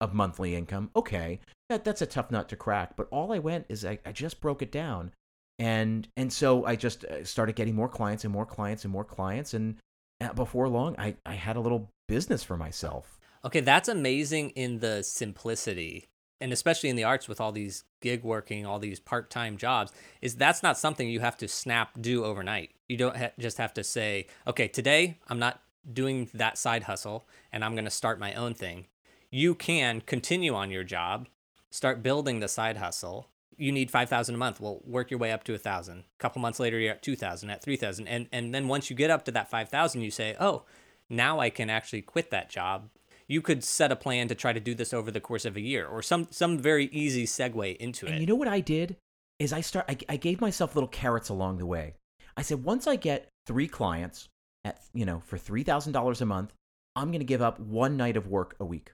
of 0.00 0.12
monthly 0.12 0.54
income, 0.54 0.90
okay, 0.94 1.40
that 1.68 1.84
that's 1.84 2.02
a 2.02 2.06
tough 2.06 2.30
nut 2.30 2.48
to 2.50 2.56
crack. 2.56 2.96
But 2.96 3.08
all 3.10 3.32
I 3.32 3.38
went 3.38 3.66
is 3.68 3.84
I, 3.84 3.98
I 4.04 4.12
just 4.12 4.40
broke 4.40 4.62
it 4.62 4.72
down, 4.72 5.12
and 5.58 6.08
and 6.16 6.32
so 6.32 6.64
I 6.64 6.76
just 6.76 7.04
uh, 7.04 7.24
started 7.24 7.56
getting 7.56 7.74
more 7.74 7.88
clients 7.88 8.24
and 8.24 8.32
more 8.32 8.46
clients 8.46 8.84
and 8.84 8.92
more 8.92 9.04
clients, 9.04 9.54
and 9.54 9.76
uh, 10.20 10.32
before 10.32 10.68
long, 10.68 10.96
I 10.98 11.16
I 11.24 11.34
had 11.34 11.56
a 11.56 11.60
little 11.60 11.90
business 12.08 12.42
for 12.42 12.56
myself. 12.56 13.18
Okay, 13.44 13.60
that's 13.60 13.88
amazing 13.88 14.50
in 14.50 14.78
the 14.78 15.02
simplicity 15.02 16.06
and 16.40 16.52
especially 16.52 16.90
in 16.90 16.96
the 16.96 17.04
arts 17.04 17.28
with 17.28 17.40
all 17.40 17.52
these 17.52 17.84
gig 18.02 18.22
working, 18.22 18.66
all 18.66 18.78
these 18.78 19.00
part 19.00 19.30
time 19.30 19.56
jobs, 19.56 19.92
is 20.20 20.34
that's 20.34 20.62
not 20.62 20.78
something 20.78 21.08
you 21.08 21.20
have 21.20 21.38
to 21.38 21.48
snap 21.48 21.92
do 22.00 22.24
overnight. 22.24 22.72
You 22.88 22.96
don't 22.96 23.16
ha- 23.16 23.30
just 23.38 23.58
have 23.58 23.72
to 23.74 23.84
say, 23.84 24.26
okay, 24.46 24.68
today 24.68 25.18
I'm 25.28 25.38
not 25.38 25.62
doing 25.90 26.28
that 26.34 26.58
side 26.58 26.84
hustle 26.84 27.26
and 27.52 27.64
I'm 27.64 27.72
going 27.72 27.86
to 27.86 27.90
start 27.90 28.18
my 28.18 28.34
own 28.34 28.52
thing. 28.52 28.86
You 29.30 29.54
can 29.54 30.00
continue 30.02 30.54
on 30.54 30.70
your 30.70 30.84
job 30.84 31.28
start 31.74 32.04
building 32.04 32.38
the 32.38 32.46
side 32.48 32.76
hustle 32.76 33.28
you 33.56 33.72
need 33.72 33.90
5000 33.90 34.34
a 34.34 34.38
month. 34.38 34.60
Well 34.60 34.80
work 34.84 35.10
your 35.10 35.18
way 35.18 35.32
up 35.32 35.44
to 35.44 35.52
a 35.52 35.54
1000 35.54 35.98
a 35.98 36.04
couple 36.18 36.40
months 36.40 36.60
later 36.60 36.78
you're 36.78 36.92
at 36.92 37.02
2000 37.02 37.50
at 37.50 37.62
3000 37.62 38.06
and 38.06 38.28
and 38.32 38.54
then 38.54 38.68
once 38.68 38.90
you 38.90 38.96
get 38.96 39.10
up 39.10 39.24
to 39.24 39.32
that 39.32 39.50
5000 39.50 40.00
you 40.00 40.10
say 40.10 40.36
oh 40.40 40.62
now 41.10 41.40
i 41.40 41.50
can 41.50 41.68
actually 41.68 42.02
quit 42.02 42.30
that 42.30 42.48
job. 42.48 42.88
You 43.26 43.40
could 43.40 43.64
set 43.64 43.90
a 43.90 43.96
plan 43.96 44.28
to 44.28 44.34
try 44.34 44.52
to 44.52 44.60
do 44.60 44.74
this 44.74 44.92
over 44.92 45.10
the 45.10 45.20
course 45.20 45.46
of 45.46 45.56
a 45.56 45.60
year 45.60 45.86
or 45.86 46.02
some 46.02 46.28
some 46.30 46.58
very 46.58 46.86
easy 46.86 47.26
segue 47.26 47.76
into 47.76 48.06
it. 48.06 48.10
and 48.10 48.18
it. 48.18 48.20
you 48.20 48.26
know 48.26 48.34
what 48.34 48.48
i 48.48 48.60
did? 48.60 48.96
Is 49.38 49.52
i 49.52 49.60
start 49.60 49.86
I, 49.88 49.96
I 50.08 50.16
gave 50.16 50.40
myself 50.40 50.74
little 50.74 50.88
carrots 50.88 51.28
along 51.28 51.58
the 51.58 51.66
way. 51.66 51.94
I 52.36 52.42
said 52.42 52.64
once 52.64 52.86
i 52.86 52.96
get 52.96 53.28
three 53.46 53.68
clients 53.68 54.28
at 54.64 54.80
you 54.92 55.04
know 55.04 55.20
for 55.26 55.38
$3000 55.38 56.20
a 56.20 56.24
month 56.24 56.52
i'm 56.96 57.08
going 57.08 57.20
to 57.20 57.24
give 57.24 57.42
up 57.42 57.60
one 57.60 57.96
night 57.96 58.16
of 58.16 58.26
work 58.26 58.56
a 58.58 58.64
week 58.64 58.92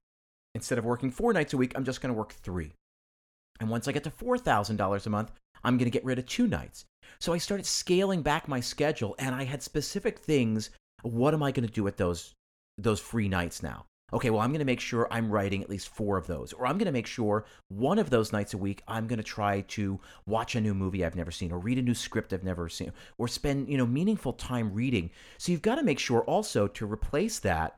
Instead 0.54 0.78
of 0.78 0.84
working 0.84 1.10
four 1.10 1.32
nights 1.32 1.52
a 1.52 1.56
week, 1.56 1.72
I'm 1.76 1.84
just 1.84 2.00
going 2.00 2.12
to 2.12 2.18
work 2.18 2.32
three. 2.32 2.72
And 3.60 3.68
once 3.68 3.86
I 3.86 3.92
get 3.92 4.04
to 4.04 4.10
$4,000 4.10 5.06
a 5.06 5.10
month, 5.10 5.32
I'm 5.62 5.76
going 5.76 5.90
to 5.90 5.96
get 5.96 6.04
rid 6.04 6.18
of 6.18 6.26
two 6.26 6.48
nights. 6.48 6.86
So 7.18 7.32
I 7.32 7.38
started 7.38 7.66
scaling 7.66 8.22
back 8.22 8.48
my 8.48 8.60
schedule 8.60 9.14
and 9.18 9.34
I 9.34 9.44
had 9.44 9.62
specific 9.62 10.18
things. 10.18 10.70
What 11.02 11.34
am 11.34 11.42
I 11.42 11.52
going 11.52 11.66
to 11.66 11.72
do 11.72 11.84
with 11.84 11.96
those, 11.96 12.32
those 12.78 13.00
free 13.00 13.28
nights 13.28 13.62
now? 13.62 13.84
Okay, 14.12 14.30
well, 14.30 14.40
I'm 14.40 14.50
going 14.50 14.58
to 14.58 14.64
make 14.64 14.80
sure 14.80 15.06
I'm 15.10 15.30
writing 15.30 15.62
at 15.62 15.70
least 15.70 15.88
four 15.88 16.16
of 16.16 16.26
those. 16.26 16.52
Or 16.52 16.66
I'm 16.66 16.78
going 16.78 16.86
to 16.86 16.92
make 16.92 17.06
sure 17.06 17.44
one 17.68 17.98
of 17.98 18.10
those 18.10 18.32
nights 18.32 18.54
a 18.54 18.58
week, 18.58 18.82
I'm 18.88 19.06
going 19.06 19.18
to 19.18 19.22
try 19.22 19.60
to 19.60 20.00
watch 20.26 20.56
a 20.56 20.60
new 20.60 20.74
movie 20.74 21.04
I've 21.04 21.14
never 21.14 21.30
seen 21.30 21.52
or 21.52 21.60
read 21.60 21.78
a 21.78 21.82
new 21.82 21.94
script 21.94 22.32
I've 22.32 22.42
never 22.42 22.68
seen 22.68 22.92
or 23.18 23.28
spend, 23.28 23.68
you 23.68 23.78
know, 23.78 23.86
meaningful 23.86 24.32
time 24.32 24.72
reading. 24.72 25.10
So 25.38 25.52
you've 25.52 25.62
got 25.62 25.76
to 25.76 25.84
make 25.84 26.00
sure 26.00 26.22
also 26.22 26.66
to 26.66 26.86
replace 26.86 27.38
that 27.40 27.76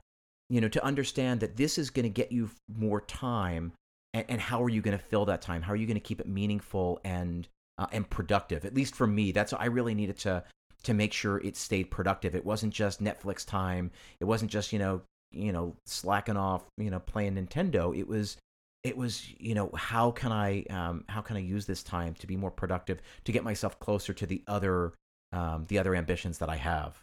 you 0.48 0.60
know, 0.60 0.68
to 0.68 0.84
understand 0.84 1.40
that 1.40 1.56
this 1.56 1.78
is 1.78 1.90
going 1.90 2.04
to 2.04 2.10
get 2.10 2.32
you 2.32 2.50
more 2.68 3.00
time, 3.00 3.72
and, 4.14 4.24
and 4.28 4.40
how 4.40 4.62
are 4.62 4.68
you 4.68 4.82
going 4.82 4.96
to 4.96 5.04
fill 5.04 5.24
that 5.26 5.42
time? 5.42 5.62
How 5.62 5.72
are 5.72 5.76
you 5.76 5.86
going 5.86 5.94
to 5.94 6.00
keep 6.00 6.20
it 6.20 6.28
meaningful 6.28 7.00
and 7.04 7.48
uh, 7.78 7.86
and 7.92 8.08
productive? 8.08 8.64
At 8.64 8.74
least 8.74 8.94
for 8.94 9.06
me, 9.06 9.32
that's 9.32 9.52
I 9.52 9.66
really 9.66 9.94
needed 9.94 10.18
to 10.18 10.44
to 10.84 10.94
make 10.94 11.12
sure 11.12 11.38
it 11.38 11.56
stayed 11.56 11.90
productive. 11.90 12.34
It 12.34 12.44
wasn't 12.44 12.74
just 12.74 13.02
Netflix 13.02 13.46
time. 13.46 13.90
It 14.20 14.24
wasn't 14.24 14.50
just 14.50 14.72
you 14.72 14.78
know 14.78 15.02
you 15.30 15.52
know 15.52 15.76
slacking 15.86 16.36
off 16.36 16.64
you 16.76 16.90
know 16.90 17.00
playing 17.00 17.34
Nintendo. 17.34 17.96
It 17.96 18.06
was 18.06 18.36
it 18.84 18.96
was 18.96 19.28
you 19.38 19.54
know 19.54 19.70
how 19.74 20.10
can 20.10 20.32
I 20.32 20.64
um, 20.70 21.04
how 21.08 21.20
can 21.20 21.36
I 21.36 21.40
use 21.40 21.66
this 21.66 21.82
time 21.82 22.14
to 22.14 22.26
be 22.26 22.36
more 22.36 22.50
productive 22.50 23.00
to 23.24 23.32
get 23.32 23.44
myself 23.44 23.78
closer 23.78 24.12
to 24.12 24.26
the 24.26 24.42
other 24.46 24.92
um, 25.32 25.66
the 25.68 25.78
other 25.78 25.94
ambitions 25.94 26.38
that 26.38 26.48
I 26.48 26.56
have 26.56 27.00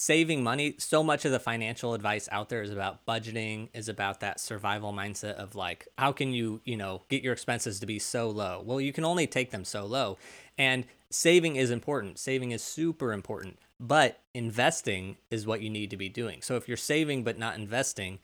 saving 0.00 0.44
money 0.44 0.76
so 0.78 1.02
much 1.02 1.24
of 1.24 1.32
the 1.32 1.40
financial 1.40 1.92
advice 1.92 2.28
out 2.30 2.48
there 2.48 2.62
is 2.62 2.70
about 2.70 3.04
budgeting 3.04 3.68
is 3.74 3.88
about 3.88 4.20
that 4.20 4.38
survival 4.38 4.92
mindset 4.92 5.34
of 5.34 5.56
like 5.56 5.88
how 5.98 6.12
can 6.12 6.32
you 6.32 6.60
you 6.64 6.76
know 6.76 7.02
get 7.08 7.20
your 7.20 7.32
expenses 7.32 7.80
to 7.80 7.86
be 7.86 7.98
so 7.98 8.30
low? 8.30 8.62
Well 8.64 8.80
you 8.80 8.92
can 8.92 9.04
only 9.04 9.26
take 9.26 9.50
them 9.50 9.64
so 9.64 9.84
low. 9.84 10.16
And 10.56 10.84
saving 11.10 11.56
is 11.56 11.72
important. 11.72 12.20
Saving 12.20 12.52
is 12.52 12.62
super 12.62 13.12
important. 13.12 13.58
But 13.80 14.20
investing 14.34 15.16
is 15.32 15.48
what 15.48 15.62
you 15.62 15.68
need 15.68 15.90
to 15.90 15.96
be 15.96 16.08
doing. 16.08 16.42
So 16.42 16.54
if 16.54 16.68
you're 16.68 16.76
saving 16.76 17.24
but 17.24 17.36
not 17.36 17.56
investing 17.56 18.20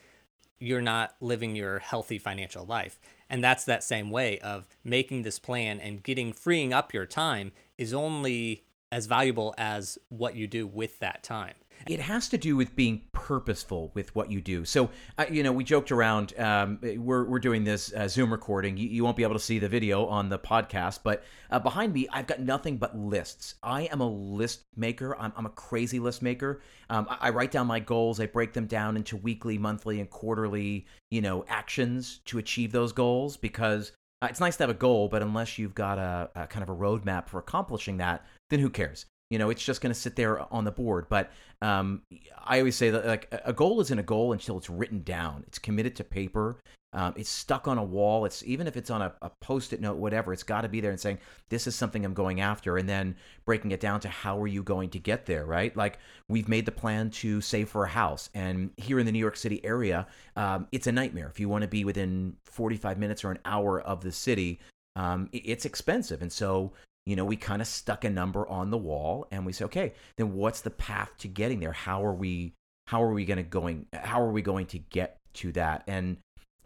you're 0.60 0.80
not 0.80 1.16
living 1.20 1.56
your 1.56 1.80
healthy 1.80 2.18
financial 2.18 2.64
life. 2.64 3.00
And 3.28 3.42
that's 3.42 3.64
that 3.64 3.82
same 3.82 4.12
way 4.12 4.38
of 4.38 4.68
making 4.84 5.22
this 5.22 5.40
plan 5.40 5.80
and 5.80 6.04
getting 6.04 6.32
freeing 6.32 6.72
up 6.72 6.94
your 6.94 7.04
time 7.04 7.50
is 7.76 7.92
only 7.92 8.62
as 8.92 9.06
valuable 9.06 9.56
as 9.58 9.98
what 10.08 10.36
you 10.36 10.46
do 10.46 10.68
with 10.68 11.00
that 11.00 11.24
time 11.24 11.54
it 11.86 12.00
has 12.00 12.28
to 12.30 12.38
do 12.38 12.56
with 12.56 12.74
being 12.74 13.02
purposeful 13.12 13.90
with 13.94 14.14
what 14.14 14.30
you 14.30 14.40
do. 14.40 14.64
So, 14.64 14.90
uh, 15.18 15.26
you 15.30 15.42
know, 15.42 15.52
we 15.52 15.64
joked 15.64 15.92
around. 15.92 16.38
Um, 16.38 16.78
we're 16.82 17.24
we're 17.24 17.38
doing 17.38 17.64
this 17.64 17.92
uh, 17.92 18.08
Zoom 18.08 18.32
recording. 18.32 18.76
You, 18.76 18.88
you, 18.88 19.04
won't 19.04 19.16
be 19.16 19.22
able 19.22 19.34
to 19.34 19.40
see 19.40 19.58
the 19.58 19.68
video 19.68 20.06
on 20.06 20.28
the 20.28 20.38
podcast, 20.38 21.00
but 21.02 21.24
uh, 21.50 21.58
behind 21.58 21.92
me, 21.92 22.08
I've 22.10 22.26
got 22.26 22.40
nothing 22.40 22.76
but 22.76 22.96
lists. 22.96 23.54
I 23.62 23.82
am 23.84 24.00
a 24.00 24.08
list 24.08 24.64
maker. 24.76 25.16
I'm, 25.18 25.32
I'm 25.36 25.46
a 25.46 25.50
crazy 25.50 25.98
list 25.98 26.22
maker. 26.22 26.60
Um, 26.90 27.06
I, 27.10 27.28
I, 27.28 27.30
write 27.30 27.50
down 27.50 27.66
my 27.66 27.80
goals. 27.80 28.20
I 28.20 28.26
break 28.26 28.52
them 28.52 28.66
down 28.66 28.96
into 28.96 29.16
weekly, 29.16 29.58
monthly, 29.58 30.00
and 30.00 30.08
quarterly, 30.08 30.86
you 31.10 31.20
know, 31.20 31.44
actions 31.48 32.20
to 32.26 32.38
achieve 32.38 32.72
those 32.72 32.92
goals 32.92 33.36
because. 33.36 33.92
Uh, 34.22 34.28
it's 34.30 34.40
nice 34.40 34.56
to 34.56 34.62
have 34.62 34.70
a 34.70 34.74
goal, 34.74 35.08
but 35.08 35.20
unless 35.20 35.58
you've 35.58 35.74
got 35.74 35.98
a, 35.98 36.30
a 36.34 36.46
kind 36.46 36.62
of 36.62 36.70
a 36.70 36.74
roadmap 36.74 37.28
for 37.28 37.38
accomplishing 37.38 37.98
that, 37.98 38.24
then 38.48 38.60
who 38.60 38.70
cares? 38.70 39.04
You 39.30 39.38
know, 39.38 39.50
it's 39.50 39.64
just 39.64 39.80
going 39.80 39.92
to 39.92 39.98
sit 39.98 40.16
there 40.16 40.52
on 40.52 40.64
the 40.64 40.70
board. 40.70 41.06
But 41.08 41.30
um, 41.62 42.02
I 42.44 42.58
always 42.58 42.76
say 42.76 42.90
that 42.90 43.06
like 43.06 43.28
a 43.44 43.52
goal 43.52 43.80
isn't 43.80 43.98
a 43.98 44.02
goal 44.02 44.32
until 44.32 44.58
it's 44.58 44.70
written 44.70 45.02
down. 45.02 45.44
It's 45.46 45.58
committed 45.58 45.96
to 45.96 46.04
paper. 46.04 46.58
Um, 46.94 47.12
it's 47.16 47.28
stuck 47.28 47.66
on 47.66 47.76
a 47.76 47.82
wall. 47.82 48.24
It's 48.24 48.44
even 48.44 48.68
if 48.68 48.76
it's 48.76 48.88
on 48.88 49.02
a, 49.02 49.12
a 49.20 49.30
post-it 49.40 49.80
note, 49.80 49.96
whatever. 49.96 50.32
It's 50.32 50.44
got 50.44 50.60
to 50.60 50.68
be 50.68 50.80
there 50.80 50.92
and 50.92 51.00
saying 51.00 51.18
this 51.48 51.66
is 51.66 51.74
something 51.74 52.04
I'm 52.04 52.14
going 52.14 52.40
after, 52.40 52.78
and 52.78 52.88
then 52.88 53.16
breaking 53.44 53.72
it 53.72 53.80
down 53.80 53.98
to 54.00 54.08
how 54.08 54.40
are 54.40 54.46
you 54.46 54.62
going 54.62 54.90
to 54.90 55.00
get 55.00 55.26
there, 55.26 55.44
right? 55.44 55.76
Like 55.76 55.98
we've 56.28 56.48
made 56.48 56.66
the 56.66 56.72
plan 56.72 57.10
to 57.10 57.40
save 57.40 57.68
for 57.68 57.84
a 57.84 57.88
house, 57.88 58.30
and 58.32 58.70
here 58.76 59.00
in 59.00 59.06
the 59.06 59.12
New 59.12 59.18
York 59.18 59.36
City 59.36 59.62
area, 59.64 60.06
um, 60.36 60.68
it's 60.70 60.86
a 60.86 60.92
nightmare. 60.92 61.28
If 61.28 61.40
you 61.40 61.48
want 61.48 61.62
to 61.62 61.68
be 61.68 61.84
within 61.84 62.36
45 62.44 62.96
minutes 62.96 63.24
or 63.24 63.32
an 63.32 63.40
hour 63.44 63.80
of 63.80 64.00
the 64.00 64.12
city, 64.12 64.60
um, 64.94 65.28
it's 65.32 65.64
expensive, 65.64 66.22
and 66.22 66.32
so 66.32 66.72
you 67.06 67.16
know, 67.16 67.24
we 67.24 67.36
kind 67.36 67.60
of 67.60 67.68
stuck 67.68 68.04
a 68.04 68.10
number 68.10 68.48
on 68.48 68.70
the 68.70 68.78
wall 68.78 69.26
and 69.30 69.44
we 69.44 69.52
say, 69.52 69.64
okay, 69.66 69.92
then 70.16 70.34
what's 70.34 70.62
the 70.62 70.70
path 70.70 71.12
to 71.18 71.28
getting 71.28 71.60
there? 71.60 71.72
How 71.72 72.04
are 72.04 72.14
we, 72.14 72.54
how 72.86 73.02
are 73.02 73.12
we 73.12 73.24
going 73.24 73.36
to 73.36 73.42
going, 73.42 73.86
how 73.92 74.22
are 74.22 74.30
we 74.30 74.42
going 74.42 74.66
to 74.66 74.78
get 74.78 75.18
to 75.34 75.52
that? 75.52 75.84
And, 75.86 76.16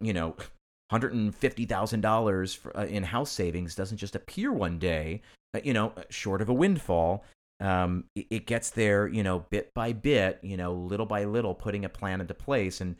you 0.00 0.12
know, 0.12 0.36
$150,000 0.92 2.76
uh, 2.76 2.86
in 2.86 3.02
house 3.02 3.32
savings 3.32 3.74
doesn't 3.74 3.98
just 3.98 4.14
appear 4.14 4.52
one 4.52 4.78
day, 4.78 5.22
uh, 5.54 5.60
you 5.64 5.72
know, 5.72 5.92
uh, 5.96 6.02
short 6.08 6.40
of 6.40 6.48
a 6.48 6.54
windfall. 6.54 7.24
Um, 7.60 8.04
it, 8.14 8.46
gets 8.46 8.70
there, 8.70 9.08
you 9.08 9.24
know, 9.24 9.40
bit 9.50 9.74
by 9.74 9.92
bit, 9.92 10.38
you 10.42 10.56
know, 10.56 10.72
little 10.72 11.06
by 11.06 11.24
little, 11.24 11.56
putting 11.56 11.84
a 11.84 11.88
plan 11.88 12.20
into 12.20 12.32
place. 12.32 12.80
And, 12.80 12.94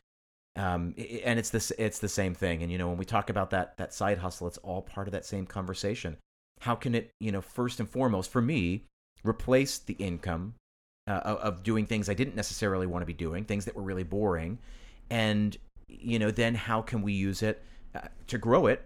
um, 0.57 0.97
and 1.25 1.39
it's 1.39 1.51
this, 1.51 1.71
it's 1.79 2.01
the 2.01 2.09
same 2.09 2.35
thing. 2.35 2.65
And, 2.65 2.73
you 2.73 2.77
know, 2.77 2.89
when 2.89 2.99
we 2.99 3.05
talk 3.05 3.31
about 3.31 3.51
that, 3.51 3.77
that 3.77 3.95
side 3.95 4.19
hustle, 4.19 4.49
it's 4.49 4.59
all 4.59 4.83
part 4.83 5.07
of 5.07 5.13
that 5.13 5.25
same 5.25 5.47
conversation 5.47 6.17
how 6.61 6.75
can 6.75 6.95
it, 6.95 7.11
you 7.21 7.33
know, 7.33 7.41
first 7.41 7.81
and 7.81 7.89
foremost 7.89 8.31
for 8.31 8.41
me, 8.41 8.85
replace 9.25 9.79
the 9.79 9.95
income 9.95 10.55
uh, 11.07 11.37
of 11.41 11.63
doing 11.63 11.87
things 11.87 12.09
I 12.09 12.15
didn't 12.15 12.37
necessarily 12.37 12.87
want 12.87 13.03
to 13.03 13.07
be 13.07 13.15
doing, 13.15 13.45
things 13.45 13.65
that 13.65 13.75
were 13.75 13.83
really 13.83 14.05
boring, 14.05 14.59
and 15.11 15.57
you 15.89 16.19
know, 16.19 16.31
then 16.31 16.55
how 16.55 16.83
can 16.83 17.03
we 17.03 17.13
use 17.13 17.43
it 17.43 17.63
uh, 17.95 18.01
to 18.27 18.37
grow 18.37 18.67
it 18.67 18.85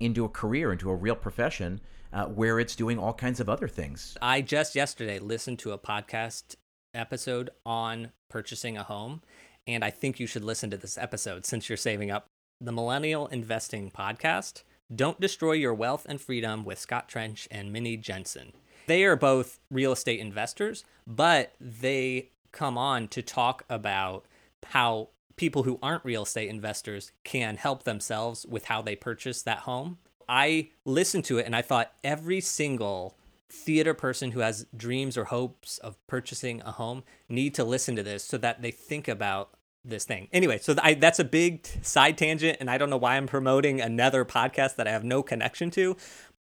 into 0.00 0.24
a 0.24 0.28
career, 0.28 0.72
into 0.72 0.90
a 0.90 0.94
real 0.94 1.14
profession 1.14 1.80
uh, 2.12 2.26
where 2.26 2.58
it's 2.58 2.74
doing 2.74 2.98
all 2.98 3.12
kinds 3.12 3.40
of 3.40 3.48
other 3.48 3.68
things. 3.68 4.16
I 4.20 4.40
just 4.40 4.74
yesterday 4.74 5.18
listened 5.18 5.58
to 5.60 5.72
a 5.72 5.78
podcast 5.78 6.56
episode 6.94 7.50
on 7.64 8.12
purchasing 8.28 8.76
a 8.76 8.82
home, 8.82 9.22
and 9.66 9.84
I 9.84 9.90
think 9.90 10.20
you 10.20 10.26
should 10.26 10.44
listen 10.44 10.70
to 10.70 10.76
this 10.76 10.98
episode 10.98 11.46
since 11.46 11.68
you're 11.68 11.76
saving 11.76 12.10
up. 12.10 12.26
The 12.60 12.72
Millennial 12.72 13.26
Investing 13.28 13.90
Podcast 13.90 14.62
don't 14.94 15.20
Destroy 15.20 15.52
Your 15.52 15.74
Wealth 15.74 16.06
and 16.08 16.20
Freedom 16.20 16.64
with 16.64 16.78
Scott 16.78 17.08
Trench 17.08 17.48
and 17.50 17.72
Mindy 17.72 17.96
Jensen. 17.96 18.52
They 18.86 19.04
are 19.04 19.16
both 19.16 19.60
real 19.70 19.92
estate 19.92 20.20
investors, 20.20 20.84
but 21.06 21.54
they 21.60 22.30
come 22.50 22.76
on 22.76 23.08
to 23.08 23.22
talk 23.22 23.64
about 23.70 24.26
how 24.66 25.08
people 25.36 25.62
who 25.62 25.78
aren't 25.82 26.04
real 26.04 26.22
estate 26.22 26.48
investors 26.48 27.12
can 27.24 27.56
help 27.56 27.84
themselves 27.84 28.46
with 28.46 28.66
how 28.66 28.82
they 28.82 28.94
purchase 28.94 29.42
that 29.42 29.60
home. 29.60 29.98
I 30.28 30.70
listened 30.84 31.24
to 31.26 31.38
it 31.38 31.46
and 31.46 31.56
I 31.56 31.62
thought 31.62 31.92
every 32.04 32.40
single 32.40 33.16
theater 33.50 33.92
person 33.92 34.32
who 34.32 34.40
has 34.40 34.66
dreams 34.74 35.16
or 35.16 35.24
hopes 35.24 35.78
of 35.78 36.04
purchasing 36.06 36.62
a 36.62 36.72
home 36.72 37.02
need 37.28 37.54
to 37.54 37.64
listen 37.64 37.96
to 37.96 38.02
this 38.02 38.24
so 38.24 38.38
that 38.38 38.62
they 38.62 38.70
think 38.70 39.08
about 39.08 39.50
this 39.84 40.04
thing. 40.04 40.28
Anyway, 40.32 40.58
so 40.58 40.74
I, 40.82 40.94
that's 40.94 41.18
a 41.18 41.24
big 41.24 41.66
side 41.82 42.16
tangent, 42.18 42.58
and 42.60 42.70
I 42.70 42.78
don't 42.78 42.90
know 42.90 42.96
why 42.96 43.16
I'm 43.16 43.26
promoting 43.26 43.80
another 43.80 44.24
podcast 44.24 44.76
that 44.76 44.86
I 44.86 44.90
have 44.90 45.04
no 45.04 45.22
connection 45.22 45.70
to. 45.72 45.96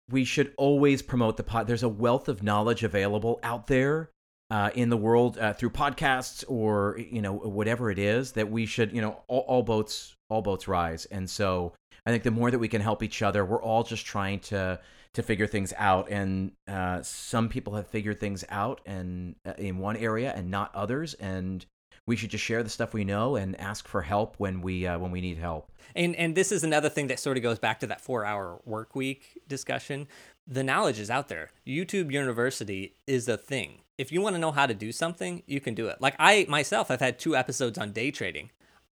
We 0.09 0.25
should 0.25 0.53
always 0.57 1.01
promote 1.01 1.37
the 1.37 1.43
pod. 1.43 1.67
There's 1.67 1.83
a 1.83 1.89
wealth 1.89 2.27
of 2.27 2.43
knowledge 2.43 2.83
available 2.83 3.39
out 3.41 3.67
there 3.67 4.09
uh, 4.51 4.69
in 4.75 4.89
the 4.89 4.97
world 4.97 5.37
uh, 5.37 5.53
through 5.53 5.71
podcasts 5.71 6.43
or 6.47 6.99
you 6.99 7.21
know 7.21 7.33
whatever 7.33 7.89
it 7.89 7.97
is 7.97 8.33
that 8.33 8.51
we 8.51 8.65
should 8.65 8.91
you 8.91 9.01
know 9.01 9.23
all, 9.27 9.39
all 9.47 9.63
boats 9.63 10.15
all 10.29 10.41
boats 10.41 10.67
rise. 10.67 11.05
And 11.05 11.29
so 11.29 11.73
I 12.05 12.11
think 12.11 12.23
the 12.23 12.31
more 12.31 12.51
that 12.51 12.59
we 12.59 12.67
can 12.67 12.81
help 12.81 13.01
each 13.01 13.21
other, 13.21 13.45
we're 13.45 13.61
all 13.61 13.83
just 13.83 14.05
trying 14.05 14.39
to 14.41 14.79
to 15.13 15.23
figure 15.23 15.47
things 15.47 15.73
out. 15.77 16.09
And 16.09 16.51
uh, 16.67 17.01
some 17.03 17.47
people 17.47 17.75
have 17.75 17.87
figured 17.87 18.19
things 18.19 18.43
out 18.49 18.81
and 18.85 19.35
uh, 19.45 19.53
in 19.57 19.77
one 19.77 19.95
area 19.95 20.33
and 20.35 20.49
not 20.49 20.73
others. 20.75 21.13
And 21.15 21.65
we 22.05 22.15
should 22.15 22.29
just 22.29 22.43
share 22.43 22.63
the 22.63 22.69
stuff 22.69 22.93
we 22.93 23.03
know 23.03 23.35
and 23.35 23.59
ask 23.59 23.87
for 23.87 24.01
help 24.01 24.35
when 24.37 24.61
we 24.61 24.85
uh, 24.85 24.99
when 24.99 25.11
we 25.11 25.21
need 25.21 25.37
help. 25.37 25.71
And 25.95 26.15
and 26.15 26.35
this 26.35 26.51
is 26.51 26.63
another 26.63 26.89
thing 26.89 27.07
that 27.07 27.19
sort 27.19 27.37
of 27.37 27.43
goes 27.43 27.59
back 27.59 27.79
to 27.81 27.87
that 27.87 28.01
four 28.01 28.25
hour 28.25 28.59
work 28.65 28.95
week 28.95 29.39
discussion. 29.47 30.07
The 30.45 30.63
knowledge 30.63 30.99
is 30.99 31.09
out 31.09 31.29
there. 31.29 31.51
YouTube 31.65 32.11
University 32.11 32.95
is 33.07 33.27
a 33.27 33.37
thing. 33.37 33.79
If 33.97 34.11
you 34.11 34.21
want 34.21 34.35
to 34.35 34.39
know 34.39 34.51
how 34.51 34.65
to 34.65 34.73
do 34.73 34.91
something, 34.91 35.43
you 35.45 35.61
can 35.61 35.75
do 35.75 35.87
it. 35.87 36.01
Like 36.01 36.15
I 36.19 36.45
myself 36.49 36.91
I've 36.91 36.99
had 36.99 37.19
two 37.19 37.35
episodes 37.35 37.77
on 37.77 37.91
day 37.91 38.11
trading. 38.11 38.49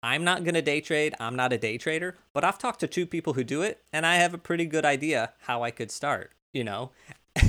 I'm 0.03 0.23
not 0.23 0.43
going 0.43 0.53
to 0.53 0.61
day 0.61 0.81
trade. 0.81 1.15
I'm 1.19 1.35
not 1.35 1.53
a 1.53 1.57
day 1.57 1.77
trader, 1.77 2.15
but 2.33 2.43
I've 2.43 2.59
talked 2.59 2.81
to 2.81 2.87
two 2.87 3.07
people 3.07 3.33
who 3.33 3.43
do 3.43 3.61
it 3.61 3.81
and 3.93 4.05
I 4.05 4.15
have 4.15 4.33
a 4.33 4.37
pretty 4.37 4.65
good 4.65 4.85
idea 4.85 5.33
how 5.41 5.63
I 5.63 5.71
could 5.71 5.91
start, 5.91 6.33
you 6.51 6.63
know. 6.63 6.91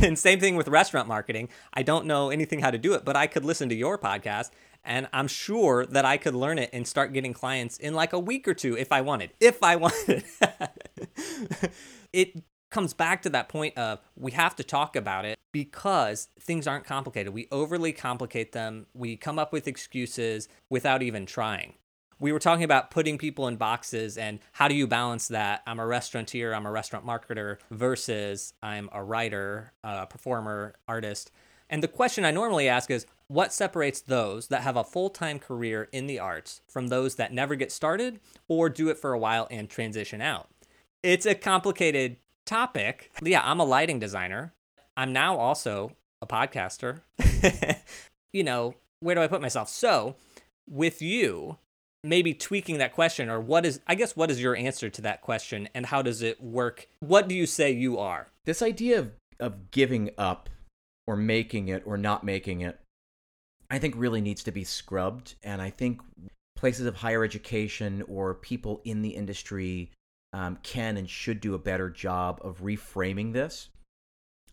And 0.02 0.18
same 0.18 0.38
thing 0.38 0.54
with 0.54 0.68
restaurant 0.68 1.08
marketing. 1.08 1.48
I 1.72 1.82
don't 1.82 2.04
know 2.04 2.28
anything 2.28 2.60
how 2.60 2.70
to 2.70 2.76
do 2.76 2.92
it, 2.92 3.06
but 3.06 3.16
I 3.16 3.26
could 3.26 3.42
listen 3.42 3.70
to 3.70 3.74
your 3.74 3.96
podcast 3.96 4.50
and 4.88 5.06
I'm 5.12 5.28
sure 5.28 5.84
that 5.86 6.06
I 6.06 6.16
could 6.16 6.34
learn 6.34 6.58
it 6.58 6.70
and 6.72 6.88
start 6.88 7.12
getting 7.12 7.34
clients 7.34 7.76
in 7.76 7.94
like 7.94 8.14
a 8.14 8.18
week 8.18 8.48
or 8.48 8.54
two 8.54 8.76
if 8.76 8.90
I 8.90 9.02
wanted. 9.02 9.30
If 9.38 9.62
I 9.62 9.76
wanted. 9.76 10.24
it 12.12 12.42
comes 12.70 12.94
back 12.94 13.22
to 13.22 13.30
that 13.30 13.48
point 13.48 13.76
of 13.76 14.00
we 14.16 14.32
have 14.32 14.56
to 14.56 14.64
talk 14.64 14.96
about 14.96 15.26
it 15.26 15.38
because 15.52 16.28
things 16.40 16.66
aren't 16.66 16.86
complicated. 16.86 17.34
We 17.34 17.48
overly 17.52 17.92
complicate 17.92 18.52
them. 18.52 18.86
We 18.94 19.16
come 19.16 19.38
up 19.38 19.52
with 19.52 19.68
excuses 19.68 20.48
without 20.70 21.02
even 21.02 21.26
trying. 21.26 21.74
We 22.18 22.32
were 22.32 22.40
talking 22.40 22.64
about 22.64 22.90
putting 22.90 23.18
people 23.18 23.46
in 23.46 23.56
boxes 23.56 24.16
and 24.16 24.40
how 24.52 24.68
do 24.68 24.74
you 24.74 24.86
balance 24.86 25.28
that? 25.28 25.62
I'm 25.66 25.78
a 25.78 25.86
restaurateur, 25.86 26.52
I'm 26.52 26.66
a 26.66 26.70
restaurant 26.70 27.06
marketer 27.06 27.58
versus 27.70 28.54
I'm 28.62 28.88
a 28.92 29.04
writer, 29.04 29.72
a 29.84 30.06
performer, 30.06 30.74
artist. 30.88 31.30
And 31.70 31.82
the 31.82 31.88
question 31.88 32.24
I 32.24 32.30
normally 32.30 32.68
ask 32.68 32.90
is 32.90 33.06
what 33.28 33.52
separates 33.52 34.00
those 34.00 34.48
that 34.48 34.62
have 34.62 34.76
a 34.76 34.84
full 34.84 35.10
time 35.10 35.38
career 35.38 35.88
in 35.92 36.06
the 36.06 36.18
arts 36.18 36.62
from 36.68 36.88
those 36.88 37.14
that 37.16 37.32
never 37.32 37.54
get 37.54 37.70
started 37.70 38.20
or 38.48 38.68
do 38.68 38.88
it 38.88 38.98
for 38.98 39.12
a 39.12 39.18
while 39.18 39.46
and 39.50 39.68
transition 39.68 40.20
out? 40.20 40.48
It's 41.02 41.26
a 41.26 41.34
complicated 41.34 42.16
topic. 42.46 43.12
Yeah, 43.22 43.42
I'm 43.44 43.60
a 43.60 43.64
lighting 43.64 43.98
designer. 43.98 44.52
I'm 44.96 45.12
now 45.12 45.36
also 45.36 45.92
a 46.20 46.26
podcaster. 46.26 47.02
you 48.32 48.42
know, 48.42 48.74
where 49.00 49.14
do 49.14 49.20
I 49.20 49.28
put 49.28 49.42
myself? 49.42 49.68
So, 49.68 50.16
with 50.68 51.00
you, 51.00 51.58
maybe 52.02 52.34
tweaking 52.34 52.78
that 52.78 52.94
question 52.94 53.28
or 53.28 53.40
what 53.40 53.66
is 53.66 53.80
I 53.86 53.94
guess 53.94 54.16
what 54.16 54.30
is 54.30 54.42
your 54.42 54.56
answer 54.56 54.88
to 54.88 55.02
that 55.02 55.20
question 55.20 55.68
and 55.74 55.86
how 55.86 56.02
does 56.02 56.22
it 56.22 56.42
work? 56.42 56.88
What 57.00 57.28
do 57.28 57.34
you 57.34 57.46
say 57.46 57.72
you 57.72 57.98
are? 57.98 58.28
This 58.44 58.62
idea 58.62 58.98
of 58.98 59.12
of 59.40 59.70
giving 59.70 60.10
up 60.18 60.48
or 61.06 61.16
making 61.16 61.68
it 61.68 61.82
or 61.86 61.96
not 61.96 62.24
making 62.24 62.60
it, 62.60 62.78
I 63.70 63.78
think 63.78 63.94
really 63.96 64.20
needs 64.20 64.42
to 64.44 64.52
be 64.52 64.64
scrubbed. 64.64 65.34
And 65.42 65.60
I 65.60 65.70
think 65.70 66.00
places 66.56 66.86
of 66.86 66.96
higher 66.96 67.24
education 67.24 68.02
or 68.08 68.34
people 68.34 68.80
in 68.84 69.02
the 69.02 69.10
industry 69.10 69.92
um, 70.32 70.58
can 70.62 70.96
and 70.96 71.08
should 71.08 71.40
do 71.40 71.54
a 71.54 71.58
better 71.58 71.88
job 71.88 72.40
of 72.42 72.62
reframing 72.62 73.32
this. 73.32 73.68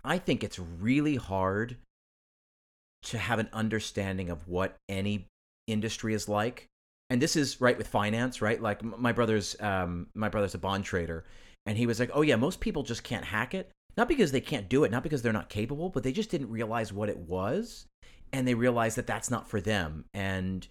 I 0.03 0.19
think 0.19 0.43
it's 0.43 0.59
really 0.59 1.15
hard 1.15 1.77
to 3.03 3.17
have 3.17 3.39
an 3.39 3.49
understanding 3.53 4.29
of 4.29 4.47
what 4.47 4.75
any 4.87 5.27
industry 5.67 6.13
is 6.13 6.29
like. 6.29 6.67
And 7.09 7.21
this 7.21 7.35
is 7.35 7.61
right 7.61 7.77
with 7.77 7.87
finance, 7.87 8.41
right? 8.41 8.61
Like 8.61 8.83
my 8.83 9.11
brother's, 9.11 9.55
um, 9.59 10.07
my 10.15 10.29
brother's 10.29 10.55
a 10.55 10.59
bond 10.59 10.85
trader, 10.85 11.23
and 11.65 11.77
he 11.77 11.85
was 11.85 11.99
like, 11.99 12.09
"Oh 12.13 12.23
yeah, 12.23 12.35
most 12.35 12.59
people 12.59 12.81
just 12.81 13.03
can't 13.03 13.25
hack 13.25 13.53
it." 13.53 13.71
Not 13.95 14.07
because 14.07 14.31
they 14.31 14.41
can't 14.41 14.69
do 14.69 14.83
it, 14.83 14.91
not 14.91 15.03
because 15.03 15.21
they're 15.21 15.31
not 15.31 15.49
capable, 15.49 15.89
but 15.89 16.03
they 16.03 16.11
just 16.11 16.31
didn't 16.31 16.49
realize 16.49 16.91
what 16.91 17.09
it 17.09 17.17
was 17.17 17.85
and 18.35 18.47
they 18.47 18.53
realize 18.53 18.95
that 18.95 19.07
that's 19.07 19.31
not 19.31 19.49
for 19.49 19.61
them. 19.61 20.05
And 20.13 20.67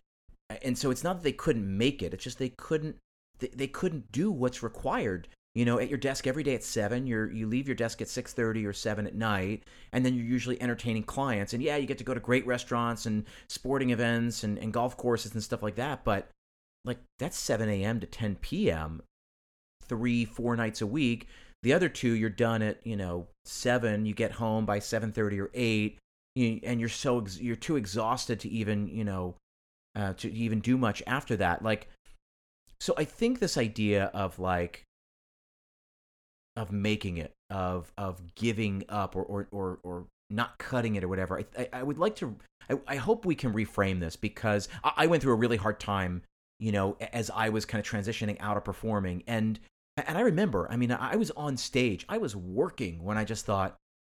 and 0.63 0.77
so 0.77 0.91
it's 0.91 1.05
not 1.05 1.17
that 1.17 1.23
they 1.25 1.33
couldn't 1.33 1.77
make 1.77 2.03
it, 2.03 2.15
it's 2.15 2.25
just 2.25 2.39
they 2.39 2.53
couldn't 2.57 2.97
they, 3.39 3.49
they 3.49 3.67
couldn't 3.67 4.13
do 4.13 4.31
what's 4.31 4.63
required 4.63 5.29
you 5.55 5.65
know, 5.65 5.79
at 5.79 5.89
your 5.89 5.99
desk 5.99 6.27
every 6.27 6.43
day 6.43 6.55
at 6.57 6.65
seven. 6.65 7.07
You're 7.07 7.31
you 7.31 7.47
leave 7.47 7.69
your 7.69 7.77
desk 7.77 8.03
at 8.03 8.09
six 8.09 8.33
thirty 8.33 8.67
or 8.67 8.73
seven 8.73 9.07
at 9.07 9.15
night, 9.15 9.63
and 9.93 10.05
then 10.05 10.15
you're 10.15 10.25
usually 10.25 10.61
entertaining 10.61 11.05
clients. 11.05 11.53
And 11.53 11.63
yeah, 11.63 11.77
you 11.77 11.87
get 11.87 11.99
to 11.99 12.05
go 12.05 12.13
to 12.13 12.19
great 12.19 12.45
restaurants 12.45 13.07
and 13.07 13.25
sporting 13.49 13.91
events 13.91 14.43
and, 14.43 14.59
and 14.59 14.73
golf 14.73 14.97
courses 14.97 15.33
and 15.33 15.43
stuff 15.43 15.63
like 15.63 15.77
that. 15.77 16.05
But 16.05 16.29
like 16.85 16.99
that's 17.21 17.39
seven 17.39 17.69
a.m. 17.69 18.01
to 18.01 18.07
ten 18.07 18.35
p.m. 18.35 19.03
three 19.85 20.25
four 20.25 20.57
nights 20.57 20.83
a 20.83 20.89
week. 20.89 21.29
The 21.63 21.73
other 21.73 21.89
two, 21.89 22.11
you're 22.11 22.31
done 22.31 22.61
at 22.61 22.85
you 22.85 22.97
know 22.97 23.29
seven. 23.45 24.07
You 24.07 24.15
get 24.15 24.33
home 24.33 24.67
by 24.67 24.81
seven 24.81 25.13
thirty 25.13 25.41
or 25.41 25.51
eight, 25.55 25.99
you, 26.35 26.61
and 26.63 26.81
you're 26.81 26.89
so 26.89 27.21
ex- 27.21 27.41
you're 27.41 27.57
too 27.57 27.77
exhausted 27.77 28.41
to 28.41 28.49
even 28.49 28.89
you 28.89 29.05
know 29.05 29.37
uh, 29.97 30.13
to 30.15 30.33
even 30.33 30.61
do 30.61 30.77
much 30.77 31.03
after 31.07 31.37
that. 31.37 31.63
Like, 31.63 31.89
so 32.81 32.95
I 32.97 33.05
think 33.05 33.39
this 33.39 33.57
idea 33.57 34.07
of 34.15 34.39
like 34.39 34.85
of 36.57 36.73
making 36.73 37.19
it, 37.19 37.33
of 37.51 37.93
of 37.97 38.35
giving 38.35 38.85
up, 38.89 39.17
or 39.17 39.23
or 39.23 39.49
or, 39.51 39.79
or 39.83 40.07
not 40.31 40.59
cutting 40.59 40.97
it, 40.97 41.05
or 41.05 41.09
whatever. 41.09 41.39
I 41.39 41.45
I, 41.63 41.69
I 41.75 41.83
would 41.83 41.99
like 41.99 42.17
to. 42.17 42.37
I, 42.71 42.79
I, 42.87 42.97
hope 42.97 43.27
we 43.27 43.35
can 43.35 43.53
reframe 43.53 44.01
this 44.01 44.17
because 44.17 44.71
I, 44.83 44.93
I 44.97 45.07
went 45.07 45.23
through 45.23 45.35
a 45.35 45.37
really 45.37 45.59
hard 45.59 45.79
time, 45.79 46.23
you 46.59 46.73
know, 46.73 46.97
as 47.13 47.31
I 47.31 47.51
was 47.51 47.67
kind 47.67 47.79
of 47.85 47.91
transitioning 47.91 48.39
out 48.41 48.57
of 48.57 48.65
performing, 48.65 49.23
and 49.27 49.61
and 49.97 50.19
I 50.19 50.23
remember, 50.23 50.67
I 50.71 50.77
mean, 50.77 50.91
I 50.91 51.17
was 51.17 51.31
on 51.33 51.57
stage, 51.57 52.05
I 52.09 52.19
was 52.19 52.35
working 52.35 53.05
when 53.05 53.17
I 53.17 53.25
just 53.25 53.47
thought, 53.47 53.77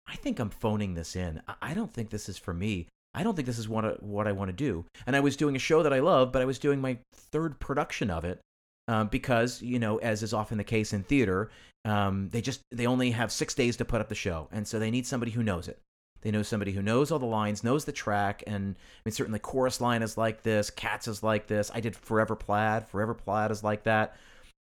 I 0.08 0.16
think 0.16 0.40
I'm 0.40 0.50
phoning 0.50 0.94
this 0.94 1.16
in. 1.16 1.42
I 1.62 1.74
don't 1.74 1.94
think 1.94 2.10
this 2.10 2.30
is 2.30 2.38
for 2.38 2.54
me. 2.54 2.88
I 3.14 3.24
don't 3.24 3.36
think 3.36 3.46
this 3.46 3.60
is 3.60 3.70
what 3.70 3.86
I, 3.86 3.90
what 4.02 4.28
I 4.28 4.34
want 4.34 4.50
to 4.50 4.54
do. 4.54 4.86
And 5.08 5.16
I 5.16 5.22
was 5.22 5.38
doing 5.38 5.56
a 5.56 5.60
show 5.60 5.82
that 5.84 5.94
I 5.94 6.00
love, 6.00 6.32
but 6.32 6.42
I 6.42 6.46
was 6.46 6.60
doing 6.60 6.82
my 6.82 6.98
third 7.14 7.60
production 7.60 8.10
of 8.10 8.26
it 8.26 8.42
um, 8.88 9.08
because 9.08 9.62
you 9.62 9.80
know, 9.80 9.98
as 9.98 10.24
is 10.24 10.34
often 10.34 10.58
the 10.58 10.64
case 10.64 10.94
in 10.94 11.04
theater, 11.04 11.50
um, 11.86 12.30
they 12.30 12.42
just 12.42 12.62
they 12.72 12.86
only 12.86 13.12
have 13.12 13.32
six 13.32 13.54
days 13.54 13.78
to 13.78 13.86
put 13.86 14.02
up 14.02 14.10
the 14.10 14.16
show, 14.16 14.48
and 14.52 14.68
so 14.68 14.80
they 14.80 14.92
need 14.92 15.08
somebody 15.08 15.32
who 15.32 15.44
knows 15.44 15.68
it. 15.68 15.80
They 16.22 16.32
know 16.32 16.44
somebody 16.44 16.72
who 16.72 16.82
knows 16.82 17.12
all 17.12 17.20
the 17.20 17.26
lines, 17.26 17.64
knows 17.64 17.86
the 17.86 17.92
track, 17.92 18.44
and 18.48 18.76
I 18.76 19.02
mean 19.06 19.14
certainly 19.14 19.40
chorus 19.40 19.82
line 19.82 20.02
is 20.02 20.18
like 20.18 20.44
this, 20.44 20.70
Cats 20.70 21.08
is 21.08 21.24
like 21.24 21.48
this. 21.48 21.72
I 21.74 21.80
did 21.80 21.96
Forever 21.96 22.36
Plaid, 22.36 22.88
Forever 22.88 23.14
Plaid 23.14 23.52
is 23.52 23.64
like 23.64 23.84
that. 23.84 24.18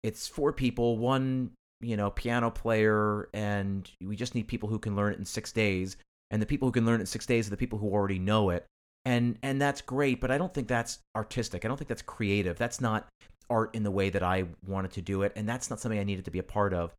It's 0.03 0.27
four 0.27 0.53
people, 0.53 0.97
one 0.97 1.51
you 1.81 1.97
know 1.97 2.09
piano 2.09 2.51
player, 2.51 3.29
and 3.33 3.89
we 4.01 4.15
just 4.15 4.35
need 4.35 4.47
people 4.47 4.69
who 4.69 4.79
can 4.79 4.95
learn 4.95 5.13
it 5.13 5.19
in 5.19 5.25
six 5.25 5.51
days. 5.51 5.97
And 6.31 6.41
the 6.41 6.45
people 6.45 6.67
who 6.67 6.71
can 6.71 6.85
learn 6.85 6.99
it 6.99 7.01
in 7.01 7.07
six 7.07 7.25
days 7.25 7.47
are 7.47 7.51
the 7.51 7.57
people 7.57 7.79
who 7.79 7.89
already 7.89 8.19
know 8.19 8.51
it 8.51 8.65
and 9.05 9.39
and 9.41 9.61
that's 9.61 9.79
great 9.79 10.19
but 10.19 10.29
i 10.29 10.37
don't 10.37 10.53
think 10.53 10.67
that's 10.67 10.99
artistic 11.15 11.63
i 11.63 11.69
don't 11.69 11.77
think 11.77 11.87
that's 11.87 12.01
creative 12.01 12.57
that's 12.57 12.81
not 12.81 13.07
art 13.49 13.73
in 13.75 13.83
the 13.83 13.91
way 13.91 14.09
that 14.09 14.23
I 14.23 14.45
wanted 14.65 14.91
to 14.91 15.01
do 15.01 15.23
it, 15.23 15.33
and 15.35 15.47
that's 15.47 15.69
not 15.69 15.79
something 15.79 15.99
I 15.99 16.03
needed 16.03 16.25
to 16.25 16.31
be 16.31 16.39
a 16.39 16.43
part 16.43 16.73
of. 16.73 16.93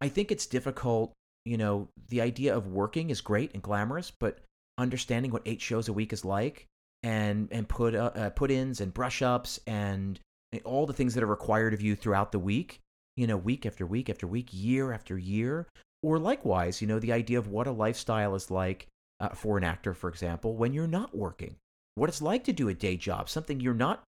I 0.00 0.08
think 0.08 0.30
it's 0.30 0.46
difficult. 0.46 1.12
You 1.44 1.56
know, 1.56 1.88
the 2.08 2.20
idea 2.20 2.56
of 2.56 2.68
working 2.68 3.10
is 3.10 3.20
great 3.20 3.52
and 3.52 3.62
glamorous, 3.62 4.10
but 4.10 4.38
understanding 4.78 5.32
what 5.32 5.42
eight 5.44 5.60
shows 5.60 5.88
a 5.88 5.92
week 5.92 6.12
is 6.12 6.24
like, 6.24 6.66
and 7.02 7.48
and 7.50 7.68
put 7.68 7.94
uh, 7.94 8.12
uh, 8.14 8.30
put 8.30 8.50
ins 8.50 8.80
and 8.80 8.94
brush 8.94 9.22
ups 9.22 9.58
and 9.66 10.20
all 10.64 10.86
the 10.86 10.92
things 10.92 11.14
that 11.14 11.24
are 11.24 11.28
required 11.28 11.74
of 11.74 11.82
you 11.82 11.96
throughout 11.96 12.32
the 12.32 12.38
week. 12.38 12.80
You 13.16 13.26
know, 13.26 13.36
week 13.36 13.66
after 13.66 13.86
week 13.86 14.08
after 14.08 14.26
week, 14.26 14.48
year 14.52 14.92
after 14.92 15.18
year, 15.18 15.66
or 16.02 16.18
likewise, 16.18 16.80
you 16.80 16.88
know, 16.88 16.98
the 16.98 17.12
idea 17.12 17.38
of 17.38 17.48
what 17.48 17.66
a 17.66 17.72
lifestyle 17.72 18.34
is 18.34 18.50
like 18.50 18.88
uh, 19.20 19.28
for 19.30 19.58
an 19.58 19.64
actor, 19.64 19.94
for 19.94 20.08
example, 20.08 20.56
when 20.56 20.72
you're 20.72 20.86
not 20.86 21.16
working. 21.16 21.56
What 21.94 22.08
it's 22.08 22.22
like 22.22 22.44
to 22.44 22.52
do 22.52 22.68
a 22.68 22.74
day 22.74 22.96
job, 22.96 23.28
something 23.28 23.60
you're 23.60 23.74
not 23.74 24.02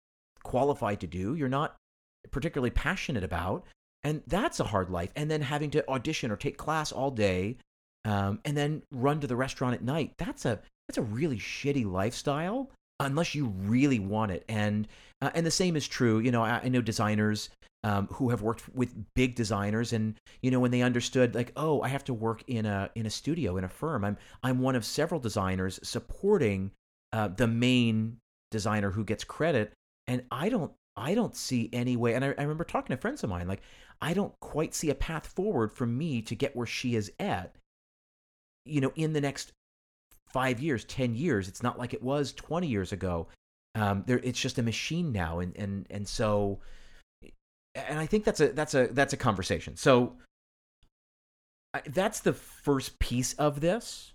qualified 0.43 1.01
to 1.01 1.07
do, 1.07 1.35
you're 1.35 1.49
not 1.49 1.77
particularly 2.31 2.71
passionate 2.71 3.25
about. 3.25 3.65
And 4.03 4.23
that's 4.27 4.61
a 4.61 4.65
hard 4.65 4.91
life. 4.91 5.11
And 5.17 5.31
then 5.31 5.43
having 5.43 5.71
to 5.73 5.89
audition 5.89 6.31
or 6.31 6.37
take 6.37 6.57
class 6.57 6.93
all 6.93 7.11
day 7.11 7.57
um, 8.05 8.41
and 8.45 8.57
then 8.57 8.83
run 8.91 9.21
to 9.21 9.27
the 9.27 9.37
restaurant 9.37 9.75
at 9.75 9.83
night. 9.83 10.13
That's 10.19 10.45
a 10.45 10.61
that's 10.89 10.99
a 10.99 11.03
really 11.03 11.39
shitty 11.39 11.91
lifestyle 11.91 12.71
unless 13.01 13.35
you 13.35 13.47
really 13.47 13.99
want 13.99 14.31
it. 14.31 14.45
And 14.49 14.87
uh, 15.23 15.31
and 15.35 15.45
the 15.45 15.51
same 15.51 15.77
is 15.77 15.89
true. 15.89 16.19
You 16.19 16.31
know, 16.31 16.43
I, 16.43 16.61
I 16.63 16.69
know 16.69 16.81
designers 16.81 17.51
um, 17.83 18.09
who 18.13 18.31
have 18.31 18.43
worked 18.43 18.69
with 18.75 18.95
big 19.15 19.35
designers, 19.35 19.93
and 19.93 20.15
you 20.43 20.51
know 20.51 20.61
when 20.61 20.71
they 20.71 20.83
understood 20.83 21.35
like, 21.35 21.53
oh, 21.57 21.81
I 21.83 21.89
have 21.89 22.05
to 22.05 22.15
work 22.15 22.45
in 22.47 22.67
a 22.67 22.91
in 22.95 23.07
a 23.07 23.11
studio 23.11 23.57
in 23.57 23.65
a 23.65 23.69
firm. 23.69 24.05
I'm 24.05 24.17
I'm 24.43 24.61
one 24.61 24.77
of 24.77 24.85
several 24.85 25.19
designers 25.19 25.81
supporting 25.83 26.71
uh, 27.13 27.29
the 27.29 27.47
main 27.47 28.19
designer 28.51 28.91
who 28.91 29.05
gets 29.05 29.25
credit, 29.25 29.73
and 30.07 30.23
I 30.31 30.49
don't 30.49 30.73
I 30.97 31.15
don't 31.15 31.35
see 31.35 31.71
any 31.73 31.97
way. 31.97 32.15
And 32.15 32.25
I, 32.25 32.29
I 32.29 32.43
remember 32.43 32.65
talking 32.65 32.95
to 32.95 33.01
friends 33.01 33.25
of 33.25 33.31
mine, 33.31 33.49
like 33.49 33.63
I 34.03 34.15
don't 34.15 34.39
quite 34.41 34.75
see 34.75 34.91
a 34.91 34.95
path 34.95 35.27
forward 35.27 35.73
for 35.73 35.87
me 35.87 36.23
to 36.23 36.35
get 36.35 36.55
where 36.55 36.67
she 36.67 36.95
is 36.95 37.11
at. 37.19 37.57
You 38.67 38.83
know, 38.83 38.93
in 38.95 39.15
the 39.15 39.21
next 39.23 39.53
five 40.33 40.61
years, 40.61 40.85
ten 40.85 41.15
years, 41.15 41.49
it's 41.49 41.63
not 41.63 41.79
like 41.79 41.95
it 41.95 42.03
was 42.03 42.33
twenty 42.33 42.67
years 42.67 42.93
ago. 42.93 43.29
Um, 43.75 44.05
there, 44.07 44.21
it's 44.23 44.41
just 44.41 44.59
a 44.59 44.63
machine 44.63 45.13
now, 45.13 45.41
and 45.41 45.57
and 45.57 45.87
and 45.91 46.07
so, 46.07 46.59
and 47.75 47.99
I 47.99 48.07
think 48.07 48.25
that's 48.25 48.41
a 48.41 48.49
that's 48.49 48.75
a 48.75 48.89
that's 48.89 49.13
a 49.13 49.17
conversation. 49.17 49.77
So 49.77 50.17
I, 51.75 51.83
that's 51.87 52.21
the 52.21 52.33
first 52.33 52.99
piece 52.99 53.33
of 53.35 53.61
this. 53.61 54.13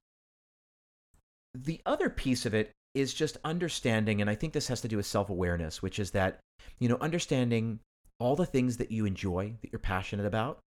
The 1.54 1.82
other 1.86 2.10
piece 2.10 2.46
of 2.46 2.54
it 2.54 2.72
is 2.94 3.14
just 3.14 3.38
understanding, 3.44 4.22
and 4.22 4.30
I 4.30 4.36
think 4.36 4.54
this 4.54 4.68
has 4.68 4.82
to 4.82 4.88
do 4.88 4.98
with 4.98 5.06
self 5.06 5.30
awareness, 5.30 5.82
which 5.82 6.00
is 6.00 6.12
that, 6.12 6.40
you 6.80 6.90
know, 6.90 6.98
understanding 7.00 7.80
all 8.20 8.36
the 8.36 8.46
things 8.46 8.78
that 8.78 8.92
you 8.92 9.06
enjoy, 9.06 9.54
that 9.62 9.72
you're 9.72 9.80
passionate 9.80 10.26
about, 10.26 10.60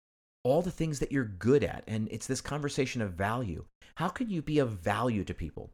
all 0.48 0.62
the 0.62 0.70
things 0.70 0.98
that 0.98 1.12
you're 1.12 1.24
good 1.24 1.62
at. 1.62 1.84
And 1.86 2.08
it's 2.10 2.26
this 2.26 2.40
conversation 2.40 3.02
of 3.02 3.12
value. 3.12 3.64
How 3.96 4.08
can 4.08 4.30
you 4.30 4.42
be 4.42 4.58
of 4.58 4.70
value 4.70 5.24
to 5.24 5.34
people? 5.34 5.70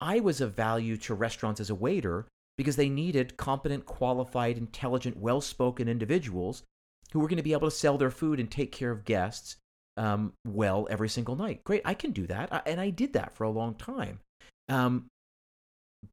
I 0.00 0.20
was 0.20 0.40
of 0.40 0.54
value 0.54 0.96
to 0.98 1.14
restaurants 1.14 1.60
as 1.60 1.70
a 1.70 1.74
waiter 1.74 2.26
because 2.56 2.76
they 2.76 2.88
needed 2.88 3.36
competent, 3.36 3.86
qualified, 3.86 4.58
intelligent, 4.58 5.16
well 5.16 5.40
spoken 5.40 5.88
individuals 5.88 6.62
who 7.12 7.20
were 7.20 7.28
going 7.28 7.36
to 7.36 7.42
be 7.42 7.52
able 7.52 7.70
to 7.70 7.76
sell 7.76 7.98
their 7.98 8.10
food 8.10 8.40
and 8.40 8.50
take 8.50 8.72
care 8.72 8.90
of 8.90 9.04
guests 9.04 9.56
um, 9.96 10.32
well 10.46 10.86
every 10.90 11.08
single 11.08 11.36
night. 11.36 11.62
Great, 11.64 11.82
I 11.84 11.94
can 11.94 12.10
do 12.10 12.26
that. 12.26 12.62
And 12.66 12.80
I 12.80 12.90
did 12.90 13.12
that 13.12 13.34
for 13.34 13.44
a 13.44 13.50
long 13.50 13.74
time. 13.74 14.20
Um, 14.68 15.06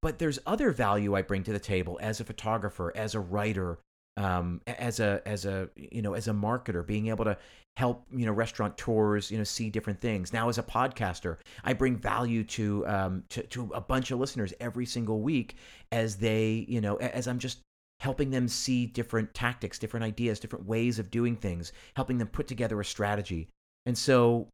but 0.02 0.20
there's 0.20 0.40
other 0.46 0.72
value 0.72 1.16
I 1.16 1.22
bring 1.22 1.44
to 1.44 1.54
the 1.54 1.60
table 1.60 2.00
as 2.02 2.20
a 2.20 2.24
photographer, 2.24 2.92
as 2.96 3.14
a 3.14 3.20
writer, 3.20 3.80
um, 4.18 4.62
as 4.68 5.00
a 5.00 5.22
as 5.26 5.46
a 5.46 5.70
you 5.76 6.02
know 6.02 6.14
as 6.14 6.28
a 6.28 6.32
marketer, 6.32 6.86
being 6.86 7.08
able 7.08 7.26
to 7.26 7.38
help 7.78 8.06
you 8.12 8.26
know 8.26 8.32
restaurateurs 8.32 9.32
you 9.32 9.38
know 9.38 9.44
see 9.44 9.70
different 9.70 10.00
things. 10.00 10.34
Now 10.34 10.50
as 10.50 10.58
a 10.58 10.64
podcaster, 10.64 11.38
I 11.64 11.74
bring 11.74 11.98
value 11.98 12.44
to 12.46 12.88
um, 12.88 13.24
to, 13.30 13.44
to 13.44 13.72
a 13.74 13.82
bunch 13.82 14.12
of 14.12 14.20
listeners 14.20 14.54
every 14.60 14.86
single 14.86 15.22
week 15.22 15.56
as 15.92 16.18
they 16.18 16.66
you 16.68 16.82
know 16.82 16.96
as 16.98 17.28
I'm 17.28 17.40
just 17.40 17.60
helping 18.02 18.32
them 18.32 18.48
see 18.48 18.88
different 18.88 19.32
tactics, 19.34 19.78
different 19.78 20.04
ideas, 20.04 20.40
different 20.40 20.66
ways 20.66 20.98
of 20.98 21.12
doing 21.12 21.36
things, 21.36 21.72
helping 21.96 22.18
them 22.18 22.28
put 22.28 22.48
together 22.48 22.80
a 22.82 22.86
strategy. 22.86 23.48
And 23.86 23.98
so 23.98 24.48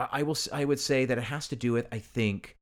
I 0.00 0.22
will 0.22 0.36
I 0.52 0.64
would 0.64 0.80
say 0.80 1.04
that 1.04 1.18
it 1.18 1.24
has 1.24 1.48
to 1.48 1.56
do 1.56 1.72
with 1.72 1.86
I 1.92 1.98
think 1.98 2.56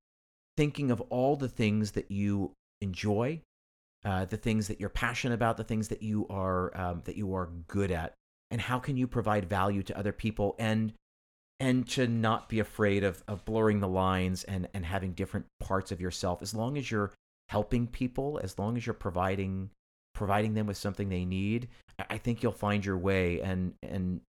thinking 0.57 0.91
of 0.91 1.01
all 1.03 1.37
the 1.37 1.49
things 1.49 1.93
that 1.93 2.11
you 2.11 2.53
enjoy, 2.81 3.41
uh, 4.05 4.25
the 4.25 4.37
things 4.37 4.69
that 4.69 4.81
you're 4.81 4.89
passionate 4.89 5.35
about, 5.35 5.57
the 5.57 5.65
things 5.65 5.89
that 5.89 6.03
you 6.03 6.27
are 6.29 6.77
um, 6.77 7.03
that 7.05 7.17
you 7.17 7.35
are 7.35 7.51
good 7.67 7.91
at, 7.91 8.15
and 8.51 8.61
how 8.61 8.79
can 8.79 8.97
you 8.97 9.07
provide 9.07 9.49
value 9.49 9.83
to 9.83 9.99
other 9.99 10.13
people 10.13 10.57
and 10.59 10.93
and 11.59 11.87
to 11.91 12.07
not 12.07 12.49
be 12.49 12.59
afraid 12.59 13.05
of 13.05 13.23
of 13.29 13.45
blurring 13.45 13.81
the 13.81 13.89
lines 13.89 14.45
and 14.45 14.69
and 14.75 14.87
having 14.87 15.13
different 15.13 15.47
parts 15.61 15.93
of 15.93 16.01
yourself. 16.01 16.43
As 16.43 16.55
long 16.55 16.79
as 16.79 16.91
you're 16.91 17.13
helping 17.49 17.85
people 17.89 18.39
as 18.45 18.57
long 18.61 18.77
as 18.77 18.87
you're 18.87 18.95
providing 18.95 19.71
providing 20.15 20.55
them 20.55 20.69
with 20.69 20.77
something 20.77 21.09
they 21.09 21.25
need 21.25 21.67
i 22.09 22.17
think 22.17 22.43
you'll 22.43 22.53
find 22.53 22.85
your 22.85 22.97
way. 22.97 23.41
And 23.41 23.75
and 23.83 24.21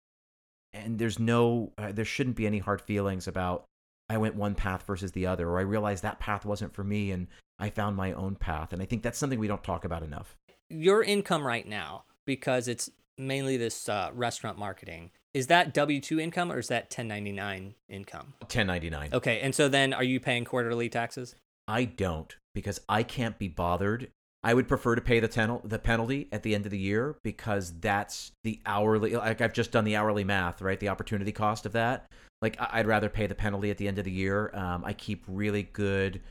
and 0.74 0.98
there's 0.98 1.20
no 1.20 1.72
uh, 1.78 1.92
there 1.92 2.06
shouldn't 2.06 2.36
be 2.36 2.48
any 2.48 2.60
hard 2.60 2.82
feelings 2.82 3.28
about 3.28 3.66
I 4.10 4.18
went 4.18 4.36
one 4.36 4.56
path 4.56 4.84
versus 4.86 5.14
the 5.14 5.28
other, 5.28 5.48
or 5.48 5.60
I 5.60 5.64
realized 5.64 6.04
that 6.04 6.20
path 6.20 6.46
wasn't 6.46 6.74
for 6.74 6.84
me 6.84 7.12
and 7.12 7.28
I 7.62 7.70
found 7.70 7.96
my 7.96 8.12
own 8.14 8.36
path. 8.36 8.74
And 8.74 8.82
I 8.82 8.86
think 8.86 9.04
that's 9.04 9.18
something 9.18 9.40
we 9.40 9.48
don't 9.48 9.64
talk 9.64 9.86
about 9.86 10.04
enough. 10.04 10.36
Your 10.70 11.04
income 11.04 11.46
right 11.46 11.68
now, 11.68 12.04
because 12.26 12.68
it's 12.68 12.90
mainly 13.18 13.58
this 13.58 13.88
uh, 13.88 14.10
restaurant 14.14 14.58
marketing, 14.58 15.12
is 15.34 15.48
that 15.48 15.74
W 15.74 16.02
2 16.02 16.20
income 16.20 16.52
or 16.52 16.60
is 16.60 16.68
that 16.68 16.86
1099 16.86 17.76
income? 17.88 18.34
1099. 18.40 19.10
Okay. 19.14 19.40
And 19.40 19.56
so 19.56 19.70
then 19.70 19.94
are 19.94 20.04
you 20.04 20.20
paying 20.20 20.44
quarterly 20.44 20.90
taxes? 20.90 21.36
I 21.68 21.86
don't 21.86 22.36
because 22.54 22.82
I 22.90 23.04
can't 23.04 23.38
be 23.38 23.48
bothered. 23.48 24.10
I 24.44 24.56
would 24.56 24.68
prefer 24.68 24.96
to 24.96 25.02
pay 25.02 25.20
the, 25.20 25.28
ten- 25.28 25.62
the 25.64 25.78
penalty 25.78 26.28
at 26.32 26.42
the 26.42 26.56
end 26.56 26.66
of 26.66 26.72
the 26.72 26.80
year 26.80 27.16
because 27.24 27.80
that's 27.80 28.32
the 28.44 28.60
hourly, 28.66 29.16
like 29.16 29.40
I've 29.40 29.54
just 29.54 29.72
done 29.72 29.84
the 29.84 29.96
hourly 29.96 30.24
math, 30.24 30.62
right? 30.62 30.80
The 30.80 30.90
opportunity 30.90 31.32
cost 31.32 31.68
of 31.68 31.74
that 31.74 32.08
like 32.42 32.58
I'd 32.60 32.88
rather 32.88 33.10
pay 33.10 33.28
the 33.28 33.36
penalty 33.36 33.70
at 33.70 33.78
the 33.78 33.88
end 33.88 34.00
of 34.00 34.06
the 34.06 34.12
year. 34.12 34.52
Um, 34.54 34.84
I 34.84 34.94
keep 34.94 35.24
really 35.28 35.64
good. 35.64 36.22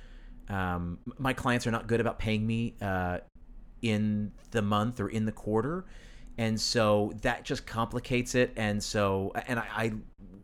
Um, 0.50 0.98
my 1.18 1.32
clients 1.32 1.66
are 1.66 1.70
not 1.70 1.86
good 1.86 2.00
about 2.00 2.18
paying 2.18 2.46
me 2.46 2.74
uh, 2.82 3.18
in 3.82 4.32
the 4.50 4.60
month 4.60 5.00
or 5.00 5.08
in 5.08 5.24
the 5.24 5.32
quarter, 5.32 5.86
and 6.38 6.60
so 6.60 7.12
that 7.22 7.44
just 7.44 7.66
complicates 7.66 8.34
it. 8.34 8.52
And 8.56 8.82
so, 8.82 9.32
and 9.46 9.58
I, 9.60 9.66
I 9.76 9.92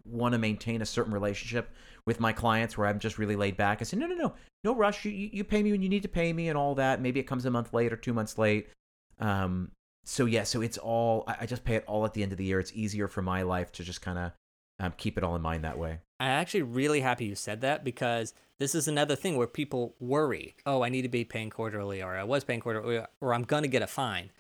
want 0.05 0.33
to 0.33 0.39
maintain 0.39 0.81
a 0.83 0.87
certain 0.87 1.13
relationship 1.13 1.71
with 2.07 2.21
my 2.21 2.33
clients 2.33 2.79
where 2.79 2.87
I'm 2.87 2.99
just 2.99 3.19
really 3.19 3.37
laid 3.37 3.57
back. 3.57 3.81
I 3.81 3.85
say, 3.85 3.97
no, 3.97 4.07
no, 4.07 4.15
no, 4.15 4.35
no 4.63 4.75
rush. 4.75 5.05
You, 5.05 5.11
you, 5.11 5.45
pay 5.45 5.63
me 5.63 5.73
when 5.73 5.83
you 5.83 5.89
need 5.89 6.03
to 6.03 6.09
pay 6.09 6.33
me 6.33 6.49
and 6.49 6.57
all 6.57 6.77
that. 6.77 7.01
Maybe 7.01 7.19
it 7.19 7.25
comes 7.25 7.45
a 7.45 7.51
month 7.51 7.75
late 7.75 7.93
or 7.93 7.97
two 7.97 8.13
months 8.15 8.39
late. 8.39 8.69
Um, 9.19 9.73
so 10.05 10.25
yeah, 10.25 10.45
so 10.45 10.61
it's 10.61 10.79
all, 10.79 11.25
I, 11.27 11.37
I 11.41 11.47
just 11.47 11.65
pay 11.65 11.75
it 11.75 11.85
all 11.87 12.05
at 12.05 12.15
the 12.15 12.23
end 12.23 12.31
of 12.31 12.39
the 12.39 12.45
year. 12.45 12.61
It's 12.61 12.73
easier 12.75 13.09
for 13.09 13.23
my 13.23 13.43
life 13.43 13.73
to 13.73 13.83
just 13.83 14.03
kind 14.03 14.19
of 14.19 14.33
um, 14.79 14.95
keep 14.97 15.19
it 15.19 15.25
all 15.25 15.35
in 15.35 15.43
mind 15.43 15.65
that 15.65 15.79
way. 15.79 15.99
I'm 16.19 16.29
actually 16.29 16.63
really 16.63 17.01
happy 17.01 17.27
you 17.27 17.35
said 17.35 17.61
that 17.61 17.85
because 17.85 18.33
this 18.59 18.75
is 18.75 18.89
another 18.89 19.17
thing 19.17 19.37
where 19.37 19.47
people 19.47 19.95
worry. 20.01 20.57
Oh, 20.65 20.83
I 20.83 20.89
need 20.89 21.03
to 21.03 21.09
be 21.09 21.25
paying 21.25 21.51
quarterly, 21.51 22.03
or 22.03 22.17
I 22.17 22.25
was 22.25 22.45
paying 22.45 22.61
quarterly, 22.61 23.03
or 23.21 23.35
I'm 23.35 23.45
going 23.45 23.63
to 23.63 23.69
get 23.69 23.83
a 23.83 23.87
fine. 23.87 24.31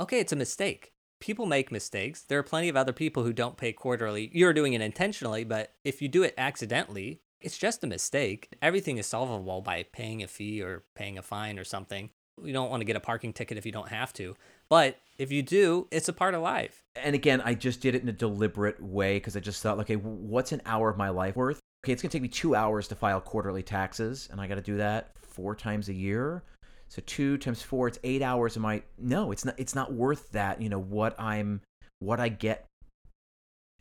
Okay, 0.00 0.20
it's 0.20 0.32
a 0.32 0.36
mistake. 0.36 0.92
People 1.20 1.46
make 1.46 1.72
mistakes. 1.72 2.22
There 2.22 2.38
are 2.38 2.44
plenty 2.44 2.68
of 2.68 2.76
other 2.76 2.92
people 2.92 3.24
who 3.24 3.32
don't 3.32 3.56
pay 3.56 3.72
quarterly. 3.72 4.30
You're 4.32 4.52
doing 4.52 4.72
it 4.74 4.80
intentionally, 4.80 5.42
but 5.42 5.72
if 5.84 6.00
you 6.00 6.08
do 6.08 6.22
it 6.22 6.34
accidentally, 6.38 7.20
it's 7.40 7.58
just 7.58 7.82
a 7.82 7.88
mistake. 7.88 8.48
Everything 8.62 8.98
is 8.98 9.06
solvable 9.06 9.62
by 9.62 9.84
paying 9.92 10.22
a 10.22 10.28
fee 10.28 10.62
or 10.62 10.84
paying 10.94 11.18
a 11.18 11.22
fine 11.22 11.58
or 11.58 11.64
something. 11.64 12.10
You 12.42 12.52
don't 12.52 12.70
want 12.70 12.80
to 12.80 12.86
get 12.86 12.96
a 12.96 13.00
parking 13.00 13.32
ticket 13.32 13.58
if 13.58 13.66
you 13.66 13.72
don't 13.72 13.88
have 13.88 14.12
to. 14.14 14.36
But 14.68 14.98
if 15.18 15.30
you 15.30 15.42
do, 15.42 15.86
it's 15.90 16.08
a 16.08 16.12
part 16.12 16.34
of 16.34 16.42
life. 16.42 16.82
And 16.96 17.14
again, 17.14 17.40
I 17.44 17.54
just 17.54 17.80
did 17.80 17.94
it 17.94 18.02
in 18.02 18.08
a 18.08 18.12
deliberate 18.12 18.82
way 18.82 19.16
because 19.16 19.36
I 19.36 19.40
just 19.40 19.62
thought, 19.62 19.78
okay, 19.80 19.96
what's 19.96 20.52
an 20.52 20.62
hour 20.66 20.88
of 20.88 20.96
my 20.96 21.08
life 21.08 21.36
worth? 21.36 21.60
Okay, 21.84 21.92
it's 21.92 22.02
going 22.02 22.10
to 22.10 22.16
take 22.16 22.22
me 22.22 22.28
two 22.28 22.54
hours 22.54 22.88
to 22.88 22.94
file 22.94 23.20
quarterly 23.20 23.62
taxes, 23.62 24.28
and 24.32 24.40
I 24.40 24.46
got 24.46 24.54
to 24.54 24.62
do 24.62 24.78
that 24.78 25.10
four 25.20 25.54
times 25.54 25.88
a 25.88 25.94
year. 25.94 26.42
So 26.88 27.02
two 27.06 27.36
times 27.38 27.62
four, 27.62 27.88
it's 27.88 27.98
eight 28.04 28.22
hours 28.22 28.56
of 28.56 28.62
my. 28.62 28.82
No, 28.98 29.32
it's 29.32 29.44
not. 29.44 29.54
It's 29.58 29.74
not 29.74 29.92
worth 29.92 30.30
that. 30.32 30.62
You 30.62 30.68
know 30.68 30.78
what 30.78 31.18
I'm, 31.20 31.60
what 31.98 32.20
I 32.20 32.28
get 32.28 32.66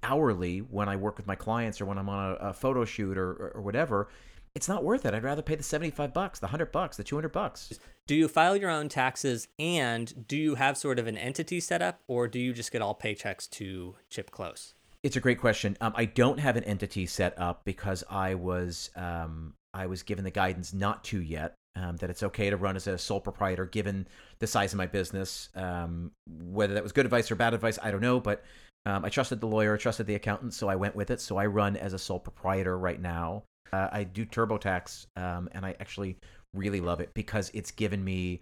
hourly 0.04 0.60
when 0.60 0.90
I 0.90 0.98
work 0.98 1.18
with 1.18 1.28
my 1.28 1.36
clients 1.36 1.80
or 1.80 1.86
when 1.86 1.98
I'm 1.98 2.10
on 2.10 2.32
a, 2.32 2.50
a 2.50 2.54
photo 2.54 2.86
shoot 2.86 3.18
or, 3.18 3.32
or, 3.32 3.52
or 3.56 3.62
whatever 3.62 4.10
it's 4.56 4.68
not 4.68 4.84
worth 4.84 5.06
it. 5.06 5.14
I'd 5.14 5.24
rather 5.24 5.41
pay 5.41 5.56
the 5.56 5.64
75 5.64 6.14
bucks, 6.14 6.39
the 6.39 6.45
100 6.45 6.72
bucks, 6.72 6.97
the 6.97 7.04
200 7.04 7.30
bucks. 7.30 7.80
Do 8.06 8.16
you 8.16 8.28
file 8.28 8.56
your 8.56 8.70
own 8.70 8.89
taxes 8.89 9.47
and 9.58 10.28
do 10.28 10.38
you 10.38 10.56
have 10.56 10.78
sort 10.78 10.99
of 10.99 11.08
an 11.08 11.18
entity 11.18 11.60
set 11.60 11.82
up 11.82 12.01
or 12.08 12.28
do 12.28 12.39
you 12.39 12.54
just 12.54 12.72
get 12.72 12.82
all 12.82 12.95
paychecks 12.95 13.49
to 13.51 13.95
Chip 14.10 14.30
Klose? 14.32 14.74
It's 15.01 15.16
a 15.16 15.20
great 15.20 15.39
question. 15.39 15.76
Um, 15.82 15.93
I 15.95 16.06
don't 16.06 16.39
have 16.39 16.56
an 16.56 16.64
entity 16.64 17.06
set 17.06 17.38
up 17.38 17.66
because 17.66 18.04
I 18.10 18.36
was 18.36 18.89
um, 18.95 19.54
I 19.74 19.88
was 19.88 20.04
given 20.04 20.24
the 20.24 20.32
guidance 20.32 20.74
not 20.74 21.04
to 21.06 21.22
yet. 21.22 21.56
Um, 21.76 21.97
that 21.97 22.12
it's 22.12 22.22
okay 22.22 22.51
to 22.51 22.58
run 22.58 22.76
as 22.76 22.86
a 22.86 22.99
sole 22.99 23.20
proprietor 23.20 23.66
given 23.66 24.08
the 24.38 24.45
size 24.45 24.74
of 24.74 24.78
my 24.78 24.86
business. 24.86 25.49
Um, 25.56 26.12
whether 26.28 26.76
that 26.76 26.84
was 26.84 26.91
good 26.91 27.06
advice 27.06 27.32
or 27.32 27.36
bad 27.36 27.56
advice, 27.56 27.80
I 27.82 27.89
don't 27.89 27.99
know. 27.99 28.20
But 28.20 28.43
um, 28.86 29.04
I 29.04 29.10
trusted 29.10 29.41
the 29.41 29.47
lawyer, 29.47 29.74
I 29.74 29.78
trusted 29.78 30.06
the 30.06 30.14
accountant, 30.14 30.54
so 30.54 30.70
I 30.70 30.76
went 30.76 30.95
with 30.95 31.10
it. 31.10 31.20
So 31.20 31.38
I 31.38 31.47
run 31.47 31.76
as 31.76 31.93
a 31.93 31.99
sole 31.99 32.20
proprietor 32.20 32.78
right 32.78 33.01
now. 33.01 33.43
Uh, 33.74 33.90
I 33.92 34.04
do 34.04 34.24
TurboTax, 34.24 35.08
um, 35.16 35.50
and 35.54 35.66
I 35.66 35.76
actually 35.80 36.18
really 36.54 36.80
love 36.80 37.00
it 37.00 37.10
because 37.16 37.50
it's 37.56 37.72
given 37.72 38.04
me 38.04 38.42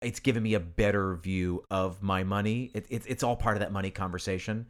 it's 0.00 0.20
given 0.20 0.42
me 0.42 0.54
a 0.54 0.60
better 0.60 1.16
view 1.16 1.62
of 1.70 2.02
my 2.02 2.24
money. 2.24 2.70
It, 2.72 2.86
it, 2.88 3.02
it's 3.06 3.22
all 3.22 3.36
part 3.36 3.56
of 3.56 3.60
that 3.60 3.70
money 3.70 3.90
conversation. 3.90 4.66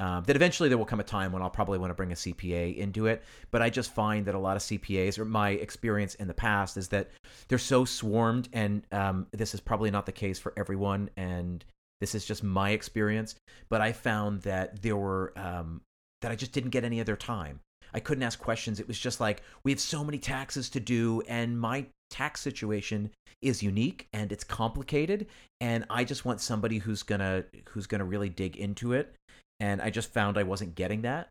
Um, 0.00 0.24
that 0.24 0.34
eventually 0.34 0.70
there 0.70 0.78
will 0.78 0.86
come 0.86 1.00
a 1.00 1.04
time 1.04 1.32
when 1.32 1.42
I'll 1.42 1.50
probably 1.50 1.76
want 1.76 1.90
to 1.90 1.94
bring 1.94 2.12
a 2.12 2.14
CPA 2.14 2.78
into 2.78 3.04
it. 3.04 3.22
But 3.50 3.60
I 3.60 3.68
just 3.68 3.94
find 3.94 4.24
that 4.24 4.34
a 4.34 4.38
lot 4.38 4.56
of 4.56 4.62
CPAs, 4.62 5.18
or 5.18 5.26
my 5.26 5.50
experience 5.50 6.14
in 6.14 6.26
the 6.26 6.32
past, 6.32 6.78
is 6.78 6.88
that 6.88 7.10
they're 7.48 7.58
so 7.58 7.84
swarmed, 7.84 8.48
and 8.54 8.82
um, 8.92 9.26
this 9.32 9.52
is 9.52 9.60
probably 9.60 9.90
not 9.90 10.06
the 10.06 10.12
case 10.12 10.38
for 10.38 10.54
everyone. 10.56 11.10
And 11.18 11.62
this 12.00 12.14
is 12.14 12.24
just 12.24 12.42
my 12.42 12.70
experience. 12.70 13.34
But 13.68 13.82
I 13.82 13.92
found 13.92 14.40
that 14.42 14.80
there 14.80 14.96
were 14.96 15.34
um, 15.36 15.82
that 16.22 16.32
I 16.32 16.36
just 16.36 16.52
didn't 16.52 16.70
get 16.70 16.84
any 16.84 17.00
of 17.00 17.04
their 17.04 17.16
time. 17.16 17.60
I 17.94 18.00
couldn't 18.00 18.22
ask 18.22 18.38
questions. 18.38 18.80
It 18.80 18.88
was 18.88 18.98
just 18.98 19.20
like, 19.20 19.42
we 19.64 19.72
have 19.72 19.80
so 19.80 20.04
many 20.04 20.18
taxes 20.18 20.68
to 20.70 20.80
do, 20.80 21.22
and 21.28 21.58
my 21.58 21.86
tax 22.10 22.40
situation 22.40 23.10
is 23.40 23.62
unique 23.62 24.08
and 24.12 24.32
it's 24.32 24.44
complicated 24.44 25.26
and 25.60 25.84
i 25.88 26.04
just 26.04 26.24
want 26.24 26.40
somebody 26.40 26.78
who's 26.78 27.02
gonna 27.02 27.44
who's 27.70 27.86
gonna 27.86 28.04
really 28.04 28.28
dig 28.28 28.56
into 28.56 28.92
it 28.92 29.14
and 29.60 29.80
i 29.80 29.88
just 29.88 30.12
found 30.12 30.36
i 30.36 30.42
wasn't 30.42 30.74
getting 30.74 31.02
that 31.02 31.28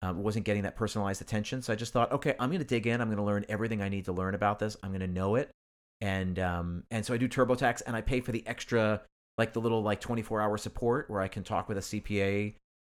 um, 0.00 0.20
wasn't 0.22 0.44
getting 0.44 0.62
that 0.62 0.74
personalized 0.74 1.22
attention 1.22 1.62
so 1.62 1.72
i 1.72 1.76
just 1.76 1.92
thought 1.92 2.10
okay 2.10 2.34
i'm 2.40 2.50
gonna 2.50 2.64
dig 2.64 2.86
in 2.86 3.00
i'm 3.00 3.10
gonna 3.10 3.24
learn 3.24 3.44
everything 3.48 3.80
i 3.80 3.88
need 3.88 4.04
to 4.04 4.12
learn 4.12 4.34
about 4.34 4.58
this 4.58 4.76
i'm 4.82 4.90
gonna 4.90 5.06
know 5.06 5.36
it 5.36 5.50
and 6.00 6.38
um 6.40 6.82
and 6.90 7.06
so 7.06 7.14
i 7.14 7.16
do 7.16 7.28
turbotax 7.28 7.82
and 7.86 7.94
i 7.94 8.00
pay 8.00 8.20
for 8.20 8.32
the 8.32 8.44
extra 8.46 9.00
like 9.38 9.52
the 9.52 9.60
little 9.60 9.82
like 9.82 10.00
24 10.00 10.40
hour 10.40 10.56
support 10.58 11.08
where 11.08 11.20
i 11.20 11.28
can 11.28 11.44
talk 11.44 11.68
with 11.68 11.78
a 11.78 11.80
cpa 11.80 12.52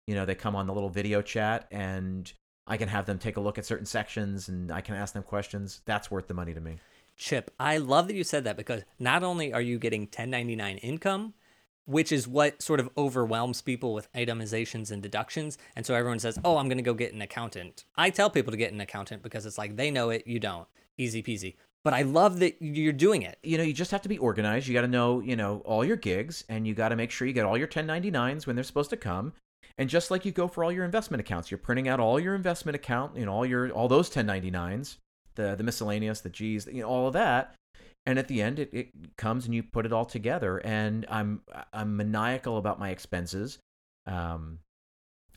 you 0.07 0.16
know 0.16 0.26
they 0.26 0.36
come 0.36 0.55
on 0.55 0.66
the 0.66 0.74
little 0.74 0.89
video 0.89 1.22
chat 1.22 1.68
and 1.70 2.34
I 2.68 2.78
can 2.78 2.89
have 2.89 3.05
them 3.05 3.20
take 3.20 3.38
a 3.38 3.41
look 3.41 3.57
at 3.57 3.66
certain 3.66 3.86
sections 3.86 4.49
and 4.49 4.72
I 4.72 4.82
can 4.82 4.95
ask 4.95 5.13
them 5.13 5.24
questions. 5.24 5.82
That's 5.86 6.09
worth 6.09 6.28
the 6.28 6.34
money 6.34 6.53
to 6.53 6.61
me. 6.61 6.78
Chip, 7.18 7.51
I 7.59 7.78
love 7.78 8.07
that 8.07 8.16
you 8.16 8.24
said 8.24 8.43
that 8.43 8.57
because 8.57 8.84
not 8.99 9.24
only 9.24 9.53
are 9.53 9.61
you 9.61 9.80
getting 9.80 10.01
1099 10.01 10.78
income, 10.80 11.34
which 11.86 12.11
is 12.11 12.28
what 12.28 12.61
sort 12.61 12.80
of 12.80 12.89
overwhelms 12.97 13.61
people 13.61 13.93
with 13.93 14.11
itemizations 14.13 14.91
and 14.91 15.01
deductions. 15.01 15.57
And 15.76 15.86
so 15.86 15.93
everyone 15.93 16.20
says, 16.20 16.39
Oh, 16.43 16.57
I'm 16.57 16.68
going 16.68 16.78
to 16.78 16.84
go 16.84 16.93
get 16.93 17.13
an 17.13 17.22
accountant. 17.22 17.86
I 17.95 18.09
tell 18.09 18.30
people 18.30 18.51
to 18.51 18.57
get 18.57 18.74
an 18.74 18.82
accountant 18.82 19.24
because 19.24 19.45
it's 19.45 19.57
like 19.57 19.76
they 19.76 19.91
know 19.91 20.09
it, 20.09 20.26
you 20.26 20.39
don't. 20.39 20.68
Easy 20.97 21.22
peasy. 21.22 21.55
But 21.84 21.93
I 21.93 22.01
love 22.01 22.39
that 22.39 22.59
you're 22.59 22.93
doing 22.93 23.22
it. 23.22 23.38
You 23.43 23.59
know, 23.59 23.63
you 23.63 23.74
just 23.74 23.91
have 23.91 24.01
to 24.01 24.09
be 24.09 24.18
organized. 24.18 24.68
You 24.68 24.74
got 24.74 24.82
to 24.82 24.88
know, 24.88 25.20
you 25.20 25.36
know, 25.36 25.61
all 25.66 25.86
your 25.86 25.97
gigs 25.97 26.43
and 26.49 26.66
you 26.66 26.74
got 26.74 26.89
to 26.89 26.95
make 26.95 27.11
sure 27.11 27.28
you 27.28 27.34
get 27.34 27.45
all 27.45 27.57
your 27.57 27.68
1099s 27.68 28.47
when 28.47 28.55
they're 28.55 28.63
supposed 28.63 28.89
to 28.89 28.97
come. 28.97 29.34
And 29.78 29.89
just 29.89 30.09
like 30.09 30.26
you 30.26 30.32
go 30.32 30.47
for 30.47 30.63
all 30.63 30.71
your 30.71 30.86
investment 30.86 31.19
accounts, 31.19 31.51
you're 31.51 31.57
printing 31.57 31.88
out 31.88 31.99
all 31.99 32.19
your 32.19 32.36
investment 32.36 32.76
account, 32.76 33.17
you 33.17 33.26
know, 33.26 33.34
all 33.34 33.45
your 33.45 33.71
all 33.71 33.88
those 33.88 34.09
1099s, 34.09 34.97
the 35.36 35.55
the 35.55 35.63
miscellaneous, 35.63 36.21
the 36.21 36.30
G's, 36.30 36.67
you 36.67 36.82
know, 36.82 36.88
all 36.88 37.07
of 37.07 37.13
that. 37.13 37.55
And 38.05 38.19
at 38.19 38.28
the 38.28 38.41
end, 38.41 38.59
it, 38.59 38.69
it 38.71 39.17
comes 39.17 39.45
and 39.45 39.55
you 39.55 39.63
put 39.63 39.86
it 39.86 39.91
all 39.91 40.05
together. 40.05 40.59
And 40.59 41.05
I'm 41.09 41.41
I'm 41.73 41.97
maniacal 41.97 42.57
about 42.57 42.80
my 42.80 42.91
expenses. 42.91 43.59
Um, 44.07 44.59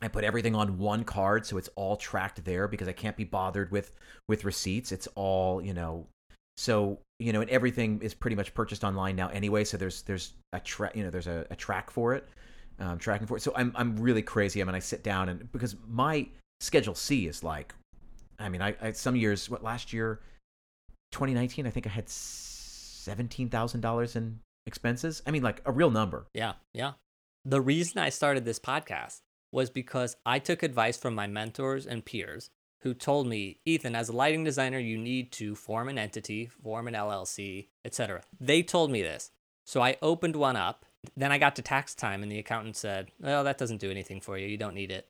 I 0.01 0.07
put 0.07 0.23
everything 0.23 0.55
on 0.55 0.77
one 0.77 1.03
card, 1.03 1.45
so 1.45 1.57
it's 1.57 1.69
all 1.75 1.97
tracked 1.97 2.45
there 2.45 2.69
because 2.69 2.87
I 2.87 2.93
can't 2.93 3.17
be 3.17 3.25
bothered 3.25 3.71
with 3.71 3.93
with 4.29 4.45
receipts. 4.45 4.93
It's 4.93 5.07
all 5.15 5.61
you 5.61 5.73
know. 5.73 6.07
So 6.55 6.99
you 7.19 7.33
know, 7.33 7.41
and 7.41 7.49
everything 7.49 8.01
is 8.01 8.13
pretty 8.13 8.37
much 8.37 8.53
purchased 8.53 8.85
online 8.85 9.17
now 9.17 9.27
anyway. 9.29 9.65
So 9.65 9.75
there's 9.75 10.03
there's 10.03 10.33
a 10.53 10.61
track, 10.61 10.95
you 10.95 11.03
know, 11.03 11.09
there's 11.09 11.27
a, 11.27 11.45
a 11.49 11.55
track 11.57 11.89
for 11.89 12.13
it 12.13 12.29
um, 12.79 12.97
tracking 12.97 13.27
for 13.27 13.37
it. 13.37 13.41
So 13.41 13.51
I'm 13.55 13.71
I'm 13.75 13.97
really 13.97 14.21
crazy. 14.21 14.61
I 14.61 14.65
mean, 14.65 14.75
I 14.75 14.79
sit 14.79 15.03
down 15.03 15.29
and 15.29 15.51
because 15.51 15.75
my 15.87 16.27
schedule 16.59 16.95
C 16.95 17.27
is 17.27 17.43
like, 17.43 17.73
I 18.39 18.49
mean, 18.49 18.61
I, 18.61 18.75
I 18.81 18.91
some 18.91 19.15
years 19.15 19.49
what 19.49 19.63
last 19.63 19.93
year, 19.93 20.19
2019, 21.11 21.67
I 21.67 21.69
think 21.69 21.87
I 21.87 21.89
had 21.89 22.09
seventeen 22.09 23.49
thousand 23.49 23.81
dollars 23.81 24.15
in 24.15 24.39
expenses. 24.65 25.21
I 25.25 25.31
mean, 25.31 25.43
like 25.43 25.61
a 25.65 25.71
real 25.71 25.91
number. 25.91 26.25
Yeah, 26.33 26.53
yeah. 26.73 26.93
The 27.45 27.61
reason 27.61 27.99
I 27.99 28.09
started 28.09 28.45
this 28.45 28.59
podcast 28.59 29.21
was 29.51 29.69
because 29.69 30.15
I 30.25 30.39
took 30.39 30.61
advice 30.61 30.97
from 30.97 31.15
my 31.15 31.27
mentors 31.27 31.85
and 31.87 32.05
peers 32.05 32.49
who 32.81 32.93
told 32.93 33.27
me, 33.27 33.59
Ethan, 33.65 33.95
as 33.95 34.09
a 34.09 34.13
lighting 34.13 34.43
designer, 34.43 34.79
you 34.79 34.97
need 34.97 35.31
to 35.33 35.55
form 35.55 35.89
an 35.89 35.97
entity, 35.97 36.45
form 36.45 36.87
an 36.87 36.93
LLC, 36.93 37.67
etc. 37.83 38.21
They 38.39 38.63
told 38.63 38.89
me 38.89 39.01
this. 39.01 39.31
So 39.65 39.81
I 39.81 39.97
opened 40.01 40.35
one 40.35 40.55
up 40.55 40.85
then 41.15 41.31
I 41.31 41.37
got 41.37 41.55
to 41.55 41.61
tax 41.61 41.95
time, 41.95 42.23
and 42.23 42.31
the 42.31 42.39
accountant 42.39 42.75
said, 42.75 43.11
Well, 43.19 43.43
that 43.43 43.57
doesn't 43.57 43.81
do 43.81 43.91
anything 43.91 44.21
for 44.21 44.37
you. 44.37 44.47
You 44.47 44.57
don't 44.57 44.75
need 44.75 44.91
it. 44.91 45.07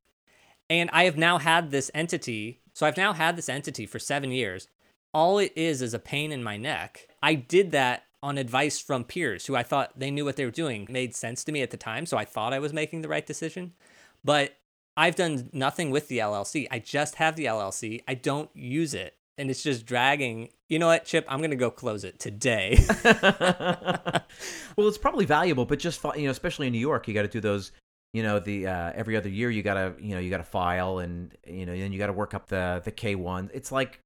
And 0.70 0.90
I 0.94 1.06
have 1.06 1.18
now 1.18 1.40
had 1.40 1.72
this 1.72 1.90
entity. 1.94 2.62
So 2.74 2.86
I've 2.86 2.98
now 2.98 3.14
had 3.14 3.36
this 3.36 3.50
entity 3.50 3.86
for 3.86 4.00
seven 4.00 4.32
years. 4.32 4.68
All 5.14 5.40
it 5.40 5.52
is 5.56 5.82
is 5.82 5.94
a 5.94 6.00
pain 6.00 6.32
in 6.32 6.44
my 6.44 6.58
neck. 6.58 7.08
I 7.24 7.34
did 7.34 7.72
that 7.72 8.04
on 8.22 8.38
advice 8.38 8.80
from 8.80 9.04
peers 9.04 9.46
who 9.46 9.56
I 9.56 9.64
thought 9.64 9.98
they 9.98 10.12
knew 10.12 10.26
what 10.26 10.36
they 10.36 10.46
were 10.46 10.52
doing. 10.52 10.84
It 10.84 10.90
made 10.90 11.16
sense 11.16 11.44
to 11.46 11.52
me 11.52 11.62
at 11.62 11.72
the 11.72 11.78
time. 11.78 12.06
So 12.06 12.18
I 12.18 12.26
thought 12.26 12.54
I 12.54 12.60
was 12.60 12.74
making 12.74 13.02
the 13.02 13.08
right 13.08 13.26
decision. 13.26 13.74
But 14.24 14.58
I've 14.96 15.16
done 15.16 15.50
nothing 15.54 15.90
with 15.90 16.08
the 16.10 16.20
LLC. 16.20 16.68
I 16.70 16.80
just 16.80 17.16
have 17.16 17.36
the 17.36 17.46
LLC. 17.46 18.04
I 18.08 18.14
don't 18.14 18.50
use 18.54 18.94
it 18.94 19.16
and 19.40 19.50
it's 19.50 19.64
just 19.64 19.86
dragging. 19.86 20.50
You 20.68 20.78
know 20.80 20.88
what, 20.88 21.06
Chip? 21.06 21.26
I'm 21.28 21.42
gonna 21.42 21.56
go 21.56 21.72
close 21.72 22.04
it 22.04 22.20
today. 22.20 22.78
well, 23.04 24.88
it's 24.88 24.98
probably 24.98 25.26
valuable, 25.26 25.66
but 25.66 25.80
just 25.80 26.04
you 26.16 26.26
know, 26.26 26.32
especially 26.32 26.68
in 26.68 26.74
New 26.74 26.80
York, 26.80 27.08
you 27.08 27.14
got 27.14 27.24
to 27.24 27.28
do 27.28 27.40
those. 27.40 27.72
You 28.14 28.24
know, 28.24 28.40
the 28.40 28.68
uh, 28.68 28.92
every 28.96 29.16
other 29.16 29.30
year 29.30 29.52
you 29.52 29.62
gotta 29.62 29.94
you 30.00 30.16
know 30.16 30.20
you 30.20 30.30
gotta 30.32 30.44
file 30.44 30.98
and 30.98 31.32
you 31.46 31.66
know 31.66 31.78
then 31.78 31.94
you 31.94 32.00
gotta 32.00 32.14
work 32.14 32.34
up 32.34 32.48
the 32.48 32.82
the 32.84 32.92
K 32.92 33.16
one. 33.16 33.52
It's 33.54 33.72
like 33.72 34.02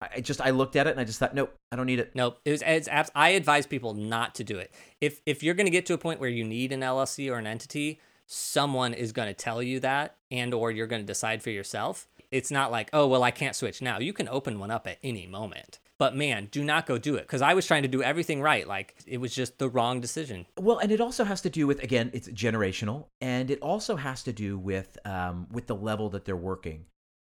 I 0.00 0.20
just 0.20 0.40
I 0.40 0.50
looked 0.50 0.76
at 0.76 0.86
it 0.86 0.90
and 0.90 1.00
I 1.00 1.04
just 1.04 1.18
thought, 1.18 1.34
nope, 1.34 1.54
I 1.72 1.76
don't 1.76 1.86
need 1.86 1.98
it. 1.98 2.12
Nope. 2.14 2.40
It 2.44 2.52
was 2.52 2.62
it's 2.66 2.88
apps. 2.88 3.10
I 3.14 3.30
advise 3.30 3.66
people 3.66 3.94
not 3.94 4.34
to 4.36 4.44
do 4.44 4.58
it. 4.58 4.72
If 5.00 5.20
if 5.24 5.42
you're 5.42 5.54
going 5.54 5.66
to 5.66 5.72
get 5.72 5.86
to 5.86 5.94
a 5.94 5.98
point 5.98 6.20
where 6.20 6.28
you 6.28 6.44
need 6.44 6.72
an 6.72 6.80
LLC 6.80 7.30
or 7.30 7.38
an 7.38 7.46
entity, 7.46 8.00
someone 8.26 8.94
is 8.94 9.12
going 9.12 9.28
to 9.28 9.34
tell 9.34 9.62
you 9.62 9.80
that, 9.80 10.16
and 10.30 10.54
or 10.54 10.70
you're 10.70 10.86
going 10.86 11.02
to 11.02 11.06
decide 11.06 11.42
for 11.42 11.50
yourself 11.50 12.06
it's 12.30 12.50
not 12.50 12.70
like, 12.70 12.90
oh, 12.92 13.06
well, 13.06 13.22
I 13.22 13.30
can't 13.30 13.56
switch 13.56 13.80
now. 13.80 13.98
You 13.98 14.12
can 14.12 14.28
open 14.28 14.58
one 14.58 14.70
up 14.70 14.86
at 14.86 14.98
any 15.02 15.26
moment. 15.26 15.78
But 15.98 16.14
man, 16.14 16.48
do 16.52 16.62
not 16.62 16.86
go 16.86 16.96
do 16.96 17.16
it 17.16 17.22
because 17.22 17.42
I 17.42 17.54
was 17.54 17.66
trying 17.66 17.82
to 17.82 17.88
do 17.88 18.02
everything 18.02 18.40
right. 18.40 18.68
Like 18.68 18.94
it 19.04 19.18
was 19.18 19.34
just 19.34 19.58
the 19.58 19.68
wrong 19.68 20.00
decision. 20.00 20.46
Well, 20.56 20.78
and 20.78 20.92
it 20.92 21.00
also 21.00 21.24
has 21.24 21.40
to 21.40 21.50
do 21.50 21.66
with 21.66 21.82
again, 21.82 22.10
it's 22.12 22.28
generational, 22.28 23.06
and 23.20 23.50
it 23.50 23.60
also 23.60 23.96
has 23.96 24.22
to 24.22 24.32
do 24.32 24.56
with 24.58 24.96
um, 25.04 25.48
with 25.50 25.66
the 25.66 25.74
level 25.74 26.08
that 26.10 26.24
they're 26.24 26.36
working, 26.36 26.84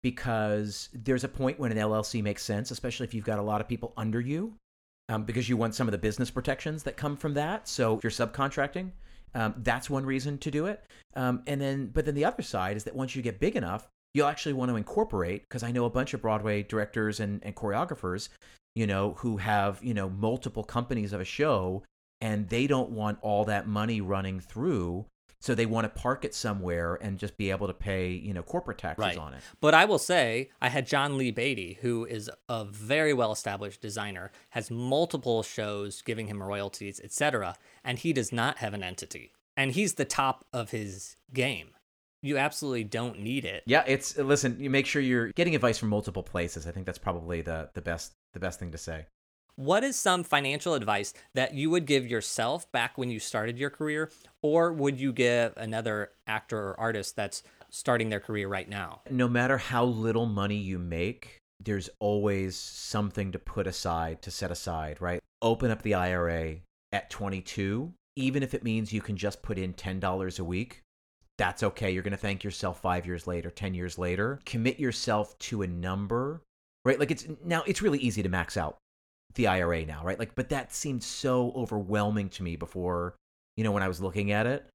because 0.03 0.91
there's 0.93 1.25
a 1.25 1.29
point 1.29 1.59
when 1.59 1.73
an 1.73 1.79
LLC 1.79 2.23
makes 2.23 2.45
sense, 2.45 2.71
especially 2.71 3.05
if 3.05 3.15
you've 3.15 3.25
got 3.25 3.41
a 3.41 3.43
lot 3.43 3.61
of 3.61 3.67
people 3.67 3.93
under 3.97 4.21
you, 4.21 4.55
um, 5.09 5.25
because 5.25 5.49
you 5.49 5.57
want 5.57 5.75
some 5.75 5.89
of 5.89 5.93
the 5.93 5.99
business 5.99 6.31
protections 6.31 6.85
that 6.85 6.97
come 6.97 7.17
from 7.17 7.35
that. 7.35 7.67
So 7.67 7.97
if 7.97 8.05
you're 8.05 8.13
subcontracting, 8.13 8.93
um, 9.35 9.55
that's 9.59 9.91
one 9.91 10.07
reason 10.07 10.39
to 10.39 10.53
do 10.53 10.67
it. 10.67 10.85
Um, 11.17 11.43
and 11.49 11.61
then, 11.61 11.87
but 11.89 12.05
then 12.05 12.15
the 12.15 12.25
other 12.25 12.43
side 12.43 12.77
is 12.77 12.85
that 12.85 12.95
once 12.95 13.17
you 13.17 13.23
get 13.23 13.41
big 13.41 13.57
enough, 13.57 13.89
you'll 14.15 14.27
actually 14.29 14.53
want 14.53 14.71
to 14.71 14.77
incorporate 14.77 15.43
because 15.43 15.63
I 15.63 15.73
know 15.73 15.85
a 15.85 15.91
bunch 15.91 16.15
of 16.15 16.23
Broadway 16.23 16.63
directors 16.63 17.21
and, 17.21 17.41
and 17.45 17.55
choreographers, 17.55 18.29
you 18.75 18.87
know, 18.87 19.15
who 19.19 19.39
have, 19.39 19.83
you 19.83 19.95
know, 19.95 20.09
multiple 20.09 20.65
companies 20.65 21.13
of 21.13 21.21
a 21.21 21.25
show 21.25 21.83
and 22.21 22.49
they 22.49 22.67
don't 22.67 22.91
want 22.91 23.19
all 23.23 23.45
that 23.47 23.67
money 23.67 24.01
running 24.01 24.41
through. 24.41 25.07
So 25.41 25.57
they 25.57 25.67
want 25.67 25.93
to 25.93 26.01
park 26.01 26.25
it 26.25 26.37
somewhere 26.37 26.95
and 27.03 27.19
just 27.19 27.37
be 27.37 27.51
able 27.51 27.67
to 27.67 27.75
pay, 27.75 28.13
you 28.13 28.33
know, 28.33 28.45
corporate 28.45 28.79
taxes 28.79 29.03
Right. 29.05 29.19
on 29.19 29.35
it. 29.35 29.43
But 29.61 29.75
I 29.75 29.87
will 29.87 29.99
say, 29.99 30.51
I 30.61 30.69
had 30.69 30.87
John 30.87 31.19
Lee 31.19 31.33
Beatty, 31.33 31.79
who 31.81 32.05
is 32.05 32.31
a 32.49 32.65
very 32.65 33.13
well 33.13 33.33
established 33.33 33.81
designer, 33.81 34.31
has 34.51 34.71
multiple 34.71 35.43
shows 35.43 36.01
giving 36.01 36.29
him 36.29 36.41
royalties, 36.41 37.01
etc., 37.03 37.57
and 37.83 37.99
he 37.99 38.13
does 38.13 38.31
not 38.31 38.59
have 38.59 38.73
an 38.73 38.85
entity. 38.85 39.33
And 39.57 39.73
he's 39.73 39.95
the 39.95 40.05
top 40.05 40.45
of 40.53 40.71
his 40.71 41.17
game. 41.35 41.71
You 42.23 42.39
absolutely 42.39 42.85
don't 42.85 43.19
need 43.19 43.45
it. 43.45 43.65
Yeah, 43.67 43.83
it's 43.87 44.17
listen, 44.17 44.57
you 44.61 44.71
make 44.71 44.87
sure 44.87 45.03
you're 45.03 45.33
getting 45.33 45.55
advice 45.55 45.79
from 45.79 45.89
multiple 45.89 46.23
places. 46.23 46.67
I 46.67 46.71
think 46.71 46.87
that's 46.87 46.99
probably 46.99 47.43
the 47.43 47.71
the 47.75 47.83
best 47.83 48.13
the 48.33 48.41
best 48.41 48.59
thing 48.59 48.71
to 48.73 48.79
say. 48.79 49.07
What 49.57 49.85
is 49.85 49.97
some 49.97 50.25
financial 50.25 50.73
advice 50.75 51.13
that 51.35 51.53
you 51.53 51.69
would 51.71 51.85
give 51.85 52.07
yourself 52.07 52.71
back 52.73 52.97
when 52.97 53.11
you 53.11 53.21
started 53.21 53.59
your 53.59 53.69
career, 53.69 54.11
or 54.41 54.73
would 54.73 54.99
you 54.99 55.13
give 55.13 55.53
another 55.59 56.13
actor 56.27 56.59
or 56.59 56.81
artist 56.81 57.17
that's 57.17 57.43
starting 57.69 58.09
their 58.09 58.21
career 58.21 58.49
right 58.49 58.69
now? 58.69 59.03
no 59.11 59.29
matter 59.29 59.59
how 59.59 59.85
little 59.85 60.27
money 60.27 60.57
you 60.57 60.79
make, 60.79 61.39
there's 61.61 61.91
always 61.99 62.57
something 62.57 63.33
to 63.33 63.39
put 63.39 63.67
aside, 63.67 64.23
to 64.23 64.31
set 64.31 64.51
aside, 64.51 65.01
right? 65.01 65.21
Open 65.43 65.71
up 65.71 65.83
the 65.83 65.95
IRA 65.95 66.57
at 66.93 67.11
22, 67.11 67.93
even 68.17 68.43
if 68.43 68.55
it 68.55 68.65
means 68.65 68.93
you 68.93 69.01
can 69.01 69.17
just 69.17 69.43
put 69.43 69.59
in 69.59 69.75
$10 69.75 70.39
a 70.39 70.45
week. 70.45 70.81
That's 71.39 71.63
okay. 71.63 71.91
You're 71.91 72.03
going 72.03 72.13
to 72.13 72.17
thank 72.17 72.45
yourself 72.45 72.81
five 72.81 73.07
years 73.07 73.27
later, 73.27 73.51
10 73.51 73.75
years 73.75 73.99
later. 73.99 74.41
Commit 74.45 74.79
yourself 74.79 75.39
to 75.41 75.63
a 75.63 75.67
number, 75.67 76.43
right? 76.85 76.99
Like 76.99 77.11
it's 77.11 77.27
now, 77.45 77.63
it's 77.67 77.83
really 77.83 77.99
easy 77.99 78.23
to 78.23 78.29
max 78.29 78.57
out 78.57 78.79
the 79.35 79.47
IRA 79.47 79.87
now, 79.87 80.05
right? 80.05 80.19
Like, 80.19 80.35
but 80.35 80.51
that 80.51 80.73
seemed 80.73 81.03
so 81.03 81.53
overwhelming 81.57 82.29
to 82.31 82.43
me 82.43 82.57
before, 82.57 83.17
you 83.57 83.65
know, 83.65 83.73
when 83.73 83.83
I 83.83 83.89
was 83.89 84.01
looking 84.01 84.31
at 84.33 84.47
it. 84.47 84.69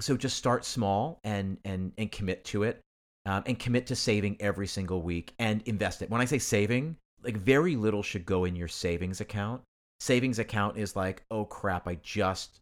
So 0.00 0.16
just 0.16 0.36
start 0.36 0.66
small 0.66 1.18
and 1.24 1.56
and 1.64 1.92
and 1.96 2.12
commit 2.12 2.44
to 2.46 2.64
it 2.64 2.82
um, 3.24 3.42
and 3.46 3.58
commit 3.58 3.86
to 3.86 3.96
saving 3.96 4.36
every 4.40 4.66
single 4.66 5.02
week 5.02 5.34
and 5.38 5.62
invest 5.64 6.02
it. 6.02 6.10
When 6.10 6.20
I 6.20 6.26
say 6.26 6.38
saving, 6.38 6.96
like 7.22 7.36
very 7.36 7.76
little 7.76 8.02
should 8.02 8.26
go 8.26 8.44
in 8.44 8.54
your 8.54 8.68
savings 8.68 9.20
account. 9.20 9.62
Savings 10.00 10.38
account 10.38 10.76
is 10.76 10.94
like, 10.94 11.24
oh 11.30 11.46
crap, 11.46 11.88
I 11.88 11.96
just, 12.02 12.60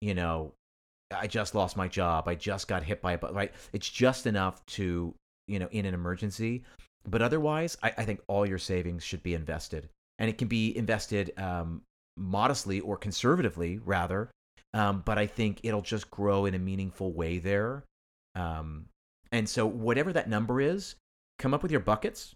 you 0.00 0.14
know, 0.14 0.52
I 1.10 1.26
just 1.26 1.54
lost 1.54 1.76
my 1.76 1.88
job. 1.88 2.28
I 2.28 2.34
just 2.34 2.68
got 2.68 2.82
hit 2.82 3.00
by 3.00 3.12
a 3.12 3.18
bus. 3.18 3.32
right. 3.32 3.52
It's 3.72 3.88
just 3.88 4.26
enough 4.26 4.64
to, 4.66 5.14
you 5.46 5.58
know, 5.58 5.68
in 5.70 5.86
an 5.86 5.94
emergency. 5.94 6.64
But 7.08 7.22
otherwise, 7.22 7.76
I, 7.82 7.92
I 7.98 8.04
think 8.04 8.20
all 8.28 8.46
your 8.46 8.58
savings 8.58 9.04
should 9.04 9.22
be 9.22 9.34
invested, 9.34 9.88
and 10.18 10.30
it 10.30 10.38
can 10.38 10.48
be 10.48 10.76
invested 10.76 11.32
um, 11.38 11.82
modestly 12.16 12.80
or 12.80 12.96
conservatively, 12.96 13.78
rather. 13.84 14.30
Um, 14.72 15.02
but 15.04 15.18
I 15.18 15.26
think 15.26 15.60
it'll 15.62 15.82
just 15.82 16.10
grow 16.10 16.46
in 16.46 16.54
a 16.54 16.58
meaningful 16.58 17.12
way 17.12 17.38
there. 17.38 17.84
Um, 18.34 18.86
and 19.30 19.48
so 19.48 19.66
whatever 19.66 20.12
that 20.12 20.28
number 20.28 20.60
is, 20.60 20.96
come 21.38 21.54
up 21.54 21.62
with 21.62 21.70
your 21.70 21.80
buckets. 21.80 22.34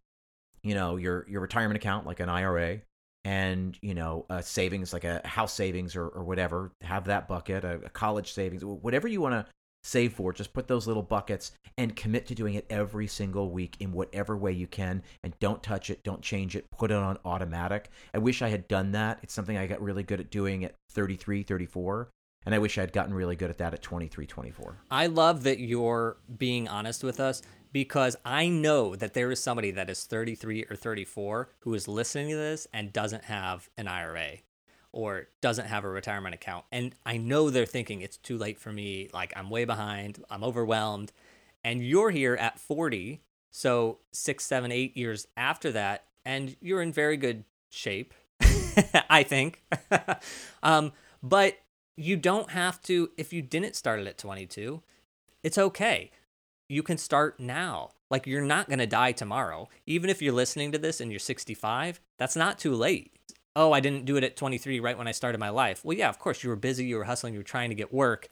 You 0.62 0.74
know, 0.74 0.96
your 0.96 1.24
your 1.28 1.40
retirement 1.40 1.76
account 1.76 2.06
like 2.06 2.20
an 2.20 2.28
IRA, 2.28 2.80
and 3.28 3.78
you 3.82 3.94
know, 3.94 4.24
a 4.30 4.42
savings 4.42 4.94
like 4.94 5.04
a 5.04 5.20
house 5.26 5.52
savings 5.52 5.94
or 5.94 6.08
or 6.08 6.24
whatever. 6.24 6.72
Have 6.80 7.04
that 7.04 7.28
bucket, 7.28 7.62
a, 7.62 7.74
a 7.84 7.90
college 7.90 8.32
savings, 8.32 8.64
whatever 8.64 9.06
you 9.06 9.20
want 9.20 9.34
to 9.34 9.44
save 9.82 10.14
for. 10.14 10.32
Just 10.32 10.54
put 10.54 10.66
those 10.66 10.86
little 10.86 11.02
buckets 11.02 11.52
and 11.76 11.94
commit 11.94 12.26
to 12.28 12.34
doing 12.34 12.54
it 12.54 12.64
every 12.70 13.06
single 13.06 13.50
week 13.50 13.76
in 13.80 13.92
whatever 13.92 14.34
way 14.34 14.52
you 14.52 14.66
can. 14.66 15.02
And 15.22 15.38
don't 15.40 15.62
touch 15.62 15.90
it, 15.90 16.02
don't 16.04 16.22
change 16.22 16.56
it. 16.56 16.64
Put 16.70 16.90
it 16.90 16.96
on 16.96 17.18
automatic. 17.26 17.90
I 18.14 18.18
wish 18.18 18.40
I 18.40 18.48
had 18.48 18.66
done 18.66 18.92
that. 18.92 19.18
It's 19.22 19.34
something 19.34 19.58
I 19.58 19.66
got 19.66 19.82
really 19.82 20.04
good 20.04 20.20
at 20.20 20.30
doing 20.30 20.64
at 20.64 20.74
33, 20.92 21.42
34. 21.42 22.08
And 22.46 22.54
I 22.54 22.58
wish 22.58 22.78
I 22.78 22.80
had 22.80 22.94
gotten 22.94 23.12
really 23.12 23.36
good 23.36 23.50
at 23.50 23.58
that 23.58 23.74
at 23.74 23.82
23, 23.82 24.26
24. 24.26 24.76
I 24.90 25.06
love 25.08 25.42
that 25.42 25.58
you're 25.58 26.16
being 26.38 26.66
honest 26.66 27.04
with 27.04 27.20
us 27.20 27.42
because 27.72 28.16
I 28.24 28.48
know 28.48 28.96
that 28.96 29.14
there 29.14 29.30
is 29.30 29.42
somebody 29.42 29.70
that 29.72 29.90
is 29.90 30.04
33 30.04 30.66
or 30.70 30.76
34 30.76 31.50
who 31.60 31.74
is 31.74 31.88
listening 31.88 32.30
to 32.30 32.36
this 32.36 32.66
and 32.72 32.92
doesn't 32.92 33.24
have 33.24 33.68
an 33.76 33.88
IRA 33.88 34.38
or 34.92 35.28
doesn't 35.40 35.66
have 35.66 35.84
a 35.84 35.88
retirement 35.88 36.34
account. 36.34 36.64
And 36.72 36.94
I 37.04 37.16
know 37.18 37.50
they're 37.50 37.66
thinking 37.66 38.00
it's 38.00 38.16
too 38.16 38.38
late 38.38 38.58
for 38.58 38.72
me. 38.72 39.08
Like 39.12 39.32
I'm 39.36 39.50
way 39.50 39.64
behind, 39.64 40.24
I'm 40.30 40.44
overwhelmed. 40.44 41.12
And 41.62 41.84
you're 41.84 42.10
here 42.10 42.34
at 42.34 42.58
40. 42.58 43.20
So 43.50 43.98
six, 44.12 44.44
seven, 44.44 44.70
eight 44.72 44.96
years 44.96 45.26
after 45.36 45.72
that, 45.72 46.04
and 46.24 46.56
you're 46.60 46.82
in 46.82 46.92
very 46.92 47.16
good 47.16 47.44
shape, 47.70 48.14
I 49.10 49.22
think. 49.22 49.62
um, 50.62 50.92
but 51.22 51.58
you 51.96 52.16
don't 52.16 52.50
have 52.50 52.80
to, 52.82 53.10
if 53.16 53.32
you 53.32 53.42
didn't 53.42 53.74
start 53.74 54.00
it 54.00 54.06
at 54.06 54.18
22, 54.18 54.82
it's 55.42 55.58
okay. 55.58 56.10
You 56.68 56.82
can 56.82 56.98
start 56.98 57.40
now. 57.40 57.90
Like 58.10 58.26
you're 58.26 58.42
not 58.42 58.68
going 58.68 58.78
to 58.78 58.86
die 58.86 59.12
tomorrow. 59.12 59.68
Even 59.86 60.10
if 60.10 60.22
you're 60.22 60.34
listening 60.34 60.72
to 60.72 60.78
this 60.78 61.00
and 61.00 61.10
you're 61.10 61.18
65, 61.18 62.00
that's 62.18 62.36
not 62.36 62.58
too 62.58 62.74
late. 62.74 63.12
Oh, 63.56 63.72
I 63.72 63.80
didn't 63.80 64.04
do 64.04 64.16
it 64.16 64.24
at 64.24 64.36
23 64.36 64.80
right 64.80 64.96
when 64.96 65.08
I 65.08 65.12
started 65.12 65.38
my 65.38 65.48
life. 65.48 65.84
Well, 65.84 65.96
yeah, 65.96 66.08
of 66.08 66.18
course 66.18 66.42
you 66.42 66.50
were 66.50 66.56
busy, 66.56 66.84
you 66.84 66.96
were 66.96 67.04
hustling, 67.04 67.34
you 67.34 67.40
were 67.40 67.44
trying 67.44 67.70
to 67.70 67.74
get 67.74 67.92
work. 67.92 68.28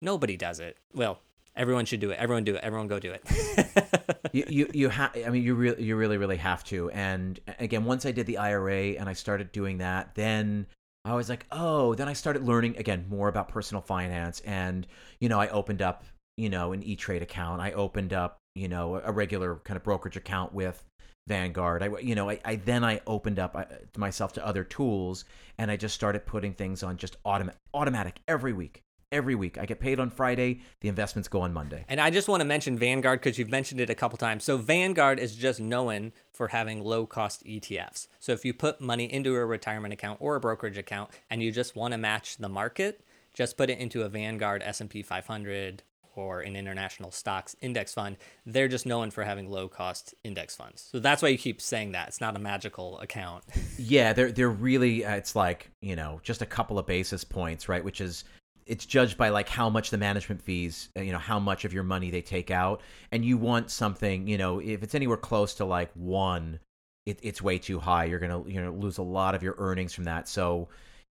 Nobody 0.00 0.36
does 0.36 0.60
it. 0.60 0.76
Well, 0.94 1.20
everyone 1.56 1.84
should 1.84 2.00
do 2.00 2.10
it. 2.10 2.18
Everyone 2.18 2.44
do 2.44 2.54
it. 2.54 2.62
Everyone 2.62 2.88
go 2.88 2.98
do 2.98 3.12
it. 3.12 3.22
you 4.32 4.44
you, 4.48 4.70
you 4.72 4.88
have 4.88 5.10
i 5.26 5.30
mean 5.30 5.42
you 5.42 5.54
really 5.54 5.82
you 5.82 5.96
really 5.96 6.16
really 6.16 6.36
have 6.36 6.64
to 6.64 6.90
and 6.90 7.40
again 7.58 7.84
once 7.84 8.06
i 8.06 8.12
did 8.12 8.26
the 8.26 8.38
ira 8.38 8.94
and 8.98 9.08
i 9.08 9.12
started 9.12 9.50
doing 9.52 9.78
that 9.78 10.14
then 10.14 10.66
i 11.04 11.14
was 11.14 11.28
like 11.28 11.46
oh 11.52 11.94
then 11.94 12.08
i 12.08 12.12
started 12.12 12.44
learning 12.44 12.76
again 12.78 13.04
more 13.08 13.28
about 13.28 13.48
personal 13.48 13.80
finance 13.80 14.40
and 14.40 14.86
you 15.20 15.28
know 15.28 15.40
i 15.40 15.48
opened 15.48 15.82
up 15.82 16.04
you 16.38 16.48
know 16.48 16.72
an 16.72 16.82
e-trade 16.82 17.22
account 17.22 17.60
i 17.60 17.72
opened 17.72 18.12
up 18.12 18.38
you 18.54 18.68
know 18.68 19.00
a 19.04 19.12
regular 19.12 19.56
kind 19.64 19.76
of 19.76 19.82
brokerage 19.82 20.16
account 20.16 20.54
with 20.54 20.84
vanguard 21.26 21.82
i 21.82 21.90
you 22.00 22.14
know 22.14 22.30
i, 22.30 22.40
I 22.44 22.56
then 22.56 22.84
i 22.84 23.00
opened 23.06 23.38
up 23.38 23.54
uh, 23.54 23.64
myself 23.96 24.32
to 24.34 24.46
other 24.46 24.64
tools 24.64 25.24
and 25.58 25.70
i 25.70 25.76
just 25.76 25.94
started 25.94 26.24
putting 26.24 26.54
things 26.54 26.82
on 26.82 26.96
just 26.96 27.22
automa- 27.24 27.54
automatic 27.74 28.20
every 28.26 28.52
week 28.52 28.82
every 29.10 29.34
week 29.34 29.58
i 29.58 29.66
get 29.66 29.80
paid 29.80 30.00
on 30.00 30.10
friday 30.10 30.60
the 30.80 30.88
investments 30.88 31.28
go 31.28 31.40
on 31.42 31.52
monday 31.52 31.84
And 31.88 32.00
I 32.00 32.10
just 32.10 32.28
want 32.28 32.40
to 32.40 32.44
mention 32.44 32.78
Vanguard 32.78 33.20
because 33.20 33.38
you've 33.38 33.50
mentioned 33.50 33.80
it 33.80 33.88
a 33.88 33.94
couple 33.94 34.18
times. 34.18 34.44
So 34.44 34.58
Vanguard 34.58 35.18
is 35.18 35.34
just 35.34 35.60
known 35.60 36.12
for 36.32 36.48
having 36.48 36.84
low 36.84 37.06
cost 37.06 37.42
ETFs. 37.44 38.06
So 38.18 38.32
if 38.32 38.44
you 38.44 38.52
put 38.52 38.80
money 38.80 39.10
into 39.10 39.34
a 39.34 39.46
retirement 39.46 39.94
account 39.94 40.18
or 40.20 40.36
a 40.36 40.40
brokerage 40.40 40.76
account 40.76 41.10
and 41.30 41.42
you 41.42 41.50
just 41.50 41.74
want 41.74 41.92
to 41.92 41.98
match 41.98 42.36
the 42.36 42.48
market, 42.50 43.00
just 43.32 43.56
put 43.56 43.70
it 43.70 43.78
into 43.78 44.02
a 44.02 44.08
Vanguard 44.08 44.62
S&P 44.62 45.02
500 45.02 45.82
or 46.18 46.40
an 46.40 46.56
international 46.56 47.12
stocks 47.12 47.54
index 47.60 47.94
fund. 47.94 48.16
They're 48.44 48.66
just 48.66 48.86
known 48.86 49.12
for 49.12 49.22
having 49.22 49.48
low 49.48 49.68
cost 49.68 50.16
index 50.24 50.56
funds. 50.56 50.88
So 50.90 50.98
that's 50.98 51.22
why 51.22 51.28
you 51.28 51.38
keep 51.38 51.60
saying 51.60 51.92
that. 51.92 52.08
It's 52.08 52.20
not 52.20 52.34
a 52.36 52.40
magical 52.40 52.98
account. 52.98 53.44
Yeah, 53.80 54.12
they're 54.12 54.32
they're 54.32 54.50
really 54.50 55.04
uh, 55.04 55.14
it's 55.14 55.36
like 55.36 55.70
you 55.80 55.94
know 55.94 56.20
just 56.24 56.42
a 56.42 56.46
couple 56.46 56.78
of 56.78 56.86
basis 56.86 57.22
points, 57.22 57.68
right? 57.68 57.82
Which 57.82 58.00
is 58.00 58.24
it's 58.66 58.84
judged 58.84 59.16
by 59.16 59.28
like 59.28 59.48
how 59.48 59.70
much 59.70 59.90
the 59.90 59.98
management 59.98 60.42
fees, 60.42 60.88
uh, 60.96 61.00
you 61.00 61.12
know, 61.12 61.18
how 61.18 61.38
much 61.38 61.64
of 61.64 61.72
your 61.72 61.84
money 61.84 62.10
they 62.10 62.20
take 62.20 62.50
out, 62.50 62.80
and 63.12 63.24
you 63.24 63.38
want 63.38 63.70
something, 63.70 64.26
you 64.26 64.36
know, 64.36 64.58
if 64.58 64.82
it's 64.82 64.96
anywhere 64.96 65.16
close 65.16 65.54
to 65.54 65.64
like 65.64 65.90
one, 65.94 66.58
it, 67.06 67.20
it's 67.22 67.40
way 67.40 67.58
too 67.58 67.78
high. 67.78 68.04
You're 68.04 68.18
gonna 68.18 68.42
you 68.48 68.60
know 68.60 68.72
lose 68.72 68.98
a 68.98 69.02
lot 69.02 69.34
of 69.36 69.42
your 69.42 69.54
earnings 69.58 69.94
from 69.94 70.04
that. 70.04 70.28
So, 70.28 70.68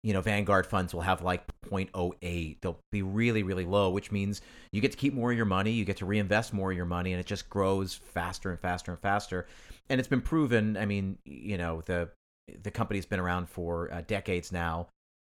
you 0.07 0.13
know, 0.13 0.21
Vanguard 0.21 0.65
funds 0.65 0.93
will 0.93 1.01
have 1.01 1.21
like 1.21 1.45
0.08. 1.69 2.61
They'll 2.61 2.79
be 2.93 3.01
really 3.01 3.43
really 3.43 3.65
low, 3.65 3.89
which 3.89 4.09
means 4.09 4.39
you 4.71 4.79
get 4.79 4.91
to 4.91 4.97
keep 4.97 5.13
more 5.13 5.31
of 5.31 5.35
your 5.35 5.45
money, 5.45 5.71
you 5.71 5.83
get 5.83 5.97
to 5.97 6.05
reinvest 6.05 6.53
more 6.53 6.71
of 6.71 6.77
your 6.77 6.85
money, 6.85 7.11
and 7.11 7.19
it 7.19 7.25
just 7.25 7.49
grows 7.49 7.93
faster 7.93 8.49
and 8.49 8.59
faster 8.59 8.91
and 8.91 9.01
faster. 9.01 9.47
And 9.89 9.99
it's 9.99 10.07
been 10.07 10.21
proven. 10.21 10.77
I 10.77 10.85
mean, 10.85 11.17
you 11.25 11.57
know, 11.57 11.81
the 11.85 12.09
the 12.63 12.71
company's 12.71 13.05
been 13.05 13.19
around 13.19 13.49
for 13.49 13.91
uh, 13.91 14.01
decades 14.07 14.53
now 14.53 14.87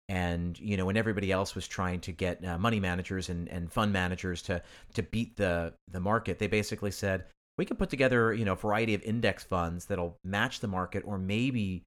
and 0.09 0.59
you 0.59 0.77
know 0.77 0.85
when 0.85 0.95
everybody 0.95 1.31
else 1.31 1.55
was 1.55 1.67
trying 1.67 1.99
to 1.99 2.11
get 2.11 2.45
uh, 2.45 2.57
money 2.59 2.79
managers 2.79 3.29
and, 3.29 3.49
and 3.49 3.71
fund 3.71 3.91
managers 3.91 4.43
to 4.43 4.61
to 4.93 5.01
beat 5.01 5.35
the 5.35 5.73
the 5.91 5.99
market 5.99 6.37
they 6.37 6.47
basically 6.47 6.91
said 6.91 7.25
we 7.57 7.65
can 7.65 7.75
put 7.75 7.89
together 7.89 8.31
you 8.31 8.45
know 8.45 8.53
a 8.53 8.55
variety 8.55 8.93
of 8.93 9.01
index 9.01 9.43
funds 9.43 9.85
that'll 9.85 10.15
match 10.23 10.59
the 10.59 10.67
market 10.67 11.03
or 11.07 11.17
maybe 11.17 11.83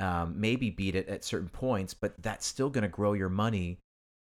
um, 0.00 0.40
maybe 0.40 0.70
beat 0.70 0.94
it 0.94 1.08
at 1.08 1.24
certain 1.24 1.48
points, 1.48 1.94
but 1.94 2.14
that's 2.20 2.46
still 2.46 2.70
going 2.70 2.82
to 2.82 2.88
grow 2.88 3.12
your 3.12 3.28
money, 3.28 3.78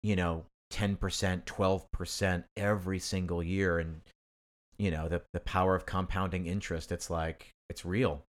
you 0.03 0.17
know, 0.17 0.45
10%, 0.73 1.45
12% 1.45 2.45
every 2.57 2.99
single 2.99 3.43
year. 3.43 3.79
And, 3.79 4.01
you 4.79 4.91
know, 4.91 5.09
the, 5.09 5.23
the 5.33 5.41
power 5.41 5.75
of 5.75 5.87
compounding 5.87 6.47
interest, 6.47 6.93
it's 6.93 7.11
like, 7.11 7.53
it's 7.69 7.85
real. 7.85 8.25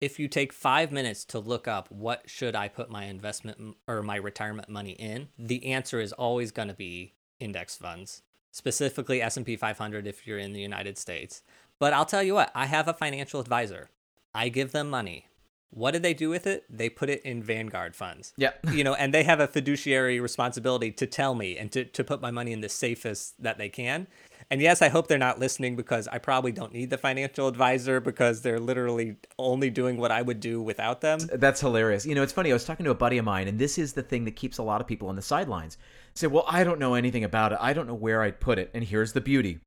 If 0.00 0.18
you 0.18 0.26
take 0.26 0.52
five 0.52 0.90
minutes 0.90 1.24
to 1.26 1.38
look 1.38 1.68
up 1.68 1.90
what 1.90 2.28
should 2.28 2.56
I 2.56 2.66
put 2.68 2.90
my 2.90 3.04
investment 3.04 3.76
or 3.86 4.02
my 4.02 4.16
retirement 4.16 4.68
money 4.68 4.92
in, 4.92 5.28
the 5.38 5.66
answer 5.66 6.00
is 6.00 6.12
always 6.12 6.50
going 6.50 6.68
to 6.68 6.74
be 6.74 7.12
index 7.38 7.76
funds, 7.76 8.22
specifically 8.52 9.22
S&P 9.22 9.56
500 9.56 10.06
if 10.06 10.26
you're 10.26 10.38
in 10.38 10.54
the 10.54 10.60
United 10.60 10.98
States. 10.98 11.42
But 11.78 11.92
I'll 11.92 12.04
tell 12.04 12.22
you 12.22 12.34
what, 12.34 12.50
I 12.54 12.66
have 12.66 12.88
a 12.88 12.94
financial 12.94 13.40
advisor. 13.40 13.90
I 14.34 14.48
give 14.48 14.72
them 14.72 14.88
money. 14.88 15.26
What 15.74 15.92
did 15.92 16.02
they 16.02 16.12
do 16.12 16.28
with 16.28 16.46
it? 16.46 16.64
They 16.68 16.90
put 16.90 17.08
it 17.08 17.22
in 17.22 17.42
Vanguard 17.42 17.96
funds. 17.96 18.34
Yeah. 18.36 18.50
you 18.72 18.84
know, 18.84 18.94
and 18.94 19.12
they 19.12 19.22
have 19.22 19.40
a 19.40 19.46
fiduciary 19.46 20.20
responsibility 20.20 20.92
to 20.92 21.06
tell 21.06 21.34
me 21.34 21.56
and 21.56 21.72
to, 21.72 21.84
to 21.86 22.04
put 22.04 22.20
my 22.20 22.30
money 22.30 22.52
in 22.52 22.60
the 22.60 22.68
safest 22.68 23.42
that 23.42 23.56
they 23.56 23.70
can. 23.70 24.06
And 24.50 24.60
yes, 24.60 24.82
I 24.82 24.90
hope 24.90 25.06
they're 25.06 25.16
not 25.16 25.38
listening 25.38 25.76
because 25.76 26.06
I 26.08 26.18
probably 26.18 26.52
don't 26.52 26.74
need 26.74 26.90
the 26.90 26.98
financial 26.98 27.48
advisor 27.48 28.00
because 28.00 28.42
they're 28.42 28.60
literally 28.60 29.16
only 29.38 29.70
doing 29.70 29.96
what 29.96 30.10
I 30.10 30.20
would 30.20 30.40
do 30.40 30.60
without 30.60 31.00
them. 31.00 31.20
That's 31.32 31.62
hilarious. 31.62 32.04
You 32.04 32.14
know, 32.14 32.22
it's 32.22 32.34
funny. 32.34 32.50
I 32.50 32.54
was 32.54 32.66
talking 32.66 32.84
to 32.84 32.90
a 32.90 32.94
buddy 32.94 33.16
of 33.16 33.24
mine, 33.24 33.48
and 33.48 33.58
this 33.58 33.78
is 33.78 33.94
the 33.94 34.02
thing 34.02 34.26
that 34.26 34.36
keeps 34.36 34.58
a 34.58 34.62
lot 34.62 34.82
of 34.82 34.86
people 34.86 35.08
on 35.08 35.16
the 35.16 35.22
sidelines. 35.22 35.78
Say, 36.14 36.26
well, 36.26 36.44
I 36.46 36.64
don't 36.64 36.78
know 36.78 36.94
anything 36.94 37.24
about 37.24 37.52
it. 37.52 37.58
I 37.62 37.72
don't 37.72 37.86
know 37.86 37.94
where 37.94 38.20
I'd 38.20 38.40
put 38.40 38.58
it. 38.58 38.70
And 38.74 38.84
here's 38.84 39.14
the 39.14 39.22
beauty 39.22 39.60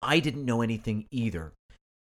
I 0.00 0.20
didn't 0.20 0.44
know 0.44 0.62
anything 0.62 1.06
either. 1.10 1.52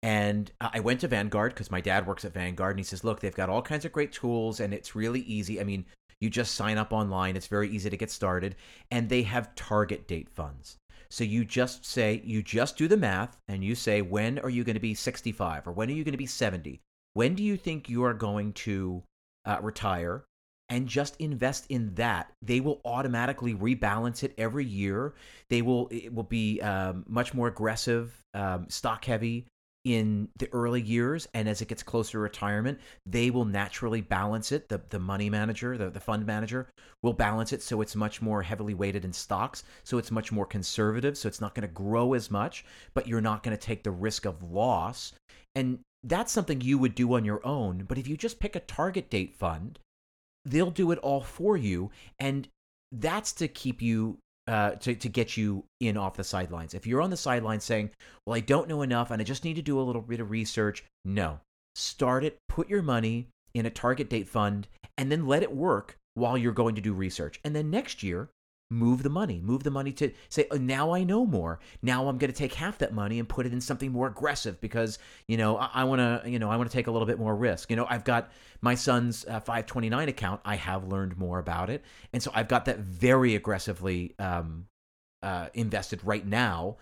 And 0.06 0.52
I 0.60 0.78
went 0.78 1.00
to 1.00 1.08
Vanguard 1.08 1.52
because 1.52 1.72
my 1.72 1.80
dad 1.80 2.06
works 2.06 2.24
at 2.24 2.32
Vanguard, 2.32 2.76
and 2.76 2.78
he 2.78 2.84
says, 2.84 3.02
"Look, 3.02 3.18
they've 3.18 3.34
got 3.34 3.50
all 3.50 3.60
kinds 3.60 3.84
of 3.84 3.90
great 3.90 4.12
tools, 4.12 4.60
and 4.60 4.72
it's 4.72 4.94
really 4.94 5.22
easy. 5.22 5.60
I 5.60 5.64
mean, 5.64 5.84
you 6.20 6.30
just 6.30 6.54
sign 6.54 6.78
up 6.78 6.92
online; 6.92 7.34
it's 7.34 7.48
very 7.48 7.68
easy 7.68 7.90
to 7.90 7.96
get 7.96 8.12
started, 8.12 8.54
and 8.92 9.08
they 9.08 9.22
have 9.22 9.56
target 9.56 10.06
date 10.06 10.28
funds. 10.28 10.76
So 11.10 11.24
you 11.24 11.44
just 11.44 11.84
say, 11.84 12.22
you 12.24 12.40
just 12.40 12.76
do 12.76 12.86
the 12.86 12.96
math, 12.96 13.36
and 13.48 13.64
you 13.64 13.74
say, 13.74 14.00
when 14.00 14.38
are 14.38 14.48
you 14.48 14.62
going 14.62 14.74
to 14.74 14.80
be 14.80 14.94
65, 14.94 15.66
or 15.66 15.72
when 15.72 15.88
are 15.88 15.92
you 15.92 16.04
going 16.04 16.12
to 16.12 16.18
be 16.18 16.26
70? 16.26 16.80
When 17.14 17.34
do 17.34 17.42
you 17.42 17.56
think 17.56 17.88
you 17.88 18.04
are 18.04 18.14
going 18.14 18.52
to 18.52 19.02
uh, 19.44 19.58
retire? 19.60 20.24
and 20.68 20.88
just 20.88 21.14
invest 21.20 21.64
in 21.68 21.94
that 21.94 22.32
they 22.42 22.58
will 22.58 22.80
automatically 22.84 23.54
rebalance 23.54 24.24
it 24.24 24.34
every 24.36 24.64
year 24.64 25.14
they 25.48 25.62
will 25.62 25.86
it 25.92 26.12
will 26.12 26.24
be 26.24 26.60
um, 26.60 27.04
much 27.06 27.32
more 27.32 27.46
aggressive 27.46 28.20
um, 28.34 28.68
stock 28.68 29.04
heavy 29.04 29.46
in 29.86 30.28
the 30.36 30.52
early 30.52 30.82
years 30.82 31.28
and 31.32 31.48
as 31.48 31.62
it 31.62 31.68
gets 31.68 31.84
closer 31.84 32.12
to 32.12 32.18
retirement 32.18 32.76
they 33.06 33.30
will 33.30 33.44
naturally 33.44 34.00
balance 34.00 34.50
it. 34.50 34.68
The, 34.68 34.82
the 34.90 34.98
money 34.98 35.30
manager 35.30 35.78
the, 35.78 35.90
the 35.90 36.00
fund 36.00 36.26
manager 36.26 36.68
will 37.04 37.12
balance 37.12 37.52
it 37.52 37.62
so 37.62 37.80
it's 37.80 37.94
much 37.94 38.20
more 38.20 38.42
heavily 38.42 38.74
weighted 38.74 39.04
in 39.04 39.12
stocks 39.12 39.62
so 39.84 39.96
it's 39.96 40.10
much 40.10 40.32
more 40.32 40.44
conservative 40.44 41.16
so 41.16 41.28
it's 41.28 41.40
not 41.40 41.54
going 41.54 41.66
to 41.66 41.72
grow 41.72 42.14
as 42.14 42.32
much 42.32 42.64
but 42.94 43.06
you're 43.06 43.20
not 43.20 43.44
going 43.44 43.56
to 43.56 43.66
take 43.66 43.84
the 43.84 43.90
risk 43.92 44.24
of 44.24 44.42
loss. 44.42 45.12
And 45.54 45.78
that's 46.02 46.32
something 46.32 46.60
you 46.60 46.78
would 46.78 46.96
do 46.96 47.14
on 47.14 47.24
your 47.24 47.46
own 47.46 47.84
but 47.86 47.96
if 47.96 48.08
you 48.08 48.16
just 48.16 48.40
pick 48.40 48.56
a 48.56 48.60
target 48.60 49.08
date 49.08 49.36
fund 49.36 49.78
they'll 50.44 50.72
do 50.72 50.90
it 50.90 50.98
all 50.98 51.20
for 51.20 51.56
you 51.56 51.92
and 52.18 52.48
that's 52.90 53.32
to 53.34 53.46
keep 53.46 53.80
you 53.80 54.18
uh, 54.46 54.72
to, 54.72 54.94
to 54.94 55.08
get 55.08 55.36
you 55.36 55.64
in 55.80 55.96
off 55.96 56.16
the 56.16 56.24
sidelines. 56.24 56.74
If 56.74 56.86
you're 56.86 57.02
on 57.02 57.10
the 57.10 57.16
sidelines 57.16 57.64
saying, 57.64 57.90
well, 58.24 58.36
I 58.36 58.40
don't 58.40 58.68
know 58.68 58.82
enough 58.82 59.10
and 59.10 59.20
I 59.20 59.24
just 59.24 59.44
need 59.44 59.56
to 59.56 59.62
do 59.62 59.80
a 59.80 59.82
little 59.82 60.02
bit 60.02 60.20
of 60.20 60.30
research, 60.30 60.84
no. 61.04 61.40
Start 61.74 62.24
it, 62.24 62.38
put 62.48 62.68
your 62.68 62.82
money 62.82 63.28
in 63.54 63.66
a 63.66 63.70
target 63.70 64.08
date 64.08 64.28
fund, 64.28 64.68
and 64.98 65.10
then 65.10 65.26
let 65.26 65.42
it 65.42 65.54
work 65.54 65.96
while 66.14 66.38
you're 66.38 66.52
going 66.52 66.74
to 66.74 66.80
do 66.80 66.92
research. 66.92 67.40
And 67.44 67.54
then 67.54 67.70
next 67.70 68.02
year, 68.02 68.30
move 68.70 69.02
the 69.04 69.10
money 69.10 69.40
move 69.44 69.62
the 69.62 69.70
money 69.70 69.92
to 69.92 70.10
say 70.28 70.46
oh, 70.50 70.56
now 70.56 70.92
i 70.92 71.04
know 71.04 71.24
more. 71.24 71.60
Now 71.82 72.08
i'm 72.08 72.18
going 72.18 72.32
to 72.32 72.36
take 72.36 72.54
half 72.54 72.78
that 72.78 72.92
money 72.92 73.18
and 73.18 73.28
put 73.28 73.46
it 73.46 73.52
in 73.52 73.60
something 73.60 73.92
more 73.92 74.08
aggressive 74.08 74.60
because 74.60 74.98
you 75.28 75.36
know 75.36 75.56
i, 75.56 75.70
I 75.74 75.84
want 75.84 76.00
to 76.00 76.28
you 76.28 76.38
know 76.38 76.50
i 76.50 76.56
want 76.56 76.68
to 76.68 76.76
take 76.76 76.88
a 76.88 76.90
little 76.90 77.06
bit 77.06 77.18
more 77.18 77.34
risk. 77.36 77.70
You 77.70 77.76
know 77.76 77.86
i've 77.88 78.04
got 78.04 78.32
my 78.62 78.74
son's 78.74 79.24
uh, 79.26 79.40
529 79.40 80.08
account. 80.08 80.40
I 80.44 80.56
have 80.56 80.88
learned 80.88 81.16
more 81.16 81.38
about 81.38 81.70
it. 81.70 81.84
And 82.12 82.22
so 82.22 82.30
i've 82.34 82.48
got 82.48 82.64
that 82.64 82.78
very 82.78 83.36
aggressively 83.36 84.14
um, 84.18 84.66
uh, 85.22 85.48
invested 85.54 86.00
right 86.04 86.26
now 86.26 86.76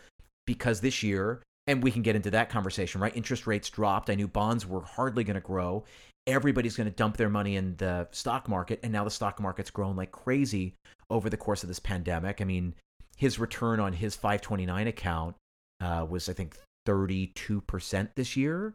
because 0.46 0.80
this 0.80 1.02
year 1.02 1.42
and 1.66 1.82
we 1.82 1.90
can 1.90 2.02
get 2.02 2.16
into 2.16 2.30
that 2.30 2.48
conversation 2.48 3.00
right? 3.00 3.14
Interest 3.14 3.46
rates 3.46 3.68
dropped. 3.68 4.08
I 4.08 4.14
knew 4.14 4.28
bonds 4.28 4.66
were 4.66 4.82
hardly 4.82 5.24
going 5.24 5.34
to 5.34 5.40
grow 5.40 5.84
everybody's 6.26 6.76
going 6.76 6.88
to 6.88 6.94
dump 6.94 7.16
their 7.16 7.28
money 7.28 7.56
in 7.56 7.76
the 7.76 8.08
stock 8.10 8.48
market 8.48 8.80
and 8.82 8.92
now 8.92 9.04
the 9.04 9.10
stock 9.10 9.40
market's 9.40 9.70
grown 9.70 9.96
like 9.96 10.10
crazy 10.12 10.74
over 11.10 11.28
the 11.28 11.36
course 11.36 11.62
of 11.62 11.68
this 11.68 11.78
pandemic. 11.78 12.40
I 12.40 12.44
mean 12.44 12.74
his 13.16 13.38
return 13.38 13.78
on 13.80 13.92
his 13.92 14.16
529 14.16 14.88
account 14.88 15.36
uh, 15.80 16.06
was 16.08 16.28
i 16.28 16.32
think 16.32 16.56
32% 16.86 18.08
this 18.14 18.36
year. 18.36 18.74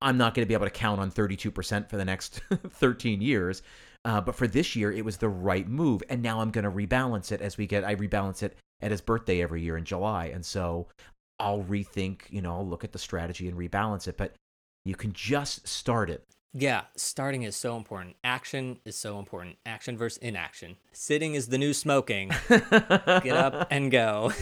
I'm 0.00 0.16
not 0.16 0.34
going 0.34 0.44
to 0.44 0.48
be 0.48 0.54
able 0.54 0.66
to 0.66 0.70
count 0.70 1.00
on 1.00 1.10
32% 1.10 1.90
for 1.90 1.96
the 1.96 2.04
next 2.04 2.40
13 2.70 3.20
years 3.20 3.62
uh, 4.04 4.20
but 4.20 4.34
for 4.34 4.46
this 4.46 4.76
year 4.76 4.92
it 4.92 5.04
was 5.04 5.16
the 5.16 5.28
right 5.28 5.68
move 5.68 6.02
and 6.08 6.22
now 6.22 6.40
i'm 6.40 6.50
going 6.50 6.64
to 6.64 6.70
rebalance 6.70 7.32
it 7.32 7.40
as 7.40 7.56
we 7.56 7.66
get 7.66 7.84
i 7.84 7.94
rebalance 7.94 8.42
it 8.42 8.56
at 8.80 8.90
his 8.90 9.00
birthday 9.00 9.42
every 9.42 9.62
year 9.62 9.76
in 9.76 9.84
july 9.84 10.26
and 10.26 10.44
so 10.44 10.86
i'll 11.38 11.62
rethink 11.64 12.22
you 12.30 12.42
know 12.42 12.54
i'll 12.54 12.66
look 12.66 12.84
at 12.84 12.92
the 12.92 12.98
strategy 12.98 13.48
and 13.48 13.58
rebalance 13.58 14.06
it 14.08 14.16
but 14.16 14.34
you 14.84 14.94
can 14.94 15.12
just 15.12 15.66
start 15.66 16.10
it 16.10 16.22
yeah, 16.56 16.82
starting 16.96 17.42
is 17.42 17.56
so 17.56 17.76
important. 17.76 18.14
Action 18.22 18.78
is 18.84 18.96
so 18.96 19.18
important. 19.18 19.56
Action 19.66 19.98
versus 19.98 20.18
inaction. 20.18 20.76
Sitting 20.92 21.34
is 21.34 21.48
the 21.48 21.58
new 21.58 21.74
smoking. 21.74 22.30
Get 22.48 23.26
up 23.36 23.66
and 23.72 23.90
go. 23.90 24.32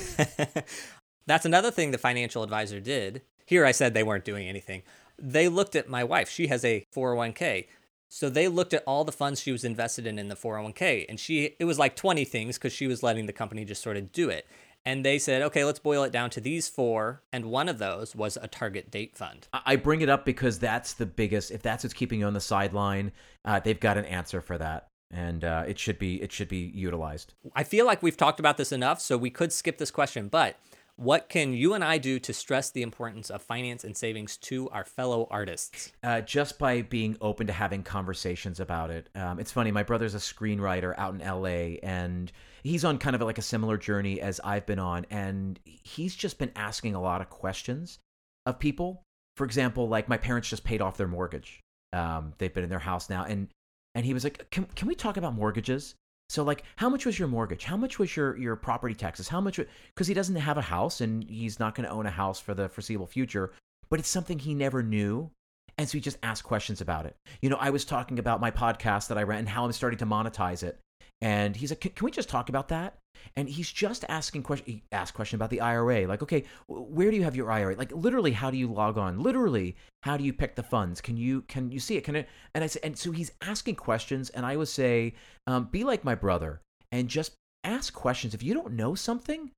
That's 1.26 1.46
another 1.46 1.70
thing 1.70 1.90
the 1.90 1.98
financial 1.98 2.42
advisor 2.42 2.80
did. 2.80 3.22
Here 3.46 3.64
I 3.64 3.72
said 3.72 3.94
they 3.94 4.02
weren't 4.02 4.26
doing 4.26 4.46
anything. 4.46 4.82
They 5.18 5.48
looked 5.48 5.74
at 5.74 5.88
my 5.88 6.04
wife. 6.04 6.28
She 6.28 6.48
has 6.48 6.66
a 6.66 6.84
401k. 6.94 7.66
So 8.10 8.28
they 8.28 8.46
looked 8.46 8.74
at 8.74 8.84
all 8.86 9.04
the 9.04 9.12
funds 9.12 9.40
she 9.40 9.52
was 9.52 9.64
invested 9.64 10.06
in 10.06 10.18
in 10.18 10.28
the 10.28 10.36
401k 10.36 11.06
and 11.08 11.18
she 11.18 11.56
it 11.58 11.64
was 11.64 11.78
like 11.78 11.96
20 11.96 12.26
things 12.26 12.58
cuz 12.58 12.70
she 12.70 12.86
was 12.86 13.02
letting 13.02 13.24
the 13.24 13.32
company 13.32 13.64
just 13.64 13.82
sort 13.82 13.96
of 13.96 14.12
do 14.12 14.28
it. 14.28 14.46
And 14.84 15.04
they 15.04 15.18
said, 15.18 15.42
okay, 15.42 15.64
let's 15.64 15.78
boil 15.78 16.02
it 16.02 16.12
down 16.12 16.30
to 16.30 16.40
these 16.40 16.68
four. 16.68 17.22
And 17.32 17.46
one 17.46 17.68
of 17.68 17.78
those 17.78 18.16
was 18.16 18.36
a 18.40 18.48
target 18.48 18.90
date 18.90 19.16
fund. 19.16 19.46
I 19.52 19.76
bring 19.76 20.00
it 20.00 20.08
up 20.08 20.24
because 20.24 20.58
that's 20.58 20.94
the 20.94 21.06
biggest, 21.06 21.50
if 21.50 21.62
that's 21.62 21.84
what's 21.84 21.94
keeping 21.94 22.20
you 22.20 22.26
on 22.26 22.34
the 22.34 22.40
sideline, 22.40 23.12
uh, 23.44 23.60
they've 23.60 23.78
got 23.78 23.96
an 23.96 24.04
answer 24.06 24.40
for 24.40 24.58
that. 24.58 24.88
And 25.10 25.44
uh, 25.44 25.64
it 25.68 25.78
should 25.78 25.98
be 25.98 26.22
it 26.22 26.32
should 26.32 26.48
be 26.48 26.72
utilized. 26.74 27.34
I 27.54 27.64
feel 27.64 27.84
like 27.84 28.02
we've 28.02 28.16
talked 28.16 28.40
about 28.40 28.56
this 28.56 28.72
enough, 28.72 28.98
so 28.98 29.18
we 29.18 29.28
could 29.28 29.52
skip 29.52 29.76
this 29.76 29.90
question. 29.90 30.28
But 30.28 30.56
what 30.97 31.28
can 31.28 31.53
you 31.55 31.74
and 31.74 31.82
I 31.82 31.99
do 31.99 32.18
to 32.20 32.32
stress 32.32 32.70
the 32.70 32.82
importance 32.82 33.30
of 33.30 33.43
finance 33.43 33.82
and 33.82 33.97
savings 33.97 34.36
to 34.38 34.68
our 34.70 34.84
fellow 34.84 35.26
artists? 35.30 35.93
Uh, 36.03 36.20
just 36.20 36.59
by 36.59 36.82
being 36.82 37.16
open 37.20 37.47
to 37.47 37.53
having 37.53 37.82
conversations 37.82 38.61
about 38.61 38.90
it. 38.90 39.09
Um, 39.14 39.40
it's 39.40 39.53
funny, 39.53 39.70
my 39.70 39.82
brother's 39.82 40.14
a 40.14 40.18
screenwriter 40.18 40.95
out 40.99 41.14
in 41.14 41.20
LA, 41.20 41.78
and 41.82 42.30
he's 42.62 42.84
on 42.84 42.99
kind 42.99 43.16
of 43.16 43.22
like 43.22 43.38
a 43.38 43.43
similar 43.43 43.76
journey 43.78 44.20
as 44.20 44.40
I've 44.45 44.66
been 44.66 44.78
on, 44.78 45.07
and 45.11 45.59
he's 45.64 46.14
just 46.14 46.38
been 46.38 46.53
asking 46.57 46.95
a 46.95 47.01
lot 47.01 47.20
of 47.20 47.30
questions 47.30 47.99
of 48.47 48.59
people. 48.59 49.03
For 49.36 49.45
example, 49.45 49.88
like 49.88 50.09
my 50.09 50.18
parents 50.18 50.49
just 50.49 50.64
paid 50.64 50.82
off 50.82 50.99
their 50.99 51.09
mortgage. 51.09 51.61
Um, 51.95 52.34
they've 52.38 52.53
been 52.53 52.64
in 52.64 52.70
their 52.70 52.78
house 52.78 53.09
now, 53.09 53.24
and 53.24 53.49
and 53.95 54.05
he 54.07 54.14
was 54.14 54.24
like, 54.24 54.51
"Can 54.51 54.66
can 54.74 54.88
we 54.88 54.95
talk 54.95 55.16
about 55.16 55.34
mortgages?" 55.34 55.95
So 56.32 56.42
like, 56.42 56.64
how 56.76 56.88
much 56.88 57.04
was 57.04 57.18
your 57.18 57.28
mortgage? 57.28 57.64
How 57.64 57.76
much 57.76 57.98
was 57.98 58.16
your 58.16 58.38
your 58.38 58.56
property 58.56 58.94
taxes? 58.94 59.28
How 59.28 59.38
much? 59.38 59.60
Because 59.94 60.06
he 60.06 60.14
doesn't 60.14 60.36
have 60.36 60.56
a 60.56 60.62
house 60.62 61.02
and 61.02 61.22
he's 61.24 61.60
not 61.60 61.74
going 61.74 61.86
to 61.86 61.92
own 61.92 62.06
a 62.06 62.10
house 62.10 62.40
for 62.40 62.54
the 62.54 62.70
foreseeable 62.70 63.06
future. 63.06 63.52
But 63.90 64.00
it's 64.00 64.08
something 64.08 64.38
he 64.38 64.54
never 64.54 64.82
knew, 64.82 65.30
and 65.76 65.86
so 65.86 65.98
he 65.98 66.00
just 66.00 66.16
asked 66.22 66.44
questions 66.44 66.80
about 66.80 67.04
it. 67.04 67.16
You 67.42 67.50
know, 67.50 67.58
I 67.60 67.68
was 67.68 67.84
talking 67.84 68.18
about 68.18 68.40
my 68.40 68.50
podcast 68.50 69.08
that 69.08 69.18
I 69.18 69.24
ran 69.24 69.40
and 69.40 69.48
how 69.50 69.66
I'm 69.66 69.72
starting 69.72 69.98
to 69.98 70.06
monetize 70.06 70.62
it, 70.62 70.80
and 71.22 71.54
he's 71.54 71.70
like, 71.70 71.80
can, 71.80 72.04
we 72.04 72.10
just 72.10 72.28
talk 72.28 72.48
about 72.48 72.68
that? 72.68 72.98
And 73.36 73.48
he's 73.48 73.70
just 73.70 74.04
asking 74.08 74.42
question. 74.42 74.66
He 74.66 74.82
asked 74.90 75.14
question 75.14 75.36
about 75.36 75.50
the 75.50 75.60
IRA, 75.60 76.06
like, 76.08 76.22
okay, 76.22 76.44
where 76.66 77.10
do 77.10 77.16
you 77.16 77.22
have 77.22 77.36
your 77.36 77.50
IRA? 77.50 77.76
Like, 77.76 77.92
literally, 77.92 78.32
how 78.32 78.50
do 78.50 78.56
you 78.56 78.66
log 78.66 78.98
on? 78.98 79.22
Literally, 79.22 79.76
how 80.02 80.16
do 80.16 80.24
you 80.24 80.32
pick 80.32 80.56
the 80.56 80.64
funds? 80.64 81.00
Can 81.00 81.16
you 81.16 81.42
can 81.42 81.70
you 81.70 81.78
see 81.78 81.96
it? 81.96 82.02
Can 82.02 82.16
it? 82.16 82.28
And 82.54 82.64
I 82.64 82.66
said, 82.66 82.82
and 82.82 82.98
so 82.98 83.12
he's 83.12 83.30
asking 83.40 83.76
questions, 83.76 84.30
and 84.30 84.44
I 84.44 84.56
would 84.56 84.68
say, 84.68 85.14
um, 85.46 85.68
be 85.70 85.84
like 85.84 86.04
my 86.04 86.16
brother 86.16 86.60
and 86.90 87.08
just 87.08 87.34
ask 87.62 87.94
questions. 87.94 88.34
If 88.34 88.42
you 88.42 88.52
don't 88.52 88.72
know 88.72 88.96
something, 88.96 89.52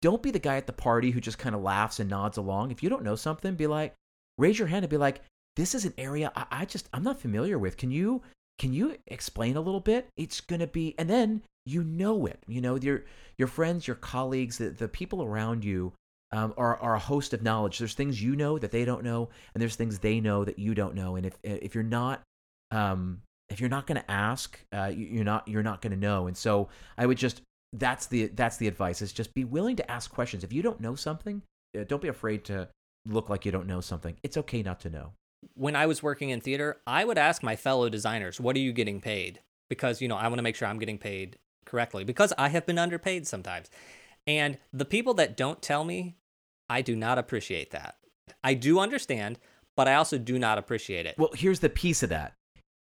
don't 0.00 0.22
be 0.22 0.30
the 0.30 0.38
guy 0.38 0.56
at 0.56 0.68
the 0.68 0.72
party 0.72 1.10
who 1.10 1.20
just 1.20 1.38
kind 1.38 1.56
of 1.56 1.62
laughs 1.62 1.98
and 1.98 2.08
nods 2.08 2.38
along. 2.38 2.70
If 2.70 2.84
you 2.84 2.88
don't 2.88 3.02
know 3.02 3.16
something, 3.16 3.56
be 3.56 3.66
like, 3.66 3.94
raise 4.38 4.56
your 4.56 4.68
hand 4.68 4.84
and 4.84 4.90
be 4.90 4.96
like, 4.96 5.22
this 5.56 5.74
is 5.74 5.84
an 5.84 5.94
area 5.98 6.30
I, 6.36 6.46
I 6.52 6.64
just 6.64 6.88
I'm 6.94 7.02
not 7.02 7.20
familiar 7.20 7.58
with. 7.58 7.76
Can 7.76 7.90
you 7.90 8.22
can 8.58 8.72
you 8.72 8.96
explain 9.06 9.56
a 9.56 9.60
little 9.60 9.80
bit? 9.80 10.08
It's 10.16 10.40
going 10.40 10.60
to 10.60 10.66
be, 10.66 10.94
and 10.98 11.08
then 11.08 11.42
you 11.64 11.84
know 11.84 12.26
it. 12.26 12.42
You 12.46 12.60
know, 12.60 12.76
your, 12.76 13.04
your 13.36 13.48
friends, 13.48 13.86
your 13.86 13.96
colleagues, 13.96 14.58
the, 14.58 14.70
the 14.70 14.88
people 14.88 15.22
around 15.22 15.64
you 15.64 15.92
um, 16.32 16.54
are, 16.56 16.76
are 16.78 16.94
a 16.94 16.98
host 17.00 17.32
of 17.32 17.42
knowledge. 17.42 17.78
There's 17.78 17.94
things 17.94 18.22
you 18.22 18.36
know 18.36 18.58
that 18.58 18.70
they 18.70 18.84
don't 18.84 19.04
know, 19.04 19.28
and 19.54 19.62
there's 19.62 19.76
things 19.76 19.98
they 19.98 20.20
know 20.20 20.44
that 20.44 20.58
you 20.58 20.74
don't 20.74 20.94
know. 20.94 21.16
And 21.16 21.24
if, 21.26 21.36
if 21.42 21.74
you're 21.74 21.84
not 21.84 22.22
um, 22.70 23.22
if 23.48 23.60
you're 23.60 23.70
not 23.70 23.86
going 23.86 24.00
to 24.00 24.10
ask, 24.10 24.60
uh, 24.74 24.92
you- 24.94 25.06
you're 25.06 25.24
not 25.24 25.48
you're 25.48 25.62
not 25.62 25.80
going 25.80 25.92
to 25.92 25.98
know. 25.98 26.26
And 26.26 26.36
so 26.36 26.68
I 26.96 27.06
would 27.06 27.18
just 27.18 27.42
that's 27.72 28.06
the 28.06 28.26
that's 28.28 28.56
the 28.56 28.68
advice 28.68 29.02
is 29.02 29.12
just 29.12 29.34
be 29.34 29.44
willing 29.44 29.76
to 29.76 29.90
ask 29.90 30.10
questions. 30.10 30.44
If 30.44 30.52
you 30.52 30.62
don't 30.62 30.80
know 30.80 30.94
something, 30.94 31.42
uh, 31.78 31.84
don't 31.84 32.02
be 32.02 32.08
afraid 32.08 32.44
to 32.46 32.68
look 33.06 33.28
like 33.28 33.46
you 33.46 33.52
don't 33.52 33.66
know 33.66 33.80
something. 33.80 34.16
It's 34.22 34.36
okay 34.36 34.62
not 34.62 34.80
to 34.80 34.90
know. 34.90 35.12
When 35.54 35.76
I 35.76 35.86
was 35.86 36.02
working 36.02 36.30
in 36.30 36.40
theater, 36.40 36.78
I 36.86 37.04
would 37.04 37.18
ask 37.18 37.42
my 37.42 37.56
fellow 37.56 37.88
designers, 37.88 38.40
"What 38.40 38.56
are 38.56 38.60
you 38.60 38.72
getting 38.72 39.00
paid?" 39.00 39.40
Because 39.68 40.00
you 40.00 40.08
know, 40.08 40.16
I 40.16 40.28
want 40.28 40.38
to 40.38 40.42
make 40.42 40.56
sure 40.56 40.68
I'm 40.68 40.78
getting 40.78 40.98
paid 40.98 41.38
correctly 41.64 42.04
because 42.04 42.32
I 42.38 42.48
have 42.48 42.66
been 42.66 42.78
underpaid 42.78 43.26
sometimes. 43.26 43.70
And 44.26 44.58
the 44.72 44.84
people 44.84 45.14
that 45.14 45.36
don't 45.36 45.62
tell 45.62 45.84
me, 45.84 46.16
I 46.68 46.82
do 46.82 46.96
not 46.96 47.18
appreciate 47.18 47.70
that. 47.70 47.96
I 48.42 48.54
do 48.54 48.78
understand, 48.78 49.38
but 49.76 49.88
I 49.88 49.94
also 49.94 50.18
do 50.18 50.38
not 50.38 50.58
appreciate 50.58 51.06
it. 51.06 51.16
Well, 51.18 51.30
here's 51.34 51.60
the 51.60 51.70
piece 51.70 52.02
of 52.02 52.10
that. 52.10 52.34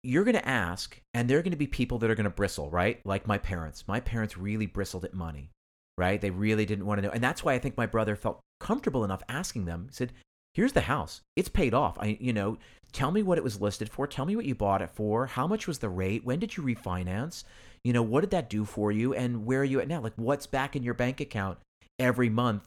You're 0.02 0.24
going 0.24 0.36
to 0.36 0.48
ask, 0.48 1.00
and 1.14 1.28
there 1.28 1.38
are 1.38 1.42
going 1.42 1.50
to 1.50 1.56
be 1.56 1.66
people 1.66 1.98
that 1.98 2.10
are 2.10 2.14
going 2.14 2.24
to 2.24 2.30
bristle, 2.30 2.70
right? 2.70 3.04
Like 3.04 3.26
my 3.26 3.38
parents. 3.38 3.88
My 3.88 4.00
parents 4.00 4.38
really 4.38 4.66
bristled 4.66 5.04
at 5.04 5.14
money, 5.14 5.50
right? 5.98 6.20
They 6.20 6.30
really 6.30 6.64
didn't 6.64 6.86
want 6.86 6.98
to 6.98 7.06
know. 7.06 7.12
And 7.12 7.22
that's 7.22 7.44
why 7.44 7.54
I 7.54 7.58
think 7.58 7.76
my 7.76 7.86
brother 7.86 8.14
felt 8.16 8.40
comfortable 8.60 9.04
enough 9.04 9.22
asking 9.28 9.64
them. 9.64 9.88
He 9.90 9.94
said, 9.94 10.12
Here's 10.56 10.72
the 10.72 10.80
house. 10.80 11.20
It's 11.36 11.50
paid 11.50 11.74
off. 11.74 11.98
I, 12.00 12.16
you 12.18 12.32
know, 12.32 12.56
tell 12.92 13.10
me 13.10 13.22
what 13.22 13.36
it 13.36 13.44
was 13.44 13.60
listed 13.60 13.90
for. 13.90 14.06
Tell 14.06 14.24
me 14.24 14.36
what 14.36 14.46
you 14.46 14.54
bought 14.54 14.80
it 14.80 14.90
for. 14.90 15.26
How 15.26 15.46
much 15.46 15.66
was 15.66 15.80
the 15.80 15.90
rate? 15.90 16.24
When 16.24 16.38
did 16.38 16.56
you 16.56 16.62
refinance? 16.62 17.44
You 17.84 17.92
know, 17.92 18.02
what 18.02 18.22
did 18.22 18.30
that 18.30 18.48
do 18.48 18.64
for 18.64 18.90
you? 18.90 19.12
And 19.12 19.44
where 19.44 19.60
are 19.60 19.64
you 19.64 19.80
at 19.80 19.88
now? 19.88 20.00
Like, 20.00 20.14
what's 20.16 20.46
back 20.46 20.74
in 20.74 20.82
your 20.82 20.94
bank 20.94 21.20
account 21.20 21.58
every 21.98 22.30
month? 22.30 22.66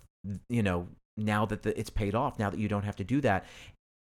You 0.49 0.61
know, 0.61 0.87
now 1.17 1.47
that 1.47 1.63
the, 1.63 1.77
it's 1.77 1.89
paid 1.89 2.13
off, 2.13 2.37
now 2.37 2.51
that 2.51 2.59
you 2.59 2.67
don't 2.67 2.85
have 2.85 2.97
to 2.97 3.03
do 3.03 3.21
that 3.21 3.45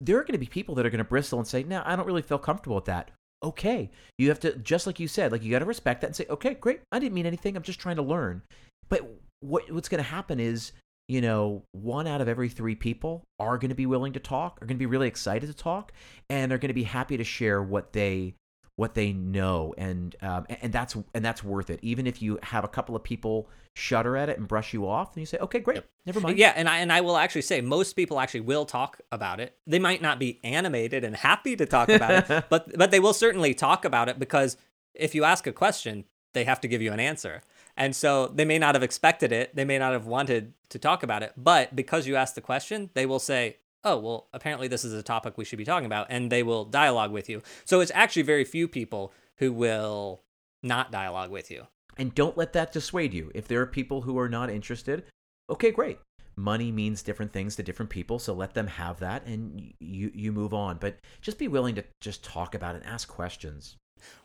there 0.00 0.16
are 0.16 0.22
going 0.22 0.32
to 0.32 0.38
be 0.38 0.46
people 0.46 0.74
that 0.74 0.86
are 0.86 0.90
going 0.90 0.98
to 0.98 1.04
bristle 1.04 1.38
and 1.38 1.46
say, 1.46 1.62
"No, 1.62 1.82
I 1.84 1.94
don't 1.94 2.06
really 2.06 2.22
feel 2.22 2.38
comfortable 2.38 2.76
with 2.76 2.86
that." 2.86 3.10
Okay, 3.42 3.90
you 4.18 4.28
have 4.28 4.40
to 4.40 4.56
just 4.56 4.86
like 4.86 5.00
you 5.00 5.08
said, 5.08 5.32
like 5.32 5.42
you 5.42 5.50
got 5.50 5.60
to 5.60 5.64
respect 5.64 6.00
that 6.00 6.08
and 6.08 6.16
say, 6.16 6.26
"Okay, 6.30 6.54
great. 6.54 6.80
I 6.90 6.98
didn't 6.98 7.14
mean 7.14 7.26
anything. 7.26 7.56
I'm 7.56 7.62
just 7.62 7.80
trying 7.80 7.96
to 7.96 8.02
learn." 8.02 8.42
But 8.88 9.02
what 9.40 9.70
what's 9.70 9.88
going 9.88 10.02
to 10.02 10.10
happen 10.10 10.40
is, 10.40 10.72
you 11.10 11.20
know, 11.20 11.64
one 11.72 12.06
out 12.06 12.20
of 12.20 12.28
every 12.28 12.48
three 12.48 12.76
people 12.76 13.24
are 13.40 13.58
going 13.58 13.70
to 13.70 13.74
be 13.74 13.84
willing 13.84 14.12
to 14.12 14.20
talk, 14.20 14.62
are 14.62 14.66
going 14.66 14.76
to 14.76 14.78
be 14.78 14.86
really 14.86 15.08
excited 15.08 15.48
to 15.48 15.52
talk, 15.52 15.90
and 16.28 16.48
they're 16.48 16.58
going 16.58 16.68
to 16.68 16.72
be 16.72 16.84
happy 16.84 17.16
to 17.16 17.24
share 17.24 17.60
what 17.60 17.92
they 17.92 18.36
what 18.76 18.94
they 18.94 19.12
know, 19.12 19.74
and 19.76 20.14
um, 20.22 20.46
and 20.62 20.72
that's 20.72 20.96
and 21.12 21.24
that's 21.24 21.42
worth 21.42 21.68
it. 21.68 21.80
Even 21.82 22.06
if 22.06 22.22
you 22.22 22.38
have 22.44 22.62
a 22.62 22.68
couple 22.68 22.94
of 22.94 23.02
people 23.02 23.48
shudder 23.74 24.16
at 24.16 24.28
it 24.28 24.38
and 24.38 24.46
brush 24.46 24.72
you 24.72 24.86
off, 24.86 25.08
and 25.16 25.20
you 25.20 25.26
say, 25.26 25.38
"Okay, 25.38 25.58
great, 25.58 25.82
never 26.06 26.20
mind." 26.20 26.38
Yeah, 26.38 26.52
and 26.54 26.68
I 26.68 26.78
and 26.78 26.92
I 26.92 27.00
will 27.00 27.16
actually 27.16 27.42
say 27.42 27.60
most 27.60 27.94
people 27.94 28.20
actually 28.20 28.42
will 28.42 28.64
talk 28.64 29.00
about 29.10 29.40
it. 29.40 29.56
They 29.66 29.80
might 29.80 30.00
not 30.00 30.20
be 30.20 30.38
animated 30.44 31.02
and 31.02 31.16
happy 31.16 31.56
to 31.56 31.66
talk 31.66 31.88
about 31.88 32.30
it, 32.30 32.44
but 32.48 32.78
but 32.78 32.92
they 32.92 33.00
will 33.00 33.14
certainly 33.14 33.52
talk 33.52 33.84
about 33.84 34.08
it 34.08 34.20
because 34.20 34.56
if 34.94 35.16
you 35.16 35.24
ask 35.24 35.48
a 35.48 35.52
question, 35.52 36.04
they 36.34 36.44
have 36.44 36.60
to 36.60 36.68
give 36.68 36.80
you 36.80 36.92
an 36.92 37.00
answer. 37.00 37.42
And 37.80 37.96
so 37.96 38.26
they 38.26 38.44
may 38.44 38.58
not 38.58 38.74
have 38.74 38.82
expected 38.82 39.32
it, 39.32 39.56
they 39.56 39.64
may 39.64 39.78
not 39.78 39.94
have 39.94 40.04
wanted 40.04 40.52
to 40.68 40.78
talk 40.78 41.02
about 41.02 41.22
it, 41.22 41.32
but 41.34 41.74
because 41.74 42.06
you 42.06 42.14
asked 42.14 42.34
the 42.34 42.42
question, 42.42 42.90
they 42.92 43.06
will 43.06 43.18
say, 43.18 43.56
"Oh, 43.82 43.96
well, 43.96 44.28
apparently 44.34 44.68
this 44.68 44.84
is 44.84 44.92
a 44.92 45.02
topic 45.02 45.38
we 45.38 45.46
should 45.46 45.56
be 45.56 45.64
talking 45.64 45.86
about," 45.86 46.06
and 46.10 46.30
they 46.30 46.42
will 46.42 46.66
dialogue 46.66 47.10
with 47.10 47.30
you. 47.30 47.42
So 47.64 47.80
it's 47.80 47.90
actually 47.94 48.22
very 48.22 48.44
few 48.44 48.68
people 48.68 49.14
who 49.38 49.50
will 49.50 50.22
not 50.62 50.92
dialogue 50.92 51.30
with 51.30 51.50
you. 51.50 51.68
And 51.96 52.14
don't 52.14 52.36
let 52.36 52.52
that 52.52 52.70
dissuade 52.70 53.14
you. 53.14 53.32
If 53.34 53.48
there 53.48 53.62
are 53.62 53.66
people 53.66 54.02
who 54.02 54.18
are 54.18 54.28
not 54.28 54.50
interested, 54.50 55.04
okay, 55.48 55.70
great. 55.70 56.00
Money 56.36 56.70
means 56.70 57.02
different 57.02 57.32
things 57.32 57.56
to 57.56 57.62
different 57.62 57.90
people, 57.90 58.18
so 58.18 58.34
let 58.34 58.52
them 58.52 58.66
have 58.66 59.00
that 59.00 59.24
and 59.24 59.72
you 59.80 60.10
you 60.14 60.32
move 60.32 60.52
on. 60.52 60.76
But 60.76 60.98
just 61.22 61.38
be 61.38 61.48
willing 61.48 61.76
to 61.76 61.84
just 62.02 62.22
talk 62.22 62.54
about 62.54 62.74
it 62.74 62.82
and 62.82 62.92
ask 62.92 63.08
questions. 63.08 63.78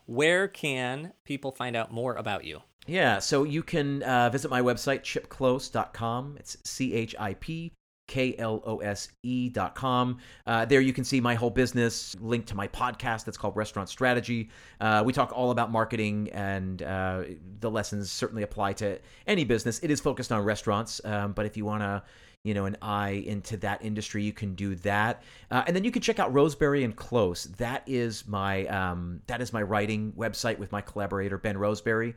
Where 0.05 0.47
can 0.47 1.13
people 1.23 1.51
find 1.51 1.75
out 1.75 1.91
more 1.91 2.15
about 2.15 2.43
you? 2.43 2.61
Yeah, 2.87 3.19
so 3.19 3.43
you 3.43 3.63
can 3.63 4.03
uh, 4.03 4.29
visit 4.29 4.51
my 4.51 4.61
website, 4.61 5.01
chipklose.com. 5.01 6.37
It's 6.39 6.57
C 6.63 6.93
H 6.93 7.15
I 7.17 7.33
P 7.33 7.71
K 8.07 8.35
L 8.37 8.61
O 8.65 8.77
S 8.77 9.07
E 9.23 9.49
dot 9.49 9.73
com. 9.73 10.19
Uh, 10.45 10.65
there 10.65 10.81
you 10.81 10.93
can 10.93 11.03
see 11.03 11.19
my 11.19 11.33
whole 11.33 11.49
business, 11.49 12.15
link 12.19 12.45
to 12.45 12.55
my 12.55 12.67
podcast 12.67 13.25
that's 13.25 13.37
called 13.37 13.55
Restaurant 13.55 13.89
Strategy. 13.89 14.49
Uh, 14.79 15.01
we 15.03 15.13
talk 15.13 15.31
all 15.33 15.49
about 15.49 15.71
marketing, 15.71 16.29
and 16.31 16.83
uh, 16.83 17.23
the 17.59 17.71
lessons 17.71 18.11
certainly 18.11 18.43
apply 18.43 18.73
to 18.73 18.99
any 19.25 19.45
business. 19.45 19.79
It 19.79 19.89
is 19.89 19.99
focused 19.99 20.31
on 20.31 20.43
restaurants, 20.43 21.01
um, 21.05 21.31
but 21.33 21.47
if 21.47 21.57
you 21.57 21.65
want 21.65 21.81
to 21.81 22.03
you 22.43 22.53
know 22.53 22.65
an 22.65 22.77
eye 22.83 23.23
into 23.25 23.57
that 23.57 23.83
industry 23.83 24.21
you 24.21 24.31
can 24.31 24.53
do 24.53 24.75
that 24.75 25.23
uh, 25.49 25.63
and 25.65 25.75
then 25.75 25.83
you 25.83 25.89
can 25.89 25.99
check 25.99 26.19
out 26.19 26.31
roseberry 26.31 26.83
and 26.83 26.95
close 26.95 27.45
that 27.57 27.81
is 27.87 28.27
my 28.27 28.67
um, 28.67 29.19
that 29.25 29.41
is 29.41 29.51
my 29.51 29.63
writing 29.63 30.13
website 30.15 30.59
with 30.59 30.71
my 30.71 30.79
collaborator 30.79 31.39
ben 31.39 31.57
roseberry 31.57 32.13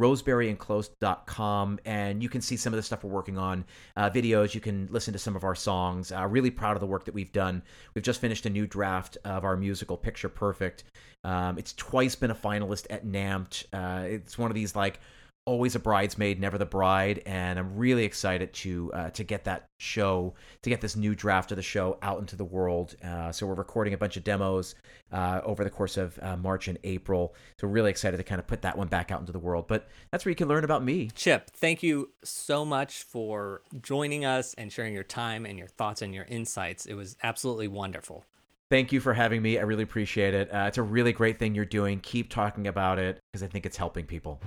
roseberryandklose.com 0.00 1.78
and 1.84 2.22
you 2.22 2.28
can 2.28 2.40
see 2.40 2.56
some 2.56 2.72
of 2.72 2.76
the 2.78 2.82
stuff 2.82 3.04
we're 3.04 3.10
working 3.10 3.38
on 3.38 3.64
uh, 3.96 4.08
videos. 4.10 4.54
You 4.54 4.60
can 4.60 4.88
listen 4.90 5.12
to 5.12 5.18
some 5.18 5.36
of 5.36 5.44
our 5.44 5.54
songs. 5.54 6.10
Uh, 6.10 6.26
really 6.26 6.50
proud 6.50 6.76
of 6.76 6.80
the 6.80 6.86
work 6.86 7.04
that 7.04 7.14
we've 7.14 7.32
done. 7.32 7.62
We've 7.94 8.04
just 8.04 8.20
finished 8.20 8.46
a 8.46 8.50
new 8.50 8.66
draft 8.66 9.18
of 9.24 9.44
our 9.44 9.56
musical 9.56 9.96
picture 9.96 10.28
perfect. 10.28 10.84
Um, 11.22 11.58
it's 11.58 11.74
twice 11.74 12.14
been 12.16 12.30
a 12.30 12.34
finalist 12.34 12.86
at 12.88 13.04
namt. 13.04 13.64
Uh, 13.72 14.04
it's 14.06 14.38
one 14.38 14.50
of 14.50 14.54
these 14.54 14.74
like 14.74 15.00
always 15.44 15.74
a 15.74 15.78
bridesmaid, 15.78 16.38
never 16.38 16.58
the 16.58 16.66
bride, 16.66 17.22
and 17.26 17.58
I'm 17.58 17.76
really 17.76 18.04
excited 18.04 18.52
to 18.54 18.92
uh, 18.92 19.10
to 19.10 19.24
get 19.24 19.44
that 19.44 19.68
show, 19.78 20.34
to 20.62 20.70
get 20.70 20.80
this 20.80 20.96
new 20.96 21.14
draft 21.14 21.50
of 21.50 21.56
the 21.56 21.62
show 21.62 21.98
out 22.02 22.20
into 22.20 22.36
the 22.36 22.44
world. 22.44 22.94
Uh, 23.02 23.32
so 23.32 23.46
we're 23.46 23.54
recording 23.54 23.94
a 23.94 23.98
bunch 23.98 24.16
of 24.16 24.24
demos 24.24 24.74
uh, 25.12 25.40
over 25.44 25.64
the 25.64 25.70
course 25.70 25.96
of 25.96 26.18
uh, 26.22 26.36
March 26.36 26.68
and 26.68 26.78
April. 26.84 27.34
So 27.60 27.66
really 27.66 27.90
excited 27.90 28.18
to 28.18 28.22
kind 28.22 28.38
of 28.38 28.46
put 28.46 28.62
that 28.62 28.76
one 28.76 28.88
back 28.88 29.10
out 29.10 29.20
into 29.20 29.32
the 29.32 29.38
world. 29.38 29.66
But 29.66 29.88
that's 30.10 30.24
where 30.24 30.30
you 30.30 30.36
can 30.36 30.48
learn 30.48 30.64
about 30.64 30.84
me. 30.84 31.10
Chip, 31.14 31.50
thank 31.50 31.82
you 31.82 32.10
so 32.22 32.64
much 32.64 33.02
for 33.02 33.62
joining 33.80 34.24
us 34.24 34.54
and 34.54 34.72
sharing 34.72 34.94
your 34.94 35.04
time 35.04 35.46
and 35.46 35.58
your 35.58 35.68
thoughts 35.68 36.02
and 36.02 36.14
your 36.14 36.24
insights. 36.24 36.86
It 36.86 36.94
was 36.94 37.16
absolutely 37.22 37.68
wonderful. 37.68 38.24
Thank 38.70 38.92
you 38.92 39.00
for 39.00 39.14
having 39.14 39.42
me. 39.42 39.58
I 39.58 39.62
really 39.62 39.82
appreciate 39.82 40.32
it. 40.32 40.48
Uh, 40.48 40.66
it's 40.68 40.78
a 40.78 40.82
really 40.82 41.12
great 41.12 41.40
thing 41.40 41.56
you're 41.56 41.64
doing. 41.64 41.98
Keep 41.98 42.30
talking 42.30 42.68
about 42.68 43.00
it 43.00 43.18
because 43.32 43.42
I 43.42 43.48
think 43.48 43.66
it's 43.66 43.76
helping 43.76 44.06
people. 44.06 44.40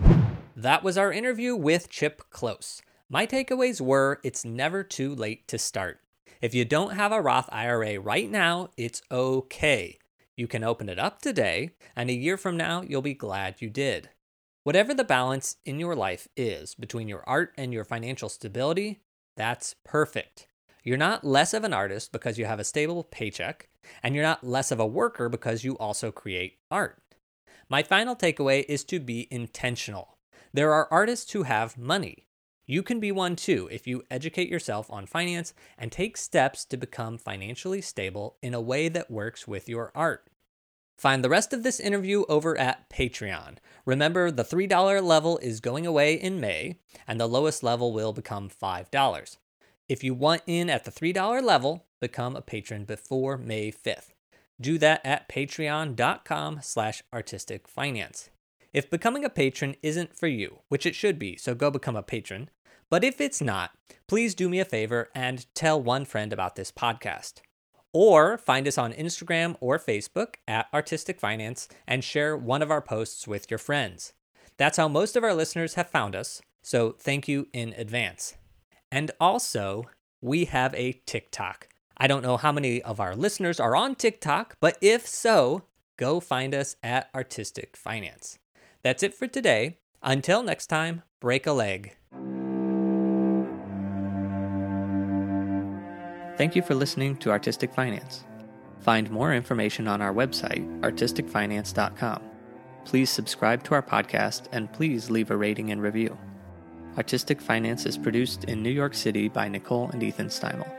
That 0.56 0.82
was 0.82 0.98
our 0.98 1.12
interview 1.12 1.58
with 1.58 1.90
Chip 1.90 2.22
Klose. 2.32 2.82
My 3.10 3.28
takeaways 3.28 3.82
were 3.82 4.22
it's 4.24 4.46
never 4.46 4.82
too 4.82 5.14
late 5.14 5.46
to 5.50 5.58
start. 5.58 6.00
If 6.42 6.54
you 6.54 6.64
don't 6.64 6.96
have 6.96 7.12
a 7.12 7.22
Roth 7.22 7.50
IRA 7.52 8.00
right 8.00 8.32
now, 8.32 8.70
it's 8.78 9.02
okay. 9.12 9.98
You 10.38 10.48
can 10.48 10.64
open 10.64 10.88
it 10.88 11.00
up 11.00 11.22
today, 11.22 11.72
and 11.94 12.10
a 12.10 12.14
year 12.14 12.38
from 12.38 12.56
now, 12.56 12.82
you'll 12.82 13.02
be 13.02 13.14
glad 13.14 13.62
you 13.62 13.70
did. 13.70 14.10
Whatever 14.64 14.94
the 14.94 15.04
balance 15.04 15.58
in 15.66 15.80
your 15.80 15.96
life 15.96 16.30
is 16.38 16.76
between 16.76 17.10
your 17.10 17.24
art 17.28 17.54
and 17.58 17.74
your 17.74 17.84
financial 17.84 18.30
stability, 18.30 19.02
that's 19.36 19.76
perfect. 19.84 20.48
You're 20.84 20.98
not 20.98 21.24
less 21.24 21.54
of 21.54 21.64
an 21.64 21.74
artist 21.74 22.12
because 22.12 22.38
you 22.38 22.46
have 22.46 22.60
a 22.60 22.66
stable 22.66 23.06
paycheck, 23.06 23.70
and 24.02 24.14
you're 24.14 24.24
not 24.24 24.44
less 24.44 24.70
of 24.70 24.80
a 24.80 24.86
worker 24.86 25.30
because 25.30 25.64
you 25.64 25.78
also 25.78 26.12
create 26.12 26.58
art. 26.70 27.02
My 27.70 27.84
final 27.84 28.16
takeaway 28.16 28.66
is 28.68 28.84
to 28.86 29.00
be 29.00 29.28
intentional. 29.32 30.18
There 30.52 30.74
are 30.74 30.92
artists 30.92 31.32
who 31.32 31.44
have 31.44 31.78
money. 31.78 32.28
You 32.66 32.84
can 32.84 33.00
be 33.00 33.12
one 33.12 33.36
too 33.36 33.70
if 33.72 33.88
you 33.88 34.04
educate 34.12 34.50
yourself 34.50 34.92
on 34.92 35.06
finance 35.06 35.54
and 35.78 35.92
take 35.92 36.18
steps 36.18 36.66
to 36.66 36.78
become 36.78 37.18
financially 37.18 37.82
stable 37.82 38.38
in 38.42 38.54
a 38.54 38.62
way 38.62 38.90
that 38.90 39.10
works 39.10 39.48
with 39.48 39.70
your 39.70 39.92
art. 39.96 40.30
Find 40.98 41.24
the 41.24 41.30
rest 41.30 41.54
of 41.54 41.64
this 41.64 41.80
interview 41.80 42.24
over 42.30 42.58
at 42.58 42.90
Patreon. 42.90 43.58
Remember, 43.86 44.32
the 44.32 44.44
$3 44.44 45.04
level 45.04 45.38
is 45.40 45.60
going 45.60 45.88
away 45.88 46.14
in 46.14 46.40
May, 46.40 46.80
and 47.08 47.20
the 47.20 47.28
lowest 47.28 47.64
level 47.64 47.92
will 47.94 48.14
become 48.14 48.50
$5. 48.50 49.38
If 49.94 50.04
you 50.04 50.16
want 50.16 50.42
in 50.48 50.72
at 50.72 50.86
the 50.86 50.92
$3 50.92 51.44
level, 51.44 51.86
become 52.02 52.36
a 52.36 52.42
patron 52.42 52.84
before 52.84 53.38
May 53.38 53.72
5th. 53.72 54.10
Do 54.60 54.80
that 54.80 55.02
at 55.06 55.30
patreon.com 55.30 56.62
slash 56.64 57.04
artistic 57.14 57.68
finance. 57.68 58.32
If 58.74 58.90
becoming 58.90 59.24
a 59.24 59.30
patron 59.30 59.76
isn't 59.84 60.18
for 60.18 60.26
you, 60.26 60.62
which 60.68 60.88
it 60.88 60.96
should 60.96 61.20
be, 61.20 61.36
so 61.36 61.54
go 61.54 61.70
become 61.70 61.96
a 61.96 62.02
patron, 62.02 62.50
but 62.90 63.04
if 63.04 63.22
it's 63.22 63.40
not, 63.40 63.70
please 64.08 64.34
do 64.34 64.50
me 64.50 64.60
a 64.60 64.66
favor 64.66 65.10
and 65.14 65.46
tell 65.54 65.80
one 65.80 66.06
friend 66.06 66.34
about 66.34 66.56
this 66.56 66.72
podcast. 66.72 67.42
Or 67.94 68.40
find 68.40 68.68
us 68.68 68.80
on 68.80 68.94
Instagram 68.94 69.58
or 69.60 69.78
Facebook 69.78 70.38
at 70.48 70.70
Artistic 70.74 71.20
Finance 71.20 71.68
and 71.86 72.04
share 72.04 72.36
one 72.36 72.64
of 72.64 72.72
our 72.72 72.82
posts 72.82 73.28
with 73.28 73.52
your 73.52 73.60
friends. 73.60 74.14
That's 74.58 74.78
how 74.78 74.88
most 74.88 75.16
of 75.16 75.24
our 75.24 75.36
listeners 75.36 75.76
have 75.76 75.92
found 75.92 76.16
us, 76.16 76.42
so 76.64 76.96
thank 76.98 77.28
you 77.28 77.48
in 77.54 77.74
advance. 77.74 78.34
And 78.94 79.10
also, 79.20 79.90
we 80.22 80.46
have 80.46 80.76
a 80.76 80.92
TikTok. 81.08 81.68
I 81.98 82.06
don't 82.06 82.22
know 82.22 82.38
how 82.38 82.52
many 82.52 82.80
of 82.84 83.00
our 83.00 83.16
listeners 83.16 83.60
are 83.60 83.76
on 83.76 83.96
TikTok, 83.96 84.56
but 84.60 84.78
if 84.82 85.08
so, 85.08 85.64
go 85.98 86.20
find 86.20 86.54
us 86.54 86.76
at 86.84 87.10
Artistic 87.16 87.76
Finance. 87.76 88.38
That's 88.84 89.02
it 89.02 89.16
for 89.16 89.26
today. 89.26 89.80
Until 90.04 90.44
next 90.44 90.68
time, 90.68 91.02
break 91.20 91.48
a 91.48 91.54
leg. 91.54 91.96
Thank 96.38 96.56
you 96.56 96.62
for 96.62 96.76
listening 96.76 97.18
to 97.18 97.32
Artistic 97.32 97.74
Finance. 97.74 98.26
Find 98.82 99.10
more 99.10 99.34
information 99.34 99.88
on 99.88 100.04
our 100.04 100.14
website, 100.14 100.82
artisticfinance.com. 100.82 102.22
Please 102.86 103.10
subscribe 103.10 103.64
to 103.64 103.74
our 103.74 103.82
podcast 103.82 104.50
and 104.52 104.72
please 104.72 105.10
leave 105.10 105.32
a 105.32 105.36
rating 105.36 105.72
and 105.72 105.82
review. 105.82 106.16
Artistic 106.96 107.42
Finance 107.42 107.88
is 107.88 107.98
produced 107.98 108.44
in 108.44 108.62
New 108.62 108.70
York 108.70 108.94
City 108.94 109.28
by 109.28 109.48
Nicole 109.48 109.90
and 109.90 110.04
Ethan 110.04 110.28
Steimel. 110.28 110.72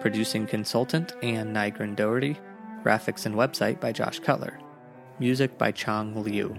Producing 0.00 0.46
consultant 0.46 1.12
Anne 1.22 1.52
Nygren 1.52 1.94
Doherty. 1.94 2.38
Graphics 2.82 3.26
and 3.26 3.34
website 3.34 3.78
by 3.78 3.92
Josh 3.92 4.20
Cutler. 4.20 4.58
Music 5.18 5.58
by 5.58 5.70
Chong 5.70 6.22
Liu. 6.22 6.56